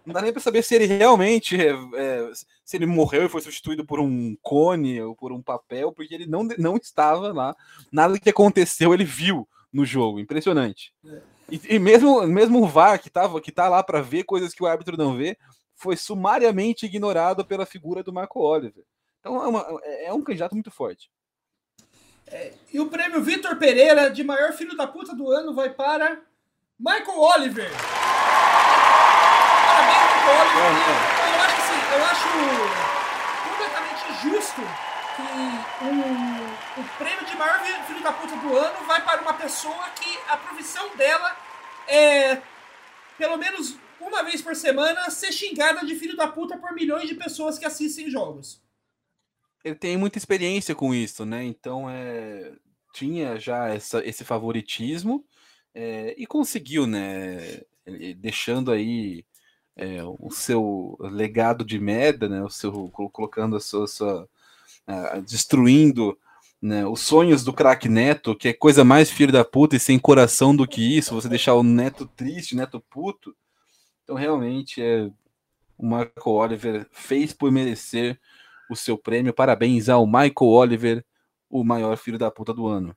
Não 0.05 0.15
dá 0.15 0.23
nem 0.23 0.33
pra 0.33 0.41
saber 0.41 0.63
se 0.63 0.75
ele 0.75 0.87
realmente. 0.87 1.57
É, 1.61 1.71
é, 1.97 2.31
se 2.65 2.77
ele 2.77 2.87
morreu 2.87 3.25
e 3.25 3.29
foi 3.29 3.41
substituído 3.41 3.85
por 3.85 3.99
um 3.99 4.37
cone 4.41 5.01
ou 5.03 5.15
por 5.15 5.33
um 5.33 5.43
papel, 5.43 5.93
porque 5.93 6.15
ele 6.15 6.27
não, 6.27 6.45
não 6.59 6.77
estava 6.77 7.33
lá. 7.33 7.55
Nada 7.91 8.19
que 8.19 8.31
aconteceu 8.31 8.95
ele 8.95 9.05
viu 9.05 9.49
no 9.73 9.85
jogo. 9.85 10.21
Impressionante. 10.21 10.93
É. 11.05 11.21
E, 11.51 11.61
e, 11.77 11.79
mesmo, 11.79 12.25
mesmo 12.27 12.63
o 12.63 12.69
VAR, 12.69 13.01
que, 13.01 13.11
tava, 13.11 13.41
que 13.41 13.51
tá 13.51 13.69
lá 13.69 13.83
para 13.83 14.01
ver 14.01 14.23
coisas 14.23 14.55
que 14.55 14.63
o 14.63 14.67
árbitro 14.67 14.97
não 14.97 15.17
vê, 15.17 15.37
foi 15.75 15.97
sumariamente 15.97 16.87
ignorado 16.87 17.45
pela 17.45 17.67
figura 17.67 18.03
do 18.03 18.13
Marco 18.13 18.41
Oliver. 18.41 18.85
Então 19.19 19.43
é, 19.43 19.49
uma, 19.49 19.81
é 20.05 20.13
um 20.13 20.23
candidato 20.23 20.53
muito 20.55 20.71
forte. 20.71 21.11
É, 22.33 22.53
e 22.73 22.79
o 22.79 22.87
prêmio 22.87 23.21
Vitor 23.23 23.57
Pereira 23.57 24.09
de 24.09 24.23
maior 24.23 24.53
filho 24.53 24.77
da 24.77 24.87
puta 24.87 25.13
do 25.15 25.31
ano 25.31 25.53
vai 25.53 25.71
para 25.71 26.21
Michael 26.79 27.19
Oliver. 27.19 27.71
Oliver. 30.47 30.99
Eu 31.27 31.41
acho 31.43 31.57
assim, 31.61 31.81
eu 31.93 32.05
acho 32.05 32.29
completamente 33.49 34.05
justo 34.23 34.63
que 35.17 35.23
o, 35.85 36.81
o 36.81 36.85
prêmio 36.99 37.25
de 37.25 37.37
maior 37.37 37.61
filho 37.87 38.03
da 38.03 38.13
puta 38.13 38.37
do 38.37 38.57
ano 38.57 38.87
vai 38.87 39.03
para 39.05 39.23
uma 39.23 39.35
pessoa 39.35 39.89
que 40.01 40.19
a 40.29 40.37
profissão 40.37 40.89
dela 40.97 41.37
é, 41.89 42.41
pelo 43.19 43.37
menos 43.37 43.77
uma 44.01 44.23
vez 44.23 44.41
por 44.41 44.55
semana, 44.55 45.11
ser 45.11 45.33
xingada 45.33 45.85
de 45.85 45.97
filho 45.97 46.17
da 46.17 46.29
puta 46.29 46.57
por 46.57 46.73
milhões 46.73 47.09
de 47.09 47.15
pessoas 47.17 47.59
que 47.59 47.67
assistem 47.67 48.09
jogos. 48.09 48.63
Ele 49.65 49.75
tem 49.75 49.97
muita 49.97 50.19
experiência 50.19 50.75
com 50.75 50.95
isso, 50.95 51.25
né? 51.25 51.45
Então 51.45 51.89
é, 51.89 52.53
tinha 52.95 53.39
já 53.39 53.69
essa, 53.69 54.05
esse 54.07 54.25
favoritismo 54.25 55.25
é, 55.75 56.15
e 56.17 56.27
conseguiu, 56.27 56.87
né? 56.87 57.61
Deixando 58.19 58.71
aí 58.71 59.25
é, 59.77 60.03
o 60.05 60.31
seu 60.31 60.97
legado 61.01 61.65
de 61.65 61.79
merda, 61.79 62.29
né? 62.29 62.43
O 62.43 62.51
seu 62.51 62.89
colocando 62.91 63.57
a 63.57 63.61
sua, 63.61 63.87
sua 63.87 64.29
destruindo 65.27 66.19
né, 66.61 66.87
os 66.87 67.01
sonhos 67.01 67.43
do 67.43 67.53
craque 67.53 67.89
Neto, 67.89 68.37
que 68.37 68.49
é 68.49 68.53
coisa 68.53 68.85
mais 68.85 69.11
filho 69.11 69.33
da 69.33 69.45
puta 69.45 69.77
e 69.77 69.81
sem 69.81 69.99
coração 69.99 70.55
do 70.55 70.67
que 70.67 70.97
isso, 70.97 71.15
você 71.15 71.29
deixar 71.29 71.55
o 71.55 71.63
Neto 71.63 72.07
triste, 72.07 72.55
Neto 72.55 72.81
puto. 72.81 73.35
Então 74.05 74.15
realmente 74.15 74.83
é 74.83 75.11
o 75.79 75.87
Michael 75.87 76.13
Oliver 76.27 76.87
fez 76.93 77.33
por 77.33 77.51
merecer 77.51 78.21
o 78.71 78.77
seu 78.77 78.97
prêmio. 78.97 79.35
Parabéns 79.35 79.89
ao 79.89 80.07
Michael 80.07 80.35
Oliver, 80.41 81.05
o 81.51 81.65
maior 81.65 81.97
filho 81.97 82.19
da 82.19 82.31
puta 82.31 82.55
do 82.55 82.67
ano. 82.67 82.97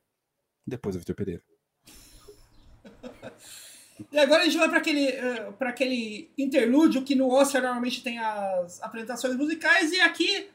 Depois 0.66 0.94
o 0.94 0.98
Vitor 0.98 1.16
Pereira. 1.16 1.42
E 4.10 4.18
agora 4.18 4.42
a 4.42 4.44
gente 4.44 4.58
vai 4.58 4.68
para 4.68 4.78
aquele, 4.78 5.08
uh, 5.08 5.54
aquele 5.60 6.30
interlúdio 6.36 7.02
que 7.02 7.14
no 7.14 7.30
Oscar 7.30 7.62
normalmente 7.62 8.02
tem 8.02 8.18
as 8.18 8.82
apresentações 8.82 9.36
musicais, 9.36 9.92
e 9.92 10.00
aqui, 10.00 10.48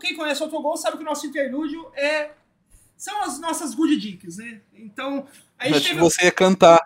quem 0.00 0.16
conhece 0.16 0.40
o 0.40 0.44
Autogol 0.44 0.76
sabe 0.76 0.96
que 0.96 1.02
o 1.02 1.06
nosso 1.06 1.26
interlúdio 1.26 1.90
é 1.94 2.30
são 2.96 3.22
as 3.22 3.40
nossas 3.40 3.74
good 3.74 3.96
dicks, 3.96 4.36
né? 4.36 4.60
Então, 4.74 5.24
a 5.58 5.66
gente 5.66 5.76
Acho 5.76 5.88
teve... 5.88 6.00
você 6.00 6.24
ia 6.24 6.32
cantar. 6.32 6.80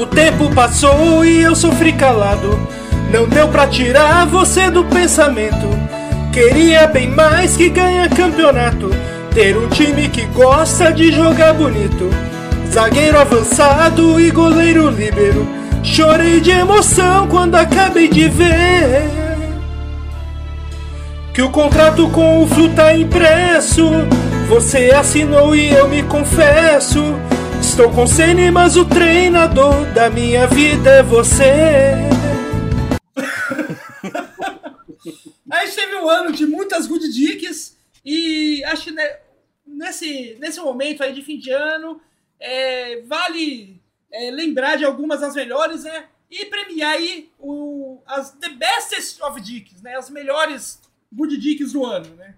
O 0.00 0.06
tempo 0.06 0.54
passou 0.54 1.24
e 1.24 1.42
eu 1.42 1.54
sofri 1.54 1.94
calado. 1.94 2.48
Não 3.12 3.28
deu 3.28 3.50
pra 3.50 3.68
tirar 3.68 4.26
você 4.26 4.70
do 4.70 4.84
pensamento. 4.88 5.77
Queria 6.32 6.86
bem 6.86 7.08
mais 7.08 7.56
que 7.56 7.68
ganhar 7.68 8.08
campeonato. 8.10 8.90
Ter 9.34 9.56
um 9.56 9.68
time 9.68 10.08
que 10.08 10.26
gosta 10.26 10.92
de 10.92 11.12
jogar 11.12 11.54
bonito. 11.54 12.10
Zagueiro 12.72 13.18
avançado 13.18 14.20
e 14.20 14.30
goleiro 14.30 14.88
líbero. 14.88 15.46
Chorei 15.82 16.40
de 16.40 16.50
emoção 16.50 17.26
quando 17.28 17.54
acabei 17.54 18.08
de 18.08 18.28
ver 18.28 19.18
que 21.38 21.42
o 21.42 21.50
contrato 21.50 22.10
com 22.10 22.42
o 22.42 22.48
Flu 22.48 22.68
tá 22.70 22.92
impresso. 22.96 23.88
Você 24.48 24.90
assinou 24.90 25.54
e 25.54 25.70
eu 25.70 25.88
me 25.88 26.02
confesso. 26.02 27.14
Estou 27.60 27.90
com 27.90 28.08
sene, 28.08 28.50
mas 28.50 28.76
o 28.76 28.84
treinador 28.84 29.84
da 29.94 30.10
minha 30.10 30.48
vida 30.48 30.90
é 30.90 31.02
você. 31.04 31.94
A 35.58 35.66
gente 35.66 35.74
teve 35.74 35.96
um 35.96 36.08
ano 36.08 36.32
de 36.32 36.46
muitas 36.46 36.86
good 36.86 37.12
dicks 37.12 37.76
e 38.04 38.62
acho 38.64 38.84
que 38.84 38.96
nesse, 39.66 40.36
nesse 40.38 40.60
momento 40.60 41.02
aí 41.02 41.12
de 41.12 41.22
fim 41.22 41.36
de 41.36 41.50
ano 41.50 42.00
é, 42.38 43.00
vale 43.02 43.82
é, 44.10 44.30
lembrar 44.30 44.76
de 44.76 44.84
algumas 44.84 45.20
das 45.20 45.34
melhores, 45.34 45.82
né? 45.82 46.06
E 46.30 46.44
premiar 46.44 46.92
aí 46.92 47.30
o, 47.38 48.00
as 48.06 48.30
The 48.32 48.50
Bestest 48.50 49.20
of 49.22 49.40
Dicks, 49.40 49.82
né? 49.82 49.96
As 49.96 50.10
melhores 50.10 50.80
Good 51.12 51.36
Dicks 51.38 51.72
do 51.72 51.84
ano, 51.84 52.14
né? 52.14 52.36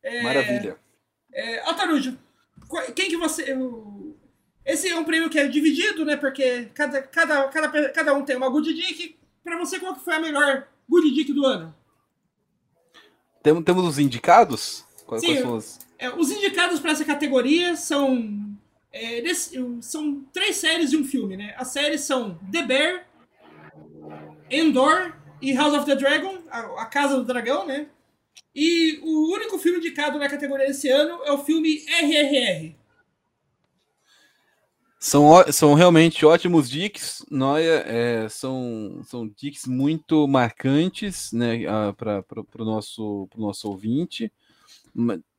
É, 0.00 0.22
Maravilha. 0.22 0.78
É, 1.32 1.60
Altarujo, 1.60 2.16
quem 2.94 3.08
que 3.08 3.16
você... 3.16 3.56
Esse 4.64 4.88
é 4.88 4.96
um 4.96 5.04
prêmio 5.04 5.28
que 5.28 5.38
é 5.38 5.48
dividido, 5.48 6.04
né? 6.04 6.16
Porque 6.16 6.66
cada, 6.74 7.02
cada, 7.02 7.48
cada, 7.48 7.88
cada 7.90 8.14
um 8.14 8.24
tem 8.24 8.36
uma 8.36 8.48
Good 8.48 8.72
Dick. 8.72 9.16
Pra 9.42 9.58
você, 9.58 9.80
qual 9.80 9.94
que 9.94 10.04
foi 10.04 10.14
a 10.14 10.20
melhor 10.20 10.68
Good 10.88 11.10
Dick 11.10 11.32
do 11.32 11.44
ano? 11.44 11.74
Temos, 13.44 13.62
temos 13.62 13.84
os 13.84 13.98
indicados? 13.98 14.86
Quais, 15.06 15.20
Sim, 15.20 15.42
quais 15.42 15.44
os... 15.44 15.78
É, 15.98 16.08
os 16.08 16.30
indicados 16.30 16.80
para 16.80 16.92
essa 16.92 17.04
categoria 17.04 17.76
são 17.76 18.56
é, 18.90 19.20
desse, 19.20 19.60
são 19.82 20.24
três 20.32 20.56
séries 20.56 20.88
de 20.88 20.96
um 20.96 21.04
filme, 21.04 21.36
né? 21.36 21.54
As 21.58 21.68
séries 21.68 22.00
são 22.00 22.38
The 22.50 22.62
Bear, 22.62 23.06
Endor 24.50 25.12
e 25.42 25.52
House 25.52 25.74
of 25.74 25.84
the 25.84 25.94
Dragon, 25.94 26.38
a, 26.50 26.60
a 26.82 26.86
Casa 26.86 27.16
do 27.16 27.24
Dragão, 27.24 27.66
né? 27.66 27.86
E 28.54 28.98
o 29.02 29.34
único 29.34 29.58
filme 29.58 29.78
indicado 29.78 30.18
na 30.18 30.28
categoria 30.28 30.66
desse 30.66 30.88
ano 30.88 31.22
é 31.24 31.32
o 31.32 31.44
filme 31.44 31.84
RRR. 31.86 32.74
São, 35.04 35.28
são 35.52 35.74
realmente 35.74 36.24
ótimos 36.24 36.66
dicks, 36.66 37.26
Noia, 37.30 37.84
é, 37.86 38.26
são, 38.30 39.02
são 39.04 39.28
dicks 39.28 39.66
muito 39.66 40.26
marcantes 40.26 41.30
né, 41.30 41.58
para 41.94 42.24
o 42.58 42.64
nosso, 42.64 43.28
nosso 43.36 43.68
ouvinte. 43.68 44.32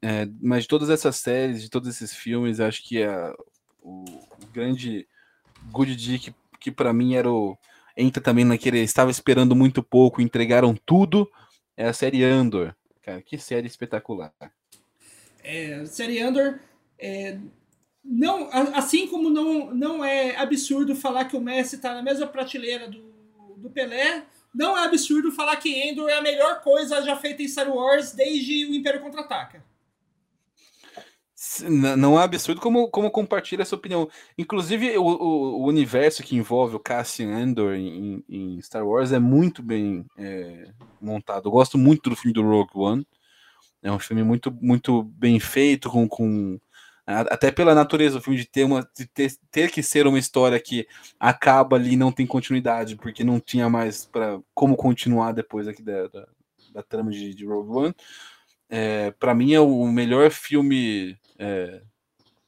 É, 0.04 0.28
mas 0.40 0.64
de 0.64 0.68
todas 0.70 0.92
essas 0.92 1.16
séries, 1.16 1.64
de 1.64 1.70
todos 1.72 1.90
esses 1.90 2.14
filmes, 2.14 2.60
acho 2.60 2.84
que 2.84 3.02
é 3.02 3.34
o, 3.82 4.06
grande 4.54 5.08
good 5.72 5.96
dick 5.96 6.32
que, 6.32 6.36
que 6.60 6.72
para 6.72 6.94
mim 6.94 7.16
era 7.16 7.32
o 7.32 7.58
entra 7.98 8.22
também 8.22 8.46
naquele 8.46 8.82
estava 8.82 9.10
esperando 9.10 9.56
muito 9.56 9.82
pouco, 9.82 10.22
entregaram 10.22 10.78
tudo, 10.86 11.28
é 11.76 11.88
a 11.88 11.94
série 11.94 12.24
Andor. 12.24 12.76
Cara, 13.02 13.20
que 13.20 13.36
série 13.36 13.66
espetacular. 13.66 14.32
É, 15.44 15.84
série 15.88 16.22
Andor 16.22 16.60
É, 17.00 17.40
não, 18.06 18.50
assim 18.76 19.08
como 19.08 19.30
não, 19.30 19.74
não 19.74 20.06
é 20.06 20.36
absurdo 20.38 20.96
falar 20.96 21.26
que 21.26 21.36
o 21.36 21.42
Messi 21.42 21.76
está 21.76 21.94
na 21.94 22.04
mesma 22.04 22.28
prateleira 22.28 22.88
do, 22.88 23.02
do 23.58 23.70
Pelé, 23.70 24.24
não 24.54 24.78
é 24.78 24.86
absurdo 24.86 25.32
falar 25.32 25.58
que 25.58 25.74
Endor 25.74 26.08
é 26.10 26.14
a 26.14 26.22
melhor 26.22 26.62
coisa 26.62 27.02
já 27.02 27.16
feita 27.16 27.42
em 27.42 27.48
Star 27.48 27.70
Wars 27.70 28.14
desde 28.14 28.66
o 28.68 28.74
Império 28.76 29.02
Contra-Ataca. 29.02 29.66
Não 31.98 32.20
é 32.20 32.24
absurdo 32.24 32.62
como, 32.62 32.90
como 32.90 33.12
compartilha 33.12 33.62
essa 33.62 33.76
opinião. 33.76 34.10
Inclusive, 34.38 34.98
o, 34.98 35.04
o, 35.04 35.62
o, 35.62 35.68
universo 35.68 36.24
que 36.24 36.36
envolve 36.36 36.76
o 36.76 36.80
Cassian 36.80 37.36
Andor 37.36 37.76
em, 37.76 38.24
em 38.30 38.62
Star 38.62 38.88
Wars 38.88 39.12
é 39.12 39.20
muito 39.20 39.62
bem 39.62 40.06
é, 40.18 40.72
montado. 41.02 41.48
Eu 41.48 41.52
gosto 41.52 41.78
muito 41.78 42.10
do 42.10 42.16
filme 42.16 42.34
do 42.34 42.42
Rogue 42.42 42.72
One. 42.74 43.08
É 43.84 43.92
um 43.92 44.00
filme 44.00 44.24
muito, 44.24 44.52
muito 44.62 45.04
bem 45.04 45.40
feito, 45.40 45.90
com, 45.90 46.08
com 46.08 46.58
até 47.06 47.52
pela 47.52 47.76
natureza 47.76 48.16
do 48.16 48.22
filme 48.22 48.40
de 48.40 48.46
ter, 48.46 48.64
uma, 48.64 48.88
de 48.98 49.06
ter, 49.06 49.32
ter 49.52 49.72
que 49.72 49.84
ser 49.84 50.08
uma 50.08 50.18
história 50.18 50.60
que 50.60 50.88
acaba 51.20 51.76
ali 51.76 51.94
e 51.94 51.98
não 51.98 52.12
tem 52.12 52.26
continuidade, 52.26 52.96
porque 52.96 53.24
não 53.24 53.40
tinha 53.40 53.70
mais 53.70 54.06
para 54.06 54.40
como 54.56 54.76
continuar 54.76 55.32
depois 55.32 55.68
aqui 55.68 55.84
da, 55.84 56.08
da, 56.08 56.28
da 56.74 56.84
trama 56.84 57.12
de, 57.12 57.34
de 57.36 57.46
Rogue 57.46 57.70
One. 57.70 57.96
É, 58.68 59.12
para 59.12 59.36
mim 59.36 59.54
é 59.54 59.60
o 59.60 59.86
melhor 59.86 60.32
filme 60.32 61.16
é, 61.38 61.84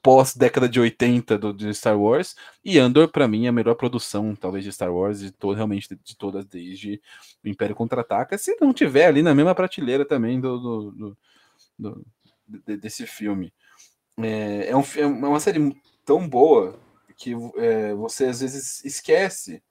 pós 0.01 0.35
década 0.35 0.67
de 0.67 0.79
80 0.79 1.37
do, 1.37 1.53
de 1.53 1.71
Star 1.75 1.99
Wars. 1.99 2.35
E 2.65 2.79
Andor 2.79 3.09
para 3.09 3.27
mim 3.27 3.45
é 3.45 3.49
a 3.49 3.53
melhor 3.53 3.75
produção 3.75 4.35
talvez 4.35 4.63
de 4.63 4.71
Star 4.71 4.91
Wars 4.91 5.19
de 5.19 5.31
todo, 5.31 5.55
realmente 5.55 5.89
de, 5.89 5.99
de 6.03 6.17
todas 6.17 6.43
desde 6.45 6.99
o 7.45 7.47
Império 7.47 7.75
contra-ataca. 7.75 8.37
Se 8.39 8.57
não 8.59 8.73
tiver 8.73 9.05
ali 9.05 9.21
na 9.21 9.35
mesma 9.35 9.53
prateleira 9.53 10.03
também 10.03 10.39
do, 10.39 10.57
do, 10.57 10.91
do, 10.91 11.17
do 11.77 12.05
desse 12.65 13.05
filme 13.05 13.53
é, 14.19 14.69
é, 14.69 14.75
um, 14.75 14.81
é 15.25 15.27
uma 15.27 15.39
série 15.39 15.75
tão 16.05 16.27
boa 16.27 16.79
que 17.15 17.33
é, 17.57 17.93
você 17.93 18.25
às 18.25 18.41
vezes 18.41 18.83
esquece 18.85 19.61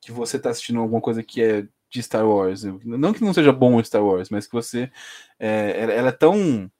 que 0.00 0.10
você 0.10 0.36
está 0.36 0.50
assistindo 0.50 0.80
alguma 0.80 1.00
coisa 1.00 1.22
que 1.22 1.42
é 1.42 1.66
de 1.88 2.02
Star 2.02 2.26
Wars. 2.26 2.64
Não 2.64 3.12
que 3.12 3.22
não 3.22 3.34
seja 3.34 3.52
bom 3.52 3.82
Star 3.84 4.04
Wars, 4.04 4.30
mas 4.30 4.46
que 4.46 4.52
você. 4.52 4.90
É, 5.38 5.74
ela, 5.78 5.92
ela, 5.92 6.08
é 6.08 6.12
tão. 6.12 6.70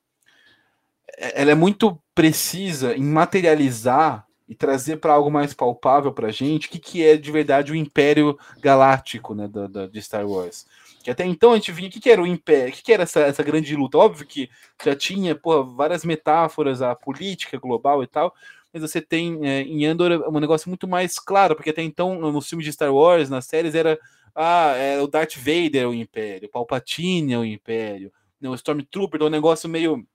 Ela 1.19 1.53
é 1.53 1.55
muito 1.55 2.01
precisa 2.15 2.97
em 2.97 3.05
materializar 3.05 4.27
e 4.49 4.55
trazer 4.55 4.97
para 4.97 5.13
algo 5.13 5.31
mais 5.31 5.55
palpável 5.55 6.13
para 6.13 6.33
gente 6.33 6.67
o 6.67 6.71
que, 6.71 6.79
que 6.79 7.05
é 7.05 7.17
de 7.17 7.31
verdade 7.31 7.73
o 7.73 7.77
Império 7.77 8.39
Galáctico 8.61 9.35
né, 9.35 9.47
da, 9.47 9.67
da, 9.67 9.87
de 9.87 10.03
Star 10.03 10.27
Wars. 10.27 10.67
Que 11.03 11.11
até 11.11 11.25
então 11.25 11.53
a 11.53 11.57
gente 11.57 11.73
vinha, 11.73 11.89
o 11.89 11.93
que, 11.93 12.01
que 12.01 12.11
era 12.11 12.23
o 12.23 12.27
Império? 12.27 12.71
O 12.71 12.73
que, 12.73 12.83
que 12.83 12.93
era 12.93 13.03
essa, 13.03 13.21
essa 13.21 13.43
grande 13.43 13.75
luta? 13.77 13.99
Óbvio 13.99 14.27
que 14.27 14.49
já 14.85 14.95
tinha 14.95 15.35
porra, 15.35 15.63
várias 15.63 16.05
metáforas, 16.05 16.83
a 16.83 16.95
política 16.95 17.59
global 17.59 18.03
e 18.03 18.07
tal, 18.07 18.35
mas 18.73 18.83
você 18.83 19.01
tem 19.01 19.39
é, 19.47 19.63
em 19.63 19.87
Andor 19.87 20.13
um 20.29 20.41
negócio 20.41 20.69
muito 20.69 20.89
mais 20.89 21.19
claro, 21.19 21.55
porque 21.55 21.71
até 21.71 21.83
então 21.83 22.19
nos 22.33 22.49
filmes 22.49 22.65
de 22.65 22.73
Star 22.73 22.93
Wars, 22.95 23.29
nas 23.29 23.47
séries, 23.47 23.75
era 23.75 23.99
ah, 24.35 24.75
é, 24.77 25.01
o 25.01 25.07
Darth 25.07 25.37
Vader 25.37 25.83
é 25.83 25.87
o 25.87 25.95
Império, 25.95 26.49
o 26.49 26.51
Palpatine 26.51 27.35
é 27.35 27.39
o 27.39 27.45
Império, 27.45 28.13
né, 28.41 28.49
o 28.49 28.55
Stormtrooper 28.55 29.21
é 29.21 29.25
um 29.25 29.29
negócio 29.29 29.69
meio 29.69 30.07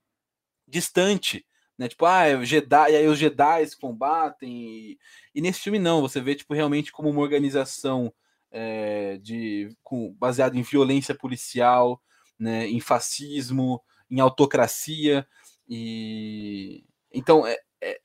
distante, 0.66 1.46
né? 1.78 1.88
Tipo, 1.88 2.04
ah, 2.06 2.44
Jedi, 2.44 2.96
aí 2.96 3.06
os 3.06 3.18
Jedi 3.18 3.66
se 3.66 3.78
combatem. 3.78 4.50
E, 4.50 4.98
e, 5.34 5.40
nesse 5.40 5.60
filme 5.60 5.78
não, 5.78 6.00
você 6.00 6.20
vê 6.20 6.34
tipo 6.34 6.52
realmente 6.54 6.92
como 6.92 7.08
uma 7.08 7.20
organização 7.20 8.12
é, 8.60 9.18
de, 9.18 9.70
com, 9.84 10.12
baseado 10.18 10.56
em 10.56 10.62
violência 10.62 11.14
policial, 11.14 12.02
né, 12.36 12.66
em 12.66 12.80
fascismo, 12.80 13.80
em 14.10 14.18
autocracia, 14.18 15.24
e 15.68 16.84
então 17.12 17.46
é, 17.46 17.56
é, 17.80 18.00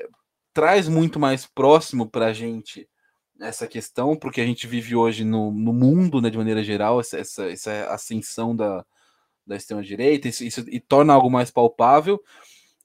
traz 0.54 0.88
muito 0.88 1.20
mais 1.20 1.48
próximo 1.48 2.08
para 2.08 2.28
a 2.28 2.34
gente 2.34 2.88
essa 3.42 3.68
questão, 3.68 4.16
porque 4.16 4.42
a 4.42 4.46
gente 4.46 4.68
vive 4.68 4.96
hoje 4.96 5.24
no, 5.24 5.52
no 5.52 5.74
mundo, 5.74 6.22
né, 6.22 6.30
de 6.30 6.38
maneira 6.38 6.64
geral, 6.64 7.00
essa, 7.00 7.18
essa, 7.18 7.50
essa 7.50 7.88
ascensão 7.90 8.56
da, 8.56 8.86
da 9.46 9.56
extrema-direita, 9.56 10.28
isso, 10.28 10.44
isso, 10.44 10.64
e 10.70 10.80
torna 10.80 11.14
algo 11.14 11.32
mais 11.32 11.50
palpável, 11.50 12.22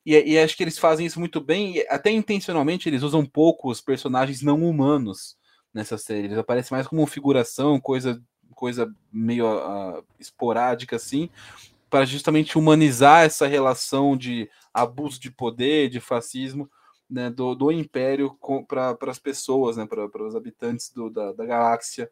e, 0.07 0.15
e, 0.15 0.39
acho 0.39 0.57
que 0.57 0.65
eles 0.65 0.79
fazem 0.79 1.05
isso 1.05 1.21
muito 1.21 1.39
bem, 1.39 1.77
e 1.77 1.87
até 1.89 2.11
intencionalmente 2.11 2.89
eles 2.89 3.03
usam 3.03 3.27
pouco 3.27 3.71
os 3.71 3.81
personagens 3.83 4.41
não 4.41 4.63
humanos, 4.65 5.37
nessa 5.73 5.99
série. 5.99 6.27
Eles 6.27 6.39
aparecem 6.39 6.75
mais 6.75 6.87
como 6.87 7.07
figuração, 7.07 7.81
coisa, 7.81 8.23
coisa 8.55 8.93
meio 9.13 9.47
uh, 9.47 10.05
esporádica 10.19 10.97
assim, 10.97 11.31
para 11.89 12.05
justamente 12.05 12.59
humanizar 12.59 13.25
essa 13.25 13.47
relação 13.47 14.17
de 14.17 14.51
abuso 14.73 15.21
de 15.21 15.31
poder, 15.31 15.89
de 15.89 16.01
fascismo 16.01 16.71
né, 17.09 17.31
do, 17.31 17.55
do 17.55 17.73
Império 17.73 18.37
para 18.67 18.97
as 19.11 19.19
pessoas, 19.19 19.77
né, 19.77 19.87
para 19.87 20.27
os 20.27 20.37
habitantes 20.37 20.91
do, 20.91 21.09
da, 21.09 21.33
da 21.33 21.47
galáxia 21.47 22.11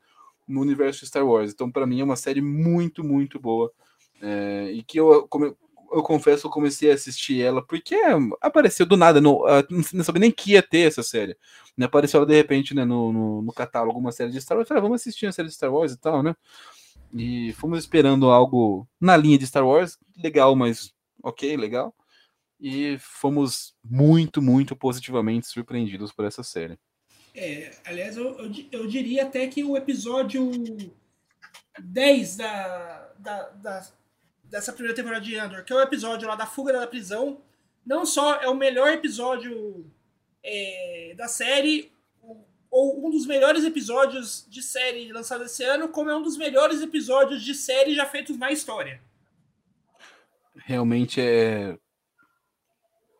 no 0.49 0.61
universo 0.61 1.05
Star 1.05 1.27
Wars. 1.27 1.53
Então, 1.53 1.71
para 1.71 1.87
mim, 1.87 2.01
é 2.01 2.05
uma 2.05 2.17
série 2.17 2.41
muito, 2.41 3.05
muito 3.05 3.39
boa. 3.39 3.71
É, 4.23 4.71
e 4.73 4.83
que 4.83 4.99
eu, 4.99 5.27
como, 5.29 5.45
eu 5.47 5.57
confesso, 6.03 6.47
eu 6.47 6.51
comecei 6.51 6.91
a 6.91 6.95
assistir 6.95 7.43
ela 7.43 7.65
porque 7.65 7.97
apareceu 8.41 8.87
do 8.87 8.97
nada, 8.97 9.21
não, 9.21 9.41
não 9.93 10.05
sabia 10.05 10.21
nem 10.21 10.31
que 10.31 10.53
ia 10.53 10.63
ter 10.63 10.89
essa 10.89 11.03
série. 11.03 11.37
Né? 11.77 11.87
Apareceu 11.87 12.25
de 12.25 12.35
repente 12.35 12.75
né, 12.75 12.85
no, 12.85 13.13
no, 13.13 13.43
no 13.43 13.53
catálogo 13.53 13.99
uma 13.99 14.13
série 14.13 14.31
de 14.31 14.41
Star 14.41 14.57
Wars. 14.57 14.65
Eu 14.65 14.69
falei, 14.69 14.81
ah, 14.81 14.83
vamos 14.83 15.01
assistir 15.01 15.27
a 15.27 15.33
série 15.33 15.49
de 15.49 15.55
Star 15.55 15.73
Wars 15.73 15.93
e 15.93 15.97
tal, 15.99 16.23
né? 16.23 16.35
E 17.15 17.53
fomos 17.55 17.79
esperando 17.79 18.31
algo 18.31 18.87
na 19.01 19.17
linha 19.17 19.39
de 19.39 19.47
Star 19.47 19.67
Wars, 19.67 19.99
legal, 20.17 20.55
mas 20.57 20.93
ok, 21.23 21.57
legal. 21.57 21.95
E 22.61 22.97
fomos 22.99 23.75
muito, 23.85 24.41
muito 24.43 24.75
positivamente 24.75 25.47
surpreendidos 25.47 26.13
por 26.13 26.25
essa 26.25 26.43
série. 26.43 26.79
É, 27.35 27.71
aliás, 27.85 28.17
eu, 28.17 28.39
eu, 28.39 28.51
eu 28.73 28.87
diria 28.87 29.25
até 29.25 29.47
que 29.47 29.63
o 29.63 29.77
episódio 29.77 30.51
10 31.79 32.37
da, 32.37 33.13
da, 33.19 33.49
da 33.51 33.87
dessa 34.51 34.73
primeira 34.73 34.95
temporada 34.95 35.25
de 35.25 35.37
Andor, 35.37 35.65
que 35.65 35.73
é 35.73 35.77
o 35.77 35.81
episódio 35.81 36.29
lá 36.29 36.35
da 36.35 36.47
fuga 36.47 36.73
da 36.73 36.87
prisão, 36.87 37.41
não 37.85 38.05
só 38.05 38.37
é 38.41 38.49
o 38.49 38.55
melhor 38.55 38.89
episódio 38.89 39.87
é, 40.43 41.15
da 41.17 41.29
série, 41.29 41.93
ou 42.71 43.07
um 43.07 43.11
dos 43.11 43.27
melhores 43.27 43.65
episódios 43.65 44.47
de 44.49 44.63
série 44.63 45.13
lançado 45.13 45.45
esse 45.45 45.63
ano, 45.65 45.89
como 45.89 46.11
é 46.11 46.17
um 46.17 46.23
dos 46.23 46.37
melhores 46.37 46.83
episódios 46.83 47.43
de 47.43 47.55
série 47.55 47.95
já 47.95 48.07
feitos 48.07 48.37
na 48.37 48.51
história. 48.51 49.01
Realmente 50.57 51.21
é 51.21 51.79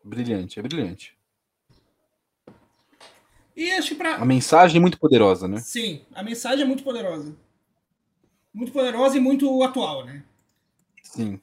brilhante, 0.03 0.59
é 0.59 0.61
brilhante. 0.61 1.17
E 3.55 3.71
acho 3.71 3.89
que 3.89 3.95
pra... 3.95 4.17
A 4.17 4.25
mensagem 4.25 4.77
é 4.77 4.79
muito 4.79 4.99
poderosa, 4.99 5.47
né? 5.47 5.59
Sim, 5.59 6.05
a 6.13 6.21
mensagem 6.21 6.63
é 6.63 6.67
muito 6.67 6.83
poderosa. 6.83 7.35
Muito 8.53 8.71
poderosa 8.71 9.17
e 9.17 9.19
muito 9.19 9.63
atual, 9.63 10.05
né? 10.05 10.23
Sim. 11.13 11.39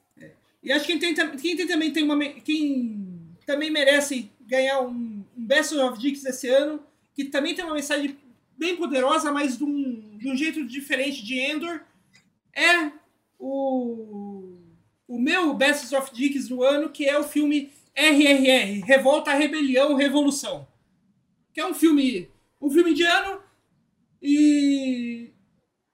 E 0.63 0.71
acho 0.71 0.85
que 0.85 0.97
quem 0.97 1.13
tem, 1.13 1.37
quem 1.37 1.55
tem 1.55 1.67
também 1.67 1.91
tem 1.91 2.03
uma. 2.03 2.17
Quem 2.41 3.35
também 3.45 3.69
merece 3.69 4.31
ganhar 4.41 4.81
um, 4.81 5.23
um 5.37 5.45
Best 5.45 5.75
of 5.75 5.99
Dicks 5.99 6.25
esse 6.25 6.47
ano, 6.49 6.81
que 7.13 7.25
também 7.25 7.53
tem 7.53 7.63
uma 7.63 7.75
mensagem 7.75 8.17
bem 8.57 8.75
poderosa, 8.75 9.31
mas 9.31 9.57
de 9.57 9.63
um, 9.63 10.17
de 10.17 10.29
um 10.29 10.35
jeito 10.35 10.65
diferente 10.65 11.23
de 11.23 11.39
Endor, 11.39 11.81
é 12.53 12.91
o, 13.37 14.57
o 15.07 15.19
meu 15.19 15.53
Best 15.53 15.93
of 15.95 16.13
Dicks 16.13 16.47
do 16.47 16.63
ano, 16.63 16.89
que 16.89 17.05
é 17.05 17.17
o 17.17 17.23
filme 17.23 17.71
RRR 17.93 18.83
Revolta, 18.83 19.33
Rebelião, 19.33 19.95
Revolução. 19.95 20.67
Que 21.53 21.61
é 21.61 21.65
um 21.65 21.73
filme, 21.73 22.29
um 22.59 22.69
filme 22.69 22.91
indiano 22.91 23.39
e 24.21 25.31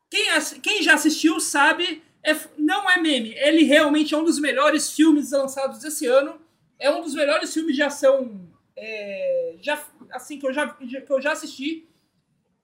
quem, 0.09 0.25
quem 0.61 0.83
já 0.83 0.93
assistiu 0.93 1.39
sabe 1.39 2.01
é, 2.23 2.35
não 2.57 2.89
é 2.89 2.99
meme. 2.99 3.33
Ele 3.35 3.63
realmente 3.63 4.13
é 4.13 4.17
um 4.17 4.23
dos 4.23 4.39
melhores 4.39 4.91
filmes 4.91 5.31
lançados 5.31 5.83
esse 5.83 6.05
ano. 6.05 6.39
É 6.79 6.89
um 6.89 7.01
dos 7.01 7.13
melhores 7.13 7.53
filmes 7.53 7.75
de 7.75 7.81
ação 7.81 8.49
é, 8.75 9.55
já, 9.61 9.83
assim, 10.11 10.39
que 10.39 10.47
eu 10.47 10.53
já, 10.53 10.67
que 10.67 11.11
eu 11.11 11.21
já 11.21 11.31
assisti. 11.31 11.87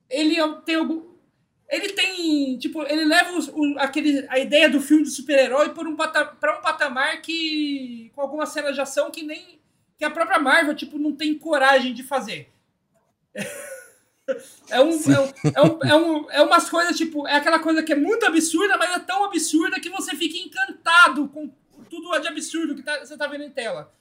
Ele 0.10 0.40
é 0.40 0.54
tem 0.66 0.76
algum. 0.76 1.18
Ele 1.70 1.90
tem. 1.90 2.58
Tipo, 2.58 2.84
ele 2.84 3.06
leva 3.06 3.32
o, 3.32 3.74
o, 3.74 3.80
aquele, 3.80 4.26
a 4.30 4.40
ideia 4.40 4.70
do 4.70 4.80
filme 4.80 5.04
de 5.04 5.10
super-herói 5.10 5.70
para 5.70 5.88
um, 5.88 5.96
para 5.96 6.58
um 6.58 6.62
patamar 6.62 7.22
que. 7.22 8.12
com 8.16 8.22
algumas 8.22 8.50
cenas 8.50 8.74
de 8.74 8.82
ação 8.82 9.12
que 9.12 9.24
nem. 9.24 9.60
que 9.98 10.06
a 10.06 10.12
própria 10.12 10.40
Marvel, 10.40 10.76
tipo, 10.76 10.98
não 10.98 11.16
tem 11.16 11.38
coragem 11.38 11.94
de 11.94 12.04
fazer. 12.04 12.50
É, 14.70 14.82
um, 14.82 14.92
é, 14.92 15.20
um, 15.20 15.32
é, 15.56 15.62
um, 15.62 15.80
é, 15.84 15.96
um, 15.96 16.32
é 16.32 16.42
umas 16.42 16.70
coisas, 16.70 16.98
tipo, 16.98 17.26
é 17.26 17.36
aquela 17.36 17.60
coisa 17.60 17.82
que 17.82 17.94
é 17.94 17.96
muito 17.96 18.26
absurda, 18.26 18.78
mas 18.78 18.92
é 18.92 19.00
tão 19.00 19.24
absurda 19.24 19.80
que 19.80 19.90
você 19.90 20.16
fica 20.16 20.38
encantado 20.38 21.30
com 21.30 21.50
tudo 21.90 22.20
de 22.20 22.28
absurdo 22.28 22.76
que 22.76 22.84
tá, 22.84 23.00
você 23.00 23.18
tá 23.18 23.28
vendo 23.28 23.46
em 23.46 23.50
tela. 23.50 23.94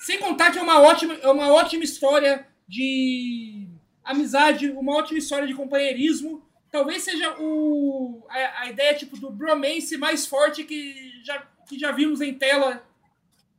Sem 0.00 0.18
contar 0.18 0.52
que 0.52 0.58
é 0.58 0.62
uma 0.62 0.80
ótima, 0.80 1.14
é 1.14 1.28
uma 1.28 1.50
ótima 1.50 1.82
história 1.82 2.46
de 2.68 3.68
amizade, 4.04 4.70
uma 4.70 4.94
ótima 4.96 5.18
história 5.18 5.48
de 5.48 5.54
companheirismo. 5.54 6.46
Talvez 6.70 7.02
seja 7.02 7.34
o, 7.40 8.24
a, 8.28 8.62
a 8.62 8.70
ideia 8.70 8.94
tipo 8.94 9.16
do 9.16 9.30
bromance 9.30 9.96
mais 9.96 10.26
forte 10.26 10.62
que 10.62 11.24
já, 11.24 11.38
que 11.66 11.78
já 11.78 11.90
vimos 11.90 12.20
em 12.20 12.34
tela 12.34 12.86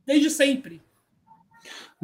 desde 0.06 0.30
sempre. 0.30 0.80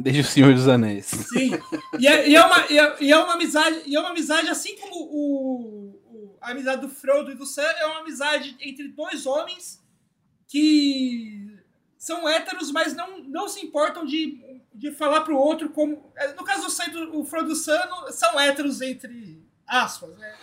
Desde 0.05 0.21
o 0.21 0.23
Senhor 0.23 0.53
dos 0.53 0.67
Anéis. 0.67 1.05
Sim. 1.07 1.51
E 1.99 2.07
é, 2.07 2.29
e 2.29 2.35
é 2.35 2.45
uma, 2.45 2.65
e 2.69 2.77
é, 2.77 2.95
e 3.01 3.11
é 3.11 3.17
uma 3.17 3.33
amizade, 3.33 3.81
e 3.87 3.95
é 3.95 3.99
uma 3.99 4.09
amizade 4.11 4.47
assim 4.49 4.75
como 4.77 4.95
o, 4.95 5.99
o- 6.11 6.37
a 6.39 6.51
amizade 6.51 6.81
do 6.81 6.89
Frodo 6.89 7.31
e 7.31 7.35
do 7.35 7.43
Sam 7.45 7.63
é 7.63 7.85
uma 7.87 8.01
amizade 8.01 8.55
entre 8.61 8.87
dois 8.89 9.25
homens 9.25 9.83
que 10.47 11.57
são 11.97 12.29
héteros, 12.29 12.71
mas 12.71 12.95
não, 12.95 13.19
não 13.23 13.47
se 13.49 13.65
importam 13.65 14.05
de, 14.05 14.39
de 14.73 14.91
falar 14.91 15.21
pro 15.21 15.35
outro 15.37 15.69
como. 15.69 16.11
é, 16.15 16.33
No 16.33 16.43
caso 16.43 16.65
do 16.65 16.69
Sam 16.71 16.89
do 16.89 17.19
o 17.19 17.25
Frodo 17.25 17.47
e 17.47 17.49
do 17.49 17.55
Sam, 17.55 17.81
são 18.11 18.39
héteros 18.39 18.81
entre 18.81 19.41
aspas, 19.65 20.15
né? 20.17 20.33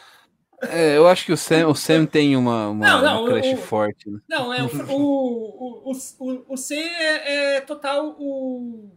É, 0.65 0.97
eu 0.97 1.09
acho 1.09 1.25
que 1.25 1.33
o 1.33 1.37
Sam, 1.37 1.67
o 1.69 1.75
Sam 1.75 2.07
tem 2.07 2.37
uma, 2.37 2.69
uma, 2.69 2.87
Não, 2.87 3.03
não, 3.03 3.25
uma 3.25 3.31
crush 3.41 3.55
o- 3.55 3.57
forte. 3.59 4.11
Né? 4.11 4.19
Não, 4.29 4.53
é 4.55 4.63
o, 4.63 4.67
o, 4.93 5.91
o, 5.91 5.93
o, 6.21 6.45
o 6.49 6.57
C 6.57 6.75
é, 6.77 7.57
é 7.57 7.61
total 7.61 8.17
o, 8.19 8.91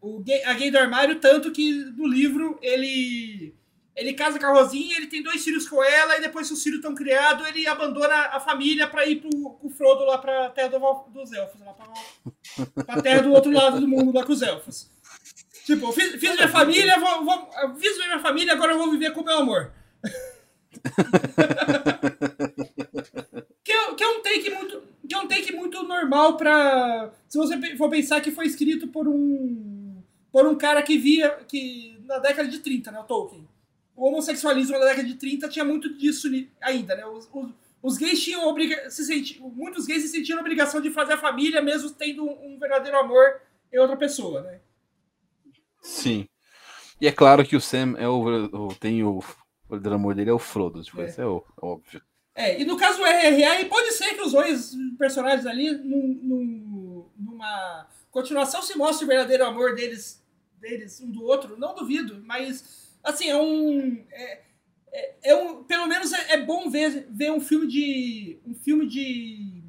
o 0.00 0.20
gay, 0.20 0.42
a 0.44 0.54
gay 0.54 0.70
do 0.70 0.78
armário, 0.78 1.20
tanto 1.20 1.50
que 1.50 1.72
no 1.96 2.06
livro 2.06 2.58
ele 2.62 3.54
ele 3.96 4.14
casa 4.14 4.38
com 4.38 4.46
a 4.46 4.52
Rosinha, 4.52 4.96
ele 4.96 5.08
tem 5.08 5.22
dois 5.22 5.44
filhos 5.44 5.68
com 5.68 5.84
ela, 5.84 6.16
e 6.16 6.22
depois 6.22 6.48
que 6.48 6.54
os 6.54 6.62
filhos 6.62 6.78
estão 6.78 6.94
criados, 6.94 7.46
ele 7.48 7.66
abandona 7.66 8.14
a 8.32 8.40
família 8.40 8.86
pra 8.86 9.04
ir 9.04 9.16
pro, 9.16 9.28
com 9.30 9.66
o 9.66 9.70
Frodo 9.70 10.06
lá 10.06 10.16
pra 10.16 10.48
terra 10.50 10.68
do 10.68 10.78
dos 11.12 11.30
elfos, 11.32 11.60
lá 11.60 11.74
pra, 11.74 11.92
pra 12.84 13.02
terra 13.02 13.22
do 13.22 13.32
outro 13.32 13.52
lado 13.52 13.78
do 13.78 13.86
mundo, 13.86 14.16
lá 14.16 14.24
com 14.24 14.32
os 14.32 14.40
elfos. 14.40 14.88
Tipo, 15.66 15.88
eu 15.88 15.92
fiz, 15.92 16.12
fiz 16.12 16.34
minha 16.34 16.48
família, 16.48 16.98
vou, 16.98 17.24
vou, 17.24 17.50
fiz 17.78 17.98
minha 17.98 18.20
família, 18.20 18.54
agora 18.54 18.72
eu 18.72 18.78
vou 18.78 18.90
viver 18.90 19.12
com 19.12 19.20
o 19.20 19.24
meu 19.24 19.36
amor. 19.38 19.70
que, 23.62 23.72
é, 23.72 23.94
que 23.94 24.02
é 24.02 24.08
um 24.08 24.22
take 24.22 24.50
muito 24.50 24.82
que 25.06 25.14
é 25.14 25.18
um 25.18 25.26
take 25.26 25.52
muito 25.52 25.82
normal 25.82 26.36
pra 26.36 27.10
se 27.28 27.36
você 27.36 27.76
for 27.76 27.90
pensar 27.90 28.20
que 28.20 28.30
foi 28.30 28.46
escrito 28.46 28.86
por 28.86 29.08
um 29.08 29.79
por 30.32 30.46
um 30.46 30.56
cara 30.56 30.82
que 30.82 30.96
via 30.98 31.30
que 31.48 31.98
na 32.04 32.18
década 32.18 32.48
de 32.48 32.58
30, 32.60 32.90
né, 32.92 33.00
o 33.00 33.04
Tolkien. 33.04 33.48
O 33.96 34.06
homossexualismo 34.06 34.78
na 34.78 34.84
década 34.86 35.04
de 35.06 35.14
30 35.14 35.48
tinha 35.48 35.64
muito 35.64 35.92
disso 35.96 36.28
ainda, 36.60 36.94
né? 36.94 37.04
Os, 37.06 37.28
os, 37.32 37.50
os 37.82 37.96
gays 37.98 38.22
tinham 38.22 38.46
obriga 38.48 38.88
se 38.90 39.04
senti, 39.04 39.38
muitos 39.40 39.86
gays 39.86 40.02
se 40.02 40.08
sentiam 40.08 40.36
na 40.36 40.40
obrigação 40.42 40.80
de 40.80 40.90
fazer 40.90 41.14
a 41.14 41.18
família 41.18 41.60
mesmo 41.60 41.90
tendo 41.90 42.24
um 42.24 42.58
verdadeiro 42.58 42.98
amor 42.98 43.40
em 43.72 43.78
outra 43.78 43.96
pessoa, 43.96 44.42
né? 44.42 44.60
Sim. 45.82 46.26
E 47.00 47.06
é 47.06 47.12
claro 47.12 47.44
que 47.44 47.56
o 47.56 47.60
Sam 47.60 47.94
é 47.98 48.08
o, 48.08 48.68
o- 48.68 48.74
tem 48.74 49.02
o, 49.02 49.18
o 49.18 49.24
verdadeiro 49.68 49.96
amor 49.96 50.14
dele 50.14 50.30
é 50.30 50.32
o 50.34 50.38
Frodo, 50.38 50.82
tipo, 50.82 51.00
É. 51.00 51.06
isso 51.06 51.20
é 51.20 51.26
o- 51.26 51.44
óbvio. 51.60 52.00
É, 52.34 52.60
e 52.60 52.64
no 52.64 52.76
caso 52.76 52.98
do 52.98 53.04
RRA, 53.04 53.64
pode 53.66 53.90
ser 53.92 54.14
que 54.14 54.22
os 54.22 54.32
dois 54.32 54.72
personagens 54.98 55.46
ali, 55.46 55.72
num- 55.72 56.18
num- 56.22 57.10
numa 57.18 57.86
continuação, 58.10 58.62
se 58.62 58.76
mostre 58.76 59.04
o 59.04 59.08
verdadeiro 59.08 59.44
amor 59.44 59.74
deles, 59.74 60.19
deles 60.60 61.00
um 61.00 61.10
do 61.10 61.22
outro. 61.24 61.56
Não 61.58 61.74
duvido, 61.74 62.22
mas, 62.24 62.94
assim, 63.02 63.28
é 63.28 63.36
um. 63.36 64.04
É, 64.10 64.40
é- 64.92 65.14
é 65.22 65.34
um 65.36 65.62
pelo 65.64 65.86
menos 65.86 66.12
é, 66.12 66.32
é 66.34 66.44
bom 66.44 66.68
ver, 66.70 67.06
ver 67.10 67.30
um 67.32 67.40
filme 67.40 67.66
de. 67.66 68.38
Um 68.46 68.54
filme 68.54 68.86
de. 68.86 69.62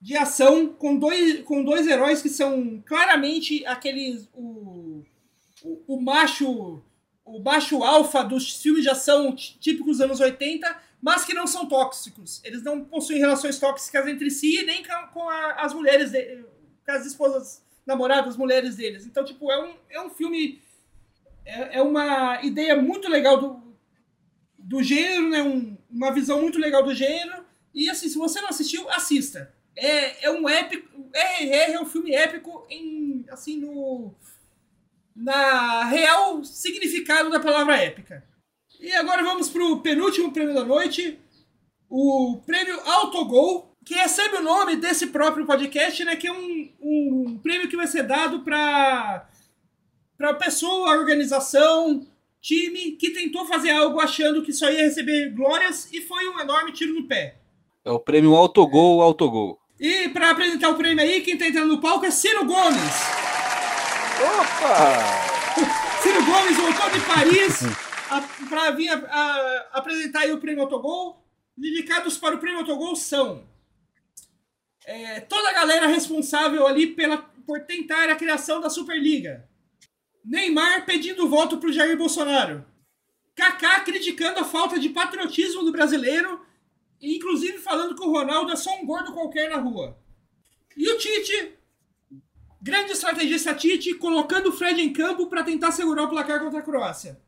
De 0.00 0.14
ação 0.16 0.66
com 0.68 0.98
dois, 0.98 1.40
com 1.44 1.64
dois 1.64 1.86
heróis 1.86 2.20
que 2.20 2.28
são 2.28 2.82
claramente 2.86 3.64
aqueles. 3.64 4.28
O, 4.34 5.02
o, 5.62 5.82
o 5.96 6.00
macho. 6.00 6.82
O 7.26 7.38
macho 7.42 7.82
alfa 7.82 8.22
dos 8.22 8.60
filmes 8.60 8.82
de 8.82 8.90
ação 8.90 9.34
tí- 9.34 9.56
típicos 9.58 9.92
dos 9.96 10.00
anos 10.02 10.20
80, 10.20 10.76
mas 11.00 11.24
que 11.24 11.32
não 11.32 11.46
são 11.46 11.64
tóxicos. 11.66 12.42
Eles 12.44 12.62
não 12.62 12.84
possuem 12.84 13.18
relações 13.18 13.58
tóxicas 13.58 14.06
entre 14.06 14.30
si, 14.30 14.62
nem 14.66 14.84
com, 14.84 15.06
com 15.10 15.26
a- 15.30 15.52
as 15.54 15.72
mulheres, 15.72 16.10
de, 16.10 16.22
com 16.84 16.92
as 16.92 17.06
esposas, 17.06 17.63
namoradas, 17.86 18.36
mulheres 18.36 18.76
deles. 18.76 19.06
Então, 19.06 19.24
tipo, 19.24 19.50
é 19.50 19.62
um, 19.64 19.74
é 19.90 20.00
um 20.00 20.10
filme. 20.10 20.62
É, 21.44 21.78
é 21.78 21.82
uma 21.82 22.42
ideia 22.42 22.80
muito 22.80 23.08
legal 23.08 23.38
do, 23.40 23.62
do 24.58 24.82
gênero, 24.82 25.28
né? 25.28 25.42
Um- 25.42 25.76
uma 25.90 26.12
visão 26.12 26.40
muito 26.40 26.58
legal 26.58 26.82
do 26.82 26.94
gênero. 26.94 27.44
E 27.74 27.90
assim, 27.90 28.08
se 28.08 28.16
você 28.18 28.40
não 28.40 28.48
assistiu, 28.48 28.88
assista. 28.90 29.52
É, 29.76 30.26
é 30.26 30.30
um 30.30 30.48
épico. 30.48 30.88
RRR 31.12 31.72
é 31.74 31.80
um 31.80 31.86
filme 31.86 32.12
épico 32.14 32.66
em. 32.70 33.24
assim, 33.28 33.58
no. 33.58 34.14
Na 35.14 35.84
real 35.84 36.42
significado 36.44 37.30
da 37.30 37.38
palavra 37.38 37.76
épica. 37.76 38.24
E 38.80 38.92
agora 38.92 39.22
vamos 39.22 39.48
pro 39.48 39.80
penúltimo 39.80 40.32
prêmio 40.32 40.52
da 40.54 40.64
noite, 40.64 41.18
o 41.88 42.42
prêmio 42.44 42.80
Autogol, 42.80 43.70
que 43.84 43.94
recebe 43.94 44.36
o 44.36 44.42
nome 44.42 44.76
desse 44.76 45.08
próprio 45.08 45.44
podcast, 45.46 46.04
né? 46.04 46.16
Que 46.16 46.26
é 46.28 46.32
um, 46.32 46.68
um 46.80 47.38
prêmio 47.42 47.68
que 47.68 47.76
vai 47.76 47.86
ser 47.86 48.02
dado 48.04 48.40
para 48.40 49.28
para 50.16 50.32
pessoa, 50.34 50.96
organização, 50.96 52.06
time 52.40 52.92
que 52.92 53.10
tentou 53.10 53.44
fazer 53.46 53.70
algo 53.72 54.00
achando 54.00 54.42
que 54.42 54.52
só 54.52 54.70
ia 54.70 54.82
receber 54.82 55.30
glórias 55.34 55.92
e 55.92 56.00
foi 56.00 56.28
um 56.28 56.38
enorme 56.40 56.72
tiro 56.72 56.94
no 56.94 57.06
pé. 57.08 57.36
É 57.84 57.90
o 57.90 57.98
prêmio 57.98 58.34
Autogol, 58.34 59.02
Autogol. 59.02 59.58
E 59.78 60.08
para 60.10 60.30
apresentar 60.30 60.70
o 60.70 60.76
prêmio 60.76 61.02
aí, 61.02 61.20
quem 61.20 61.36
tá 61.36 61.46
entrando 61.48 61.66
no 61.74 61.80
palco 61.80 62.06
é 62.06 62.10
Ciro 62.10 62.44
Gomes. 62.44 62.94
Opa! 64.22 65.24
Ciro 66.02 66.24
Gomes 66.24 66.56
voltou 66.56 66.90
de 66.90 67.00
Paris 67.00 67.62
para 68.48 68.70
vir 68.70 68.88
a- 68.88 68.94
a- 68.96 69.66
apresentar 69.78 70.20
aí 70.20 70.32
o 70.32 70.38
prêmio 70.38 70.62
Autogol. 70.62 71.22
Indicados 71.58 72.16
para 72.18 72.34
o 72.36 72.38
prêmio 72.38 72.60
Autogol 72.60 72.94
são 72.96 73.42
é, 74.86 75.20
toda 75.20 75.48
a 75.48 75.52
galera 75.52 75.86
responsável 75.86 76.66
ali 76.66 76.88
pela, 76.88 77.18
por 77.46 77.60
tentar 77.60 78.08
a 78.10 78.16
criação 78.16 78.60
da 78.60 78.68
Superliga. 78.68 79.48
Neymar 80.24 80.84
pedindo 80.86 81.28
voto 81.28 81.58
para 81.58 81.68
o 81.68 81.72
Jair 81.72 81.96
Bolsonaro. 81.96 82.64
Kaká 83.34 83.80
criticando 83.80 84.40
a 84.40 84.44
falta 84.44 84.78
de 84.78 84.88
patriotismo 84.88 85.64
do 85.64 85.72
brasileiro, 85.72 86.40
inclusive 87.00 87.58
falando 87.58 87.94
que 87.94 88.02
o 88.02 88.10
Ronaldo 88.10 88.52
é 88.52 88.56
só 88.56 88.70
um 88.80 88.86
gordo 88.86 89.12
qualquer 89.12 89.50
na 89.50 89.56
rua. 89.56 89.98
E 90.76 90.88
o 90.88 90.98
Tite, 90.98 91.54
grande 92.60 92.92
estrategista 92.92 93.54
Tite, 93.54 93.94
colocando 93.94 94.48
o 94.48 94.52
Fred 94.52 94.80
em 94.80 94.92
campo 94.92 95.26
para 95.26 95.42
tentar 95.42 95.72
segurar 95.72 96.04
o 96.04 96.08
placar 96.08 96.40
contra 96.40 96.60
a 96.60 96.62
Croácia. 96.62 97.20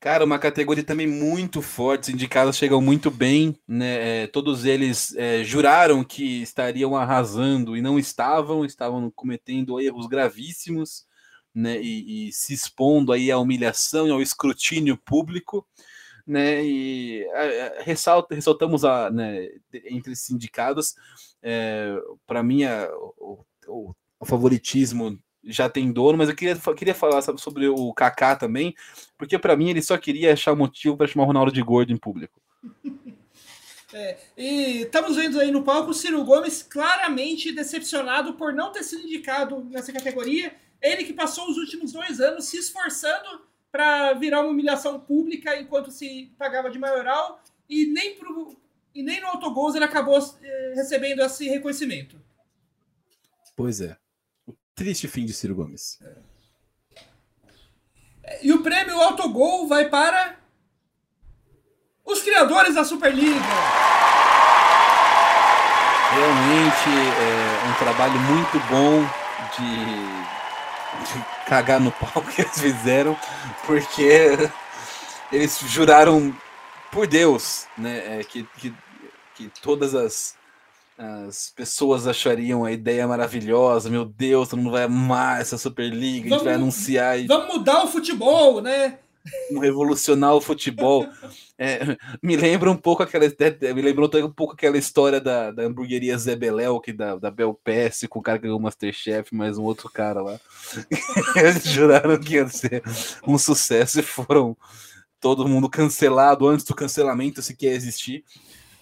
Cara, 0.00 0.24
uma 0.24 0.38
categoria 0.38 0.84
também 0.84 1.08
muito 1.08 1.60
forte, 1.60 2.04
os 2.04 2.08
indicados 2.10 2.56
chegam 2.56 2.80
muito 2.80 3.10
bem, 3.10 3.58
né? 3.66 4.22
é, 4.22 4.26
todos 4.28 4.64
eles 4.64 5.12
é, 5.16 5.42
juraram 5.42 6.04
que 6.04 6.40
estariam 6.40 6.96
arrasando 6.96 7.76
e 7.76 7.82
não 7.82 7.98
estavam, 7.98 8.64
estavam 8.64 9.10
cometendo 9.10 9.80
erros 9.80 10.06
gravíssimos, 10.06 11.04
né? 11.52 11.80
E, 11.82 12.28
e 12.28 12.32
se 12.32 12.54
expondo 12.54 13.10
aí 13.12 13.28
à 13.32 13.38
humilhação 13.38 14.06
e 14.06 14.10
ao 14.12 14.22
escrutínio 14.22 14.96
público, 14.96 15.66
né? 16.26 16.64
E 16.64 17.24
é, 17.34 17.78
é, 17.80 17.82
ressalta, 17.82 18.34
ressaltamos 18.34 18.84
a, 18.84 19.10
né, 19.10 19.48
entre 19.90 20.12
esses 20.12 20.30
indicados, 20.30 20.94
para 22.26 22.42
mim, 22.42 22.64
a- 22.64 22.88
o, 23.18 23.44
o- 23.66 23.94
o 24.20 24.26
favoritismo 24.26 25.18
já 25.48 25.68
tem 25.68 25.90
dono, 25.90 26.18
mas 26.18 26.28
eu 26.28 26.36
queria, 26.36 26.56
queria 26.76 26.94
falar 26.94 27.22
sabe, 27.22 27.40
sobre 27.40 27.66
o 27.68 27.92
Kaká 27.92 28.36
também, 28.36 28.74
porque 29.16 29.38
para 29.38 29.56
mim 29.56 29.70
ele 29.70 29.82
só 29.82 29.96
queria 29.96 30.32
achar 30.32 30.54
motivo 30.54 30.96
para 30.96 31.06
chamar 31.06 31.24
o 31.24 31.26
Ronaldo 31.26 31.52
de 31.52 31.62
gordo 31.62 31.92
em 31.92 31.96
público. 31.96 32.40
É, 33.90 34.18
e 34.36 34.82
estamos 34.82 35.16
vendo 35.16 35.40
aí 35.40 35.50
no 35.50 35.62
palco 35.62 35.92
o 35.92 35.94
Ciro 35.94 36.22
Gomes 36.22 36.62
claramente 36.62 37.52
decepcionado 37.52 38.34
por 38.34 38.52
não 38.52 38.70
ter 38.70 38.82
sido 38.82 39.04
indicado 39.04 39.64
nessa 39.64 39.90
categoria. 39.90 40.54
Ele 40.82 41.04
que 41.04 41.14
passou 41.14 41.48
os 41.48 41.56
últimos 41.56 41.90
dois 41.92 42.20
anos 42.20 42.44
se 42.44 42.58
esforçando 42.58 43.46
para 43.72 44.12
virar 44.12 44.42
uma 44.42 44.50
humilhação 44.50 45.00
pública 45.00 45.58
enquanto 45.58 45.90
se 45.90 46.30
pagava 46.38 46.70
de 46.70 46.78
maioral 46.78 47.42
e 47.66 47.86
nem, 47.86 48.14
pro, 48.14 48.60
e 48.94 49.02
nem 49.02 49.22
no 49.22 49.28
autogols 49.28 49.74
ele 49.74 49.84
acabou 49.84 50.18
eh, 50.42 50.72
recebendo 50.76 51.22
esse 51.22 51.48
reconhecimento. 51.48 52.20
Pois 53.56 53.80
é. 53.80 53.96
O 54.78 54.80
triste 54.80 55.08
fim 55.08 55.26
de 55.26 55.32
Ciro 55.32 55.56
Gomes. 55.56 55.98
E 58.40 58.52
o 58.52 58.62
prêmio 58.62 59.00
Autogol 59.00 59.66
vai 59.66 59.88
para 59.88 60.36
os 62.04 62.22
criadores 62.22 62.76
da 62.76 62.84
Superliga. 62.84 63.40
Realmente 66.12 66.90
é 66.94 67.68
um 67.68 67.74
trabalho 67.80 68.20
muito 68.20 68.60
bom 68.70 69.02
de, 69.56 71.12
de 71.12 71.24
cagar 71.48 71.80
no 71.80 71.90
pau 71.90 72.22
que 72.32 72.42
eles 72.42 72.60
fizeram, 72.60 73.18
porque 73.66 74.38
eles 75.32 75.58
juraram 75.58 76.32
por 76.92 77.08
Deus, 77.08 77.66
né, 77.76 78.20
é, 78.20 78.22
que, 78.22 78.48
que, 78.58 78.72
que 79.34 79.50
todas 79.60 79.96
as, 79.96 80.37
as 80.98 81.52
pessoas 81.54 82.06
achariam 82.08 82.64
a 82.64 82.72
ideia 82.72 83.06
maravilhosa. 83.06 83.88
Meu 83.88 84.04
Deus, 84.04 84.48
todo 84.48 84.58
mundo 84.58 84.72
vai 84.72 84.82
amar 84.82 85.40
essa 85.40 85.56
Superliga, 85.56 86.26
a 86.26 86.30
gente 86.30 86.44
vai 86.44 86.54
Vamos- 86.54 86.74
anunciar. 86.76 87.18
e- 87.20 87.26
Vamos 87.26 87.54
mudar 87.54 87.84
o 87.84 87.88
futebol, 87.88 88.60
né? 88.60 88.98
um 89.52 89.58
revolucionar 89.58 90.34
o 90.34 90.40
futebol. 90.40 91.06
É, 91.58 91.80
me 92.22 92.34
lembra 92.34 92.70
um 92.70 92.76
pouco 92.76 93.02
aquela. 93.02 93.26
Me 93.74 93.82
lembrou 93.82 94.08
um 94.24 94.30
pouco 94.32 94.54
aquela 94.54 94.78
história 94.78 95.20
da, 95.20 95.50
da 95.50 95.64
hamburgueria 95.64 96.16
Zé 96.16 96.34
Beléu, 96.34 96.80
que 96.80 96.94
da, 96.94 97.16
da 97.16 97.30
Bel 97.30 97.52
PS, 97.62 98.06
com 98.08 98.20
o 98.20 98.22
cara 98.22 98.38
que 98.38 98.44
ganhou 98.44 98.58
o 98.58 98.62
Masterchef, 98.62 99.34
mais 99.34 99.58
um 99.58 99.64
outro 99.64 99.90
cara 99.90 100.22
lá. 100.22 100.40
Eles 101.36 101.64
juraram 101.64 102.18
que 102.18 102.34
ia 102.36 102.48
ser 102.48 102.82
um 103.26 103.36
sucesso 103.36 104.00
e 104.00 104.02
foram 104.02 104.56
todo 105.20 105.46
mundo 105.46 105.68
cancelado 105.68 106.46
antes 106.48 106.64
do 106.64 106.74
cancelamento, 106.74 107.42
se 107.42 107.54
quer 107.54 107.72
existir. 107.74 108.24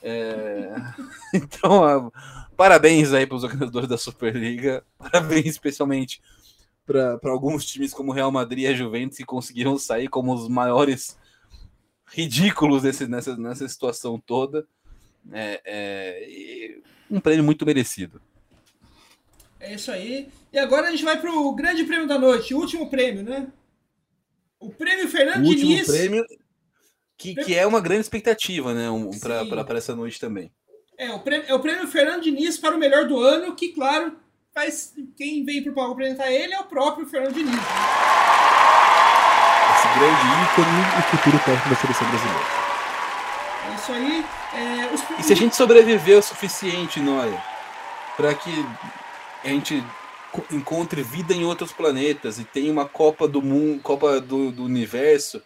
É... 0.02 0.70
Então, 1.34 2.12
parabéns 2.56 3.12
aí 3.12 3.26
para 3.26 3.36
os 3.36 3.44
organizadores 3.44 3.88
da 3.88 3.98
Superliga, 3.98 4.84
parabéns 4.98 5.46
especialmente 5.46 6.22
para 6.86 7.18
alguns 7.24 7.66
times 7.66 7.92
como 7.92 8.12
Real 8.12 8.30
Madrid 8.30 8.64
e 8.64 8.66
a 8.68 8.74
Juventus 8.74 9.18
que 9.18 9.24
conseguiram 9.24 9.76
sair 9.76 10.08
como 10.08 10.32
os 10.32 10.48
maiores 10.48 11.18
ridículos 12.06 12.82
desse, 12.82 13.06
nessa, 13.08 13.36
nessa 13.36 13.68
situação 13.68 14.18
toda. 14.18 14.66
É, 15.32 15.60
é, 15.64 16.78
um 17.10 17.20
prêmio 17.20 17.44
muito 17.44 17.66
merecido. 17.66 18.22
É 19.58 19.74
isso 19.74 19.90
aí. 19.90 20.28
E 20.52 20.58
agora 20.58 20.86
a 20.86 20.90
gente 20.90 21.04
vai 21.04 21.20
para 21.20 21.32
o 21.32 21.52
grande 21.54 21.84
prêmio 21.84 22.06
da 22.06 22.18
noite, 22.18 22.54
o 22.54 22.58
último 22.58 22.88
prêmio, 22.88 23.24
né? 23.24 23.48
O 24.60 24.70
prêmio 24.70 25.08
Fernando 25.08 25.44
o 25.44 25.48
último 25.48 25.70
Diniz. 25.70 25.86
prêmio 25.86 26.24
que, 27.16 27.34
que 27.34 27.54
é 27.54 27.66
uma 27.66 27.80
grande 27.80 28.02
expectativa, 28.02 28.74
né? 28.74 28.90
Um, 28.90 29.10
para 29.18 29.78
essa 29.78 29.94
noite 29.94 30.20
também. 30.20 30.50
É 30.98 31.10
o, 31.10 31.20
prêmio, 31.20 31.46
é 31.48 31.54
o 31.54 31.60
prêmio 31.60 31.86
Fernando 31.86 32.22
Diniz 32.22 32.58
para 32.58 32.74
o 32.74 32.78
melhor 32.78 33.06
do 33.06 33.18
ano, 33.18 33.54
que, 33.54 33.68
claro, 33.68 34.16
faz, 34.54 34.94
quem 35.16 35.44
vem 35.44 35.62
para 35.62 35.72
o 35.72 35.74
palco 35.74 35.92
apresentar 35.92 36.30
ele 36.30 36.54
é 36.54 36.60
o 36.60 36.64
próprio 36.64 37.06
Fernando 37.06 37.34
Diniz. 37.34 37.52
Né? 37.52 37.60
Esse 39.76 39.88
grande 39.98 40.26
ícone 40.44 40.80
e 40.98 41.02
futuro 41.10 41.38
técnico 41.44 41.68
da 41.68 41.76
seleção 41.76 42.08
brasileira. 42.08 42.40
É 43.68 43.74
isso 43.74 43.92
aí. 43.92 44.24
É, 44.54 44.94
os... 44.94 45.20
E 45.20 45.22
se 45.22 45.32
a 45.32 45.36
gente 45.36 45.54
sobreviver 45.54 46.18
o 46.18 46.22
suficiente, 46.22 46.98
Noia, 47.00 47.42
para 48.16 48.34
que 48.34 48.50
a 49.44 49.48
gente 49.48 49.84
encontre 50.50 51.02
vida 51.02 51.34
em 51.34 51.44
outros 51.44 51.72
planetas 51.72 52.38
e 52.38 52.44
tenha 52.44 52.72
uma 52.72 52.88
Copa 52.88 53.28
do 53.28 53.42
Mundo, 53.42 53.82
Copa 53.82 54.20
do, 54.20 54.50
do 54.50 54.64
Universo, 54.64 55.42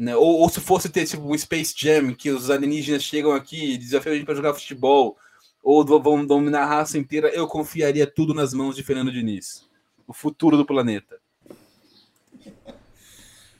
né? 0.00 0.16
Ou, 0.16 0.38
ou, 0.38 0.48
se 0.48 0.60
fosse 0.60 0.88
ter 0.88 1.06
tipo 1.06 1.30
um 1.30 1.36
Space 1.36 1.74
Jam, 1.76 2.14
que 2.14 2.30
os 2.30 2.48
alienígenas 2.48 3.02
chegam 3.02 3.32
aqui 3.32 3.74
e 3.74 3.78
desafiam 3.78 4.14
a 4.14 4.16
gente 4.16 4.24
para 4.24 4.34
jogar 4.34 4.54
futebol, 4.54 5.18
ou 5.62 5.84
vão 5.84 6.24
dominar 6.24 6.62
a 6.62 6.66
raça 6.66 6.96
inteira, 6.96 7.28
eu 7.28 7.46
confiaria 7.46 8.06
tudo 8.06 8.32
nas 8.32 8.54
mãos 8.54 8.74
de 8.74 8.82
Fernando 8.82 9.12
Diniz. 9.12 9.68
O 10.06 10.14
futuro 10.14 10.56
do 10.56 10.64
planeta. 10.64 11.20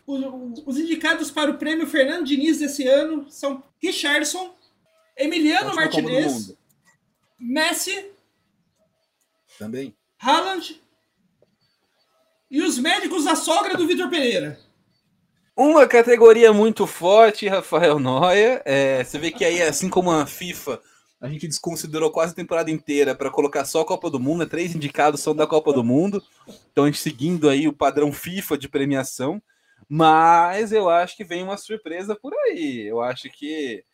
Os 0.07 0.79
indicados 0.79 1.31
para 1.31 1.51
o 1.51 1.59
prêmio 1.59 1.87
Fernando 1.87 2.25
Diniz 2.25 2.59
desse 2.59 2.89
ano 2.89 3.31
são 3.31 3.63
Richardson, 3.79 4.55
Emiliano 5.15 5.75
Martinez, 5.75 6.57
Messi, 7.39 8.13
também, 9.59 9.95
Haaland 10.19 10.81
e 12.51 12.63
os 12.63 12.79
médicos 12.79 13.25
da 13.25 13.37
sogra 13.37 13.77
do 13.77 13.87
Vitor 13.87 14.09
Pereira. 14.09 14.70
Uma 15.61 15.87
categoria 15.87 16.55
muito 16.55 16.87
forte, 16.87 17.47
Rafael 17.47 17.99
Noia. 17.99 18.63
É, 18.65 19.05
você 19.05 19.19
vê 19.19 19.31
que 19.31 19.45
aí, 19.45 19.61
assim 19.61 19.91
como 19.91 20.11
a 20.11 20.25
FIFA, 20.25 20.81
a 21.21 21.29
gente 21.29 21.47
desconsiderou 21.47 22.11
quase 22.11 22.33
a 22.33 22.35
temporada 22.35 22.71
inteira 22.71 23.15
para 23.15 23.31
colocar 23.31 23.67
só 23.67 23.83
a 23.83 23.85
Copa 23.85 24.09
do 24.09 24.19
Mundo. 24.19 24.39
Né? 24.39 24.47
Três 24.47 24.75
indicados 24.75 25.21
são 25.21 25.37
da 25.37 25.47
Copa 25.47 25.71
do 25.71 25.85
Mundo. 25.85 26.25
Então 26.73 26.85
a 26.85 26.87
gente 26.87 26.99
seguindo 26.99 27.47
aí 27.47 27.69
o 27.69 27.75
padrão 27.75 28.11
FIFA 28.11 28.57
de 28.57 28.71
premiação. 28.71 29.43
Mas 29.87 30.73
eu 30.73 30.89
acho 30.89 31.15
que 31.15 31.25
vem 31.25 31.43
uma 31.43 31.59
surpresa 31.59 32.17
por 32.17 32.33
aí. 32.33 32.87
Eu 32.87 33.03
acho 33.03 33.29
que. 33.29 33.85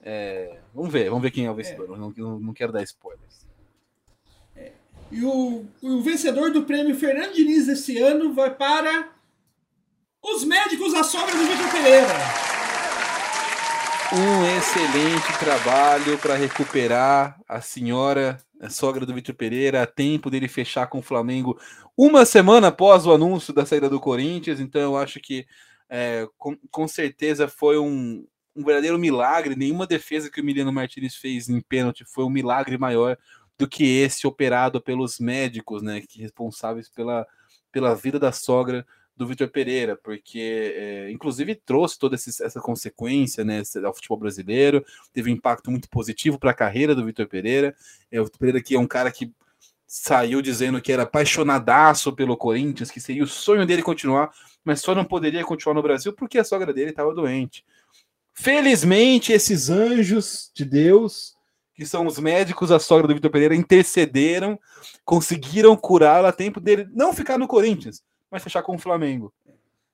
É, 0.00 0.58
vamos 0.72 0.92
ver, 0.92 1.08
vamos 1.08 1.22
ver 1.24 1.32
quem 1.32 1.44
é 1.44 1.50
o 1.50 1.56
vencedor. 1.56 1.92
É. 1.92 1.98
Não, 1.98 2.38
não, 2.38 2.54
quero 2.54 2.70
dar 2.70 2.84
spoilers. 2.84 3.48
É. 4.54 4.70
E 5.10 5.24
o, 5.24 5.66
o 5.82 6.02
vencedor 6.02 6.52
do 6.52 6.62
prêmio 6.62 6.94
Fernando 6.94 7.34
Diniz 7.34 7.66
esse 7.66 7.98
ano 7.98 8.32
vai 8.32 8.54
para 8.54 9.18
os 10.22 10.44
médicos 10.44 10.92
da 10.92 11.02
sogra 11.02 11.34
do 11.34 11.44
Vitor 11.44 11.70
Pereira. 11.70 12.14
Um 14.12 14.58
excelente 14.58 15.38
trabalho 15.38 16.18
para 16.18 16.34
recuperar 16.34 17.40
a 17.48 17.60
senhora, 17.60 18.38
a 18.60 18.68
sogra 18.68 19.06
do 19.06 19.14
Vitor 19.14 19.34
Pereira, 19.34 19.82
a 19.82 19.86
tempo 19.86 20.28
dele 20.28 20.48
fechar 20.48 20.88
com 20.88 20.98
o 20.98 21.02
Flamengo 21.02 21.58
uma 21.96 22.26
semana 22.26 22.68
após 22.68 23.06
o 23.06 23.12
anúncio 23.12 23.54
da 23.54 23.64
saída 23.64 23.88
do 23.88 24.00
Corinthians. 24.00 24.60
Então, 24.60 24.80
eu 24.80 24.96
acho 24.96 25.20
que 25.20 25.46
é, 25.88 26.28
com, 26.36 26.56
com, 26.70 26.86
certeza 26.86 27.48
foi 27.48 27.78
um, 27.78 28.26
um 28.54 28.64
verdadeiro 28.64 28.98
milagre. 28.98 29.56
Nenhuma 29.56 29.86
defesa 29.86 30.30
que 30.30 30.40
o 30.40 30.42
Emiliano 30.42 30.72
Martinez 30.72 31.14
fez 31.14 31.48
em 31.48 31.60
pênalti 31.60 32.04
foi 32.04 32.24
um 32.24 32.30
milagre 32.30 32.76
maior 32.76 33.16
do 33.56 33.68
que 33.68 33.84
esse 33.84 34.26
operado 34.26 34.80
pelos 34.80 35.18
médicos, 35.18 35.82
né, 35.82 36.00
que 36.00 36.20
responsáveis 36.20 36.88
pela, 36.88 37.26
pela 37.70 37.94
vida 37.94 38.18
da 38.18 38.32
sogra 38.32 38.86
do 39.20 39.26
Vitor 39.26 39.48
Pereira, 39.48 39.96
porque 40.02 40.72
é, 40.74 41.10
inclusive 41.10 41.54
trouxe 41.54 41.98
toda 41.98 42.16
essa 42.16 42.58
consequência 42.58 43.44
né, 43.44 43.62
ao 43.84 43.92
futebol 43.92 44.16
brasileiro, 44.16 44.82
teve 45.12 45.30
um 45.30 45.34
impacto 45.34 45.70
muito 45.70 45.90
positivo 45.90 46.38
para 46.38 46.52
a 46.52 46.54
carreira 46.54 46.94
do 46.94 47.04
Vitor 47.04 47.26
Pereira. 47.26 47.76
É, 48.10 48.18
o 48.18 48.24
Vitor 48.24 48.38
Pereira 48.38 48.62
que 48.62 48.74
é 48.74 48.78
um 48.80 48.86
cara 48.86 49.12
que 49.12 49.30
saiu 49.86 50.40
dizendo 50.40 50.80
que 50.80 50.90
era 50.90 51.02
apaixonadaço 51.02 52.14
pelo 52.14 52.34
Corinthians, 52.34 52.90
que 52.90 52.98
seria 52.98 53.22
o 53.22 53.26
sonho 53.26 53.66
dele 53.66 53.82
continuar, 53.82 54.30
mas 54.64 54.80
só 54.80 54.94
não 54.94 55.04
poderia 55.04 55.44
continuar 55.44 55.74
no 55.74 55.82
Brasil 55.82 56.14
porque 56.14 56.38
a 56.38 56.44
sogra 56.44 56.72
dele 56.72 56.88
estava 56.88 57.14
doente. 57.14 57.62
Felizmente, 58.32 59.34
esses 59.34 59.68
anjos 59.68 60.50
de 60.54 60.64
Deus, 60.64 61.34
que 61.74 61.84
são 61.84 62.06
os 62.06 62.18
médicos 62.18 62.70
da 62.70 62.78
sogra 62.78 63.06
do 63.06 63.14
Vitor 63.14 63.30
Pereira, 63.30 63.54
intercederam, 63.54 64.58
conseguiram 65.04 65.76
curá-la 65.76 66.30
a 66.30 66.32
tempo 66.32 66.58
dele 66.58 66.88
não 66.94 67.12
ficar 67.12 67.36
no 67.36 67.46
Corinthians 67.46 68.02
mas 68.30 68.42
fechar 68.42 68.62
com 68.62 68.74
o 68.74 68.78
Flamengo. 68.78 69.32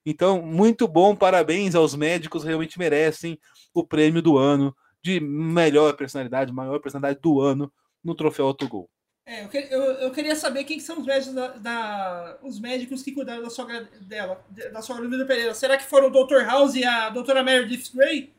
Então, 0.05 0.41
muito 0.41 0.87
bom, 0.87 1.17
parabéns 1.17 1.75
aos 1.75 1.95
médicos, 1.95 2.45
realmente 2.45 2.79
merecem 2.79 3.39
o 3.75 3.85
prêmio 3.85 4.23
do 4.23 4.39
ano 4.39 4.77
de 5.03 5.21
melhor 5.21 5.97
personalidade, 5.97 6.53
maior 6.53 6.79
personalidade 6.81 7.21
do 7.21 7.41
ano 7.41 7.73
no 8.03 8.15
troféu 8.15 8.47
Autogol. 8.47 8.89
É, 9.29 9.45
eu, 9.45 9.51
eu, 9.53 9.83
eu, 10.03 10.11
queria 10.13 10.37
saber 10.37 10.63
quem 10.63 10.79
são 10.79 11.01
os 11.01 11.07
médicos, 11.07 11.35
da, 11.35 11.49
da, 11.49 12.39
os 12.43 12.61
médicos 12.61 13.03
que 13.03 13.11
cuidaram 13.11 13.43
da 13.43 13.51
sogra 13.51 13.89
dela, 14.03 14.45
da 14.73 14.81
sogra 14.81 15.03
do 15.03 15.11
Vitor 15.11 15.27
Pereira. 15.27 15.53
Será 15.53 15.77
que 15.77 15.85
foram 15.85 16.07
o 16.07 16.27
Dr. 16.27 16.45
House 16.45 16.77
e 16.77 16.85
a 16.85 17.09
doutora 17.09 17.43
Meredith 17.43 17.91
Grey? 17.93 18.33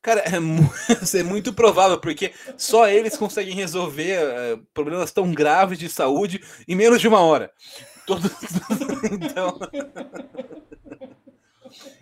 Cara, 0.00 0.20
é, 0.20 0.36
é, 1.18 1.22
muito 1.24 1.52
provável, 1.52 1.98
porque 1.98 2.32
só 2.56 2.88
eles 2.88 3.16
conseguem 3.16 3.54
resolver 3.54 4.18
uh, 4.20 4.66
problemas 4.72 5.10
tão 5.10 5.32
graves 5.32 5.78
de 5.78 5.88
saúde 5.88 6.40
em 6.68 6.76
menos 6.76 7.00
de 7.00 7.08
uma 7.08 7.20
hora. 7.20 7.52
Todo... 8.06 8.30
então... 9.12 9.58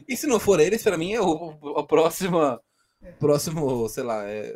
e 0.08 0.16
se 0.16 0.26
não 0.26 0.40
for 0.40 0.60
eles, 0.60 0.82
para 0.82 0.98
mim, 0.98 1.12
é 1.12 1.20
o, 1.20 1.50
a 1.76 1.86
próxima, 1.86 2.60
próximo, 3.18 3.88
sei 3.88 4.02
lá, 4.02 4.24
é, 4.24 4.54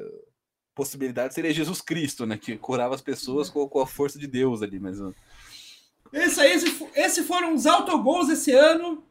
possibilidade 0.75 1.35
seria 1.35 1.53
Jesus 1.53 1.81
Cristo, 1.81 2.27
né? 2.27 2.37
Que 2.37 2.57
curava 2.57 2.95
as 2.95 3.01
pessoas 3.01 3.49
com, 3.49 3.69
com 3.69 3.81
a 3.81 3.87
força 3.87 4.19
de 4.19 4.27
Deus 4.27 4.63
ali, 4.63 4.81
mas. 4.81 4.99
Esse 6.13 6.41
aí, 6.41 6.53
esse, 6.53 6.89
esse 6.95 7.23
foram 7.23 7.55
os 7.55 7.67
autogols 7.67 8.29
esse 8.29 8.53
ano. 8.53 9.05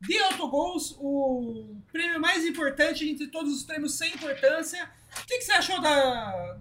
De 0.00 0.16
autogols, 0.20 0.96
o 1.00 1.76
prêmio 1.90 2.20
mais 2.20 2.46
importante 2.46 3.08
entre 3.08 3.26
todos 3.26 3.52
os 3.52 3.64
prêmios 3.64 3.98
sem 3.98 4.14
importância. 4.14 4.88
O 5.22 5.26
que, 5.26 5.38
que 5.38 5.44
você 5.44 5.52
achou 5.52 5.80
da, 5.80 6.60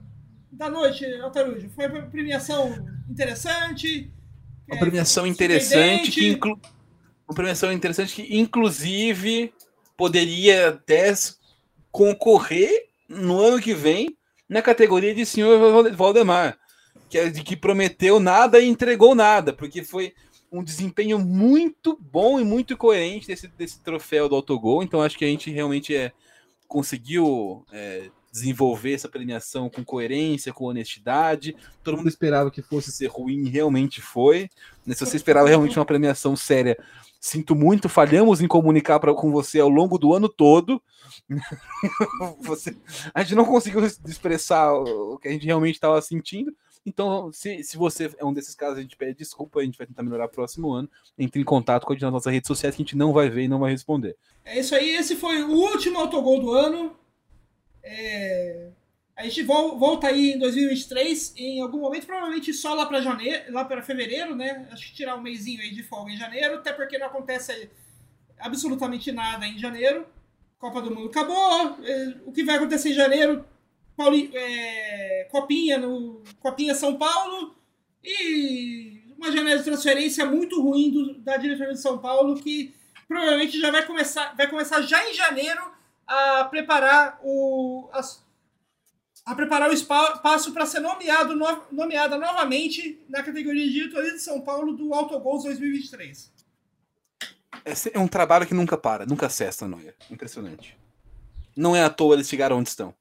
da 0.51 0.69
noite, 0.69 1.05
Altarujo? 1.21 1.69
Foi 1.69 1.87
uma 1.87 2.01
premiação 2.07 2.73
interessante? 3.07 4.11
Uma 4.67 4.79
premiação 4.79 5.25
interessante 5.25 6.11
que 6.11 6.27
inclu... 6.27 6.59
uma 7.27 7.35
premiação 7.35 7.71
interessante 7.71 8.15
que 8.15 8.37
inclusive 8.37 9.53
poderia 9.95 10.69
até 10.69 11.13
concorrer 11.91 12.87
no 13.07 13.39
ano 13.39 13.61
que 13.61 13.73
vem 13.73 14.15
na 14.47 14.61
categoria 14.61 15.13
de 15.15 15.25
senhor 15.25 15.91
Valdemar, 15.93 16.57
que 17.09 17.17
é 17.17 17.29
de 17.29 17.43
que 17.43 17.55
prometeu 17.55 18.19
nada 18.19 18.59
e 18.59 18.67
entregou 18.67 19.15
nada, 19.15 19.53
porque 19.53 19.83
foi 19.83 20.13
um 20.51 20.63
desempenho 20.63 21.19
muito 21.19 21.97
bom 21.99 22.39
e 22.39 22.43
muito 22.43 22.77
coerente 22.77 23.27
desse, 23.27 23.47
desse 23.47 23.81
troféu 23.81 24.29
do 24.29 24.35
autogol. 24.35 24.83
Então 24.83 25.01
acho 25.01 25.17
que 25.17 25.25
a 25.25 25.27
gente 25.27 25.51
realmente 25.51 25.95
é, 25.95 26.11
conseguiu 26.67 27.65
é, 27.71 28.09
desenvolver 28.31 28.93
essa 28.93 29.09
premiação 29.09 29.69
com 29.69 29.83
coerência, 29.83 30.53
com 30.53 30.65
honestidade. 30.65 31.55
Todo 31.83 31.97
mundo 31.97 32.09
esperava 32.09 32.51
que 32.51 32.61
fosse 32.61 32.91
ser 32.91 33.07
ruim, 33.07 33.49
realmente 33.49 34.01
foi. 34.01 34.49
Né, 34.85 34.93
se 34.93 35.05
você 35.05 35.17
esperava 35.17 35.47
realmente 35.47 35.77
uma 35.77 35.85
premiação 35.85 36.35
séria, 36.35 36.77
sinto 37.19 37.55
muito, 37.55 37.89
falhamos 37.89 38.41
em 38.41 38.47
comunicar 38.47 38.99
pra, 38.99 39.13
com 39.13 39.31
você 39.31 39.59
ao 39.59 39.69
longo 39.69 39.97
do 39.97 40.13
ano 40.13 40.29
todo. 40.29 40.81
você, 42.41 42.75
a 43.13 43.23
gente 43.23 43.35
não 43.35 43.45
conseguiu 43.45 43.83
expressar 43.85 44.73
o 44.73 45.17
que 45.17 45.27
a 45.27 45.31
gente 45.31 45.45
realmente 45.45 45.75
estava 45.75 46.01
sentindo. 46.01 46.53
Então, 46.85 47.33
se, 47.33 47.61
se 47.63 47.75
você 47.75 48.09
é 48.17 48.23
um 48.23 48.31
desses 48.31 48.55
casos, 48.55 48.77
a 48.77 48.81
gente 48.81 48.95
pede 48.95 49.17
desculpa, 49.17 49.59
a 49.59 49.63
gente 49.63 49.77
vai 49.77 49.85
tentar 49.85 50.03
melhorar 50.03 50.29
próximo 50.29 50.71
ano. 50.71 50.89
Entre 51.19 51.41
em 51.41 51.43
contato 51.43 51.85
com 51.85 51.91
a 51.91 51.95
gente 51.95 52.03
nas 52.03 52.13
nossas 52.13 52.31
redes 52.31 52.47
sociais 52.47 52.73
que 52.73 52.81
a 52.81 52.85
gente 52.85 52.95
não 52.95 53.11
vai 53.11 53.29
ver 53.29 53.43
e 53.43 53.47
não 53.47 53.59
vai 53.59 53.71
responder. 53.71 54.15
É 54.45 54.57
isso 54.57 54.73
aí, 54.73 54.95
esse 54.95 55.17
foi 55.17 55.43
o 55.43 55.51
último 55.51 55.99
autogol 55.99 56.39
do 56.39 56.53
ano. 56.53 56.95
É, 57.89 58.69
A 59.15 59.23
gente 59.23 59.41
vol- 59.43 59.79
volta 59.79 60.07
aí 60.07 60.33
em 60.33 60.37
2023, 60.39 61.33
em 61.37 61.59
algum 61.61 61.79
momento, 61.79 62.05
provavelmente 62.05 62.53
só 62.53 62.75
lá 62.75 62.85
para 62.85 63.01
janeiro, 63.01 63.51
lá 63.51 63.65
para 63.65 63.81
fevereiro, 63.81 64.35
né? 64.35 64.67
Acho 64.71 64.87
que 64.89 64.93
tirar 64.95 65.15
um 65.15 65.21
mêsinho 65.21 65.59
aí 65.59 65.71
de 65.71 65.81
folga 65.81 66.11
em 66.11 66.17
janeiro, 66.17 66.55
até 66.55 66.71
porque 66.71 66.99
não 66.99 67.07
acontece 67.07 67.67
absolutamente 68.37 69.11
nada 69.11 69.47
em 69.47 69.57
janeiro. 69.57 70.05
Copa 70.59 70.81
do 70.81 70.93
Mundo 70.93 71.07
acabou. 71.07 71.77
é, 71.83 72.13
O 72.25 72.31
que 72.31 72.43
vai 72.43 72.57
acontecer 72.57 72.89
em 72.89 72.93
janeiro? 72.93 73.43
Pauli, 73.95 74.29
é, 74.35 75.27
Copinha 75.31 75.79
no 75.79 76.21
Copinha 76.39 76.75
São 76.75 76.95
Paulo 76.97 77.55
e 78.03 79.01
uma 79.17 79.31
janela 79.31 79.57
de 79.57 79.63
transferência 79.63 80.25
muito 80.25 80.61
ruim 80.61 80.91
do- 80.91 81.13
da 81.21 81.37
diretoria 81.37 81.73
de 81.73 81.81
São 81.81 81.97
Paulo 81.97 82.35
que 82.35 82.75
provavelmente 83.07 83.59
já 83.59 83.71
vai 83.71 83.83
começar, 83.85 84.35
vai 84.35 84.47
começar 84.47 84.81
já 84.83 85.09
em 85.09 85.13
janeiro 85.15 85.75
a 86.07 86.45
preparar 86.45 87.19
o 87.23 87.89
as- 87.91 88.25
a 89.25 89.35
preparar 89.35 89.69
o 89.69 89.73
espa- 89.73 90.13
espaço 90.15 90.53
para 90.53 90.65
ser 90.65 90.79
nomeado 90.79 91.35
no- 91.35 91.63
nomeada 91.71 92.17
novamente 92.17 93.03
na 93.09 93.21
categoria 93.21 93.65
de 93.67 93.73
diretoria 93.73 94.13
de 94.13 94.19
São 94.21 94.39
Paulo 94.39 94.71
do 94.73 94.93
Autogols 94.93 95.43
2023. 95.43 96.31
Esse 97.65 97.91
é 97.93 97.99
um 97.99 98.07
trabalho 98.07 98.47
que 98.47 98.53
nunca 98.53 98.77
para, 98.77 99.05
nunca 99.05 99.27
cessa, 99.29 99.67
Noia. 99.67 99.93
Impressionante. 100.09 100.77
Não 101.55 101.75
é 101.75 101.83
à 101.83 101.89
toa 101.89 102.13
eles 102.15 102.29
chegaram 102.29 102.57
onde 102.57 102.69
estão. 102.69 102.93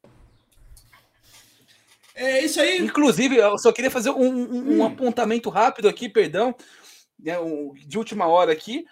É 2.15 2.43
isso 2.45 2.61
aí. 2.61 2.79
Inclusive, 2.79 3.37
eu 3.37 3.59
só 3.59 3.71
queria 3.71 3.91
fazer 3.91 4.11
um, 4.11 4.25
um- 4.25 4.73
um 4.79 4.83
Hum. 4.83 4.87
apontamento 4.87 5.51
rápido 5.51 5.87
aqui, 5.89 6.09
perdão, 6.09 6.55
né, 7.19 7.39
um- 7.39 7.75
de 7.75 7.99
última 7.99 8.27
hora 8.27 8.51
aqui. 8.53 8.85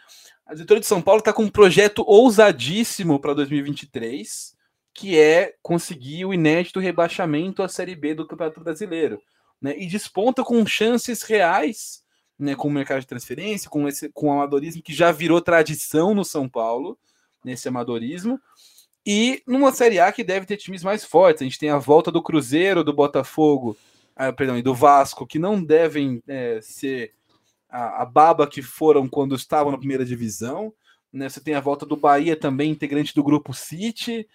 A 0.47 0.53
diretora 0.53 0.81
de 0.81 0.87
São 0.87 1.01
Paulo 1.01 1.21
está 1.21 1.33
com 1.33 1.45
um 1.45 1.51
projeto 1.51 2.05
ousadíssimo 2.07 3.19
para 3.19 3.33
2023, 3.33 4.55
que 4.93 5.19
é 5.19 5.55
conseguir 5.63 6.25
o 6.27 6.35
inédito 6.35 6.79
rebaixamento 6.79 7.63
à 7.63 7.69
Série 7.69 7.97
B 7.97 8.15
do 8.15 8.27
Campeonato 8.27 8.61
Brasileiro. 8.61 9.21
Né, 9.61 9.75
e 9.79 9.87
desponta 9.87 10.45
com 10.45 10.67
chances 10.67 11.23
reais, 11.23 12.05
né, 12.39 12.55
com 12.55 12.69
o 12.69 12.71
mercado 12.71 13.01
de 13.01 13.07
transferência, 13.07 13.71
com, 13.71 13.89
esse, 13.89 14.11
com 14.11 14.29
o 14.29 14.33
amadorismo 14.33 14.83
que 14.83 14.93
já 14.93 15.11
virou 15.11 15.41
tradição 15.41 16.15
no 16.15 16.25
São 16.25 16.47
Paulo, 16.47 16.99
nesse 17.43 17.67
amadorismo. 17.67 18.39
E 19.07 19.43
numa 19.47 19.73
Série 19.73 19.99
A 19.99 20.13
que 20.13 20.23
deve 20.23 20.45
ter 20.45 20.59
times 20.59 20.83
mais 20.83 21.05
fortes. 21.05 21.41
A 21.41 21.45
gente 21.45 21.59
tem 21.59 21.71
a 21.71 21.79
volta 21.79 22.11
do 22.11 22.23
Cruzeiro, 22.23 22.85
do 22.85 22.93
Botafogo, 22.93 23.77
ah, 24.15 24.33
perdão, 24.33 24.59
e 24.59 24.63
do 24.63 24.75
Vasco, 24.75 25.27
que 25.27 25.39
não 25.39 25.63
devem 25.63 26.23
é, 26.29 26.61
ser 26.63 27.13
a, 27.75 28.03
a 28.03 28.05
baba 28.07 28.47
que 28.47 28.63
foram 28.63 29.09
quando 29.09 29.35
estavam 29.35 29.73
na 29.73 29.79
primeira 29.79 30.05
divisão. 30.05 30.73
Né? 31.13 31.29
Você 31.29 31.41
tem 31.41 31.55
a 31.55 31.61
volta 31.61 31.85
do 31.85 31.97
Bahia 31.97 32.37
também, 32.37 32.71
integrante 32.71 33.13
do 33.13 33.25
grupo 33.25 33.53
City. 33.53 34.29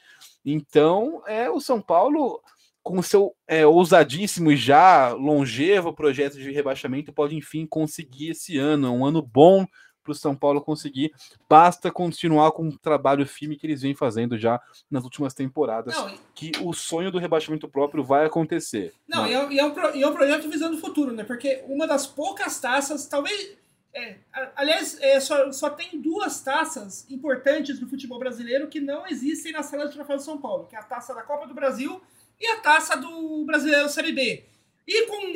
Então, 0.44 1.24
é 1.26 1.50
o 1.50 1.62
São 1.62 1.82
Paulo, 1.82 2.42
com 2.84 3.02
seu 3.02 3.34
é, 3.48 3.66
ousadíssimo 3.66 4.52
e 4.52 4.58
já 4.58 5.14
longevo 5.14 5.94
projeto 5.94 6.38
de 6.38 6.52
rebaixamento, 6.52 7.14
pode 7.14 7.38
enfim 7.38 7.66
conseguir 7.66 8.32
esse 8.32 8.58
ano. 8.58 8.88
É 8.88 8.90
um 8.90 9.06
ano 9.06 9.22
bom 9.22 9.66
para 10.04 10.12
o 10.12 10.16
São 10.16 10.36
Paulo 10.36 10.62
conseguir. 10.62 11.12
Basta 11.48 11.92
continuar 11.92 12.52
com 12.52 12.68
o 12.68 12.78
trabalho 12.78 13.26
firme 13.26 13.56
que 13.56 13.66
eles 13.68 13.82
vêm 13.82 13.94
fazendo 13.96 14.38
já 14.38 14.60
nas 14.90 15.04
últimas 15.04 15.34
temporadas. 15.34 15.94
Não, 15.96 16.18
Que 16.34 16.52
o 16.62 16.74
sonho 16.74 17.12
do 17.12 17.18
rebaixamento 17.20 17.68
próprio 17.68 18.04
vai 18.04 18.26
acontecer. 18.26 18.94
Não, 19.08 19.28
e 19.28 19.34
é, 19.34 19.40
um- 19.46 19.52
e 19.52 19.60
é 19.60 19.66
um, 19.66 19.96
e 19.96 20.04
é 20.04 20.08
um 20.08 20.14
projeto 20.14 20.50
visando 20.50 20.78
o 20.78 20.80
futuro, 20.80 21.12
né? 21.12 21.24
Porque 21.24 21.64
uma 21.68 21.86
das 21.88 22.08
poucas 22.08 22.60
taças, 22.60 23.06
talvez. 23.08 23.58
é, 23.94 24.16
aliás, 24.56 24.98
é, 25.02 25.20
só, 25.20 25.52
só 25.52 25.70
tem 25.70 26.00
duas 26.00 26.42
taças 26.42 27.06
importantes 27.10 27.80
do 27.80 27.88
futebol 27.88 28.20
brasileiro 28.20 28.68
que 28.68 28.80
não 28.80 29.08
existem 29.08 29.52
na 29.52 29.64
sala 29.64 29.88
de 29.88 29.94
troféus 29.94 30.20
de 30.22 30.26
São 30.26 30.38
Paulo, 30.38 30.66
que 30.70 30.76
é 30.76 30.80
a 30.80 30.84
taça 30.84 31.14
da 31.14 31.22
Copa 31.24 31.48
do 31.48 31.54
Brasil 31.54 32.00
e 32.40 32.48
a 32.48 32.60
taça 32.60 32.96
do 32.96 33.44
Brasileiro 33.46 33.90
Série 33.90 34.12
B. 34.12 34.44
E 34.88 35.06
com, 35.08 35.18
um- 35.18 35.34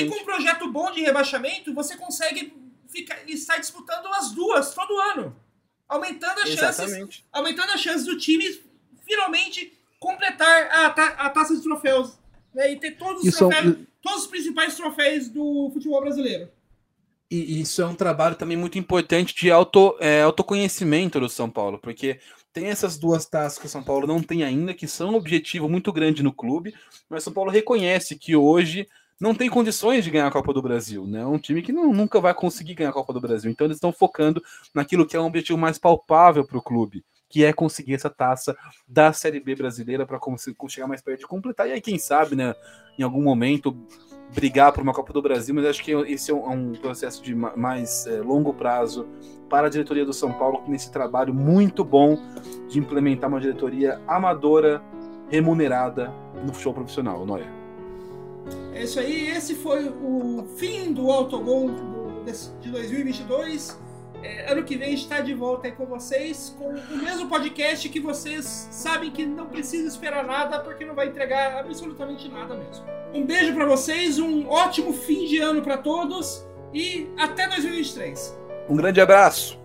e 0.00 0.08
com 0.08 0.16
um 0.22 0.24
projeto 0.24 0.70
bom 0.70 0.90
de 0.92 1.00
rebaixamento, 1.02 1.74
você 1.74 1.96
consegue 1.96 2.52
ficar, 2.94 3.18
estar 3.28 3.58
disputando 3.58 4.06
as 4.08 4.32
duas 4.32 4.72
todo 4.74 4.98
ano. 4.98 5.34
Aumentando 5.88 6.40
as 6.40 6.48
chances 6.48 6.80
Exatamente. 6.80 7.24
aumentando 7.32 7.72
as 7.72 7.80
chances 7.80 8.06
do 8.06 8.16
time 8.16 8.44
finalmente 9.06 9.72
completar 10.00 10.68
a, 10.70 10.90
ta- 10.90 11.14
a 11.18 11.30
taça 11.30 11.54
de 11.54 11.62
troféus 11.62 12.18
né, 12.54 12.72
e 12.72 12.76
ter 12.76 12.92
todos 12.92 13.22
os, 13.22 13.28
Isso 13.28 13.44
é 13.44 13.46
um- 13.46 13.50
troféus, 13.50 13.76
todos 14.00 14.22
os 14.22 14.26
principais 14.28 14.76
troféus 14.76 15.28
do 15.28 15.70
futebol 15.72 16.00
brasileiro. 16.00 16.48
E 17.30 17.60
isso 17.60 17.82
é 17.82 17.86
um 17.86 17.94
trabalho 17.94 18.14
trabalho 18.14 18.36
também 18.36 18.56
muito 18.56 18.78
importante 18.78 19.34
de 19.34 19.50
auto, 19.50 19.96
é, 19.98 20.22
autoconhecimento 20.22 21.18
do 21.18 21.28
São 21.28 21.50
Paulo, 21.50 21.78
porque 21.78 22.20
tem 22.52 22.66
essas 22.66 22.96
duas 22.98 23.26
taças 23.26 23.58
que 23.58 23.66
o 23.66 23.68
São 23.68 23.82
Paulo 23.82 24.06
não 24.06 24.22
tem 24.22 24.44
ainda, 24.44 24.72
que 24.72 24.86
são 24.86 25.10
um 25.10 25.14
objetivo 25.16 25.68
muito 25.68 25.92
grande 25.92 26.22
no 26.22 26.32
clube, 26.32 26.74
mas 27.08 27.22
o 27.22 27.24
São 27.24 27.32
Paulo 27.32 27.50
reconhece 27.50 28.16
que 28.16 28.36
hoje 28.36 28.86
não 29.24 29.34
tem 29.34 29.48
condições 29.48 30.04
de 30.04 30.10
ganhar 30.10 30.26
a 30.26 30.30
Copa 30.30 30.52
do 30.52 30.60
Brasil, 30.60 31.06
né? 31.06 31.22
É 31.22 31.26
um 31.26 31.38
time 31.38 31.62
que 31.62 31.72
não, 31.72 31.90
nunca 31.90 32.20
vai 32.20 32.34
conseguir 32.34 32.74
ganhar 32.74 32.90
a 32.90 32.92
Copa 32.92 33.10
do 33.10 33.20
Brasil. 33.22 33.50
Então 33.50 33.66
eles 33.66 33.78
estão 33.78 33.90
focando 33.90 34.42
naquilo 34.74 35.06
que 35.06 35.16
é 35.16 35.20
um 35.20 35.24
objetivo 35.24 35.58
mais 35.58 35.78
palpável 35.78 36.46
para 36.46 36.58
o 36.58 36.62
clube, 36.62 37.02
que 37.26 37.42
é 37.42 37.50
conseguir 37.50 37.94
essa 37.94 38.10
taça 38.10 38.54
da 38.86 39.14
Série 39.14 39.40
B 39.40 39.56
brasileira 39.56 40.04
para 40.04 40.20
chegar 40.68 40.86
mais 40.86 41.00
perto 41.00 41.20
de 41.20 41.26
completar. 41.26 41.66
E 41.66 41.72
aí, 41.72 41.80
quem 41.80 41.98
sabe, 41.98 42.36
né, 42.36 42.54
em 42.98 43.02
algum 43.02 43.22
momento, 43.22 43.74
brigar 44.34 44.72
por 44.72 44.82
uma 44.82 44.92
Copa 44.92 45.12
do 45.14 45.22
Brasil, 45.22 45.54
mas 45.54 45.64
acho 45.64 45.82
que 45.82 45.92
esse 45.92 46.30
é 46.30 46.34
um, 46.34 46.74
é 46.74 46.78
processo 46.78 47.22
de 47.22 47.34
ma- 47.34 47.56
mais 47.56 48.06
é, 48.06 48.20
longo 48.20 48.52
prazo 48.52 49.08
para 49.48 49.68
a 49.68 49.70
diretoria 49.70 50.04
do 50.04 50.12
São 50.12 50.34
Paulo, 50.34 50.62
nesse 50.68 50.92
trabalho 50.92 51.32
muito 51.32 51.82
bom 51.82 52.18
de 52.68 52.78
implementar 52.78 53.30
uma 53.30 53.40
diretoria 53.40 54.02
amadora, 54.06 54.82
remunerada 55.30 56.12
no 56.44 56.52
futebol 56.52 56.74
profissional, 56.74 57.24
Noia. 57.24 57.63
É 58.74 58.82
isso 58.82 58.98
aí, 58.98 59.28
esse 59.28 59.54
foi 59.54 59.88
o 59.88 60.44
fim 60.56 60.92
do 60.92 61.10
Autogol 61.10 61.70
de 62.60 62.70
2022. 62.70 63.78
É, 64.22 64.50
ano 64.50 64.64
que 64.64 64.76
vem 64.76 64.88
a 64.88 64.90
gente 64.90 65.02
está 65.02 65.20
de 65.20 65.34
volta 65.34 65.66
aí 65.66 65.72
com 65.72 65.84
vocês, 65.84 66.54
com 66.58 66.68
o 66.70 66.96
mesmo 66.96 67.28
podcast 67.28 67.86
que 67.88 68.00
vocês 68.00 68.68
sabem 68.70 69.10
que 69.10 69.26
não 69.26 69.46
precisa 69.46 69.86
esperar 69.86 70.24
nada, 70.24 70.60
porque 70.60 70.84
não 70.84 70.94
vai 70.94 71.08
entregar 71.08 71.58
absolutamente 71.58 72.28
nada 72.28 72.54
mesmo. 72.56 72.84
Um 73.12 73.24
beijo 73.24 73.54
para 73.54 73.66
vocês, 73.66 74.18
um 74.18 74.48
ótimo 74.48 74.92
fim 74.92 75.26
de 75.26 75.38
ano 75.38 75.62
para 75.62 75.76
todos 75.76 76.44
e 76.72 77.08
até 77.18 77.46
2023. 77.48 78.36
Um 78.68 78.76
grande 78.76 79.00
abraço! 79.00 79.63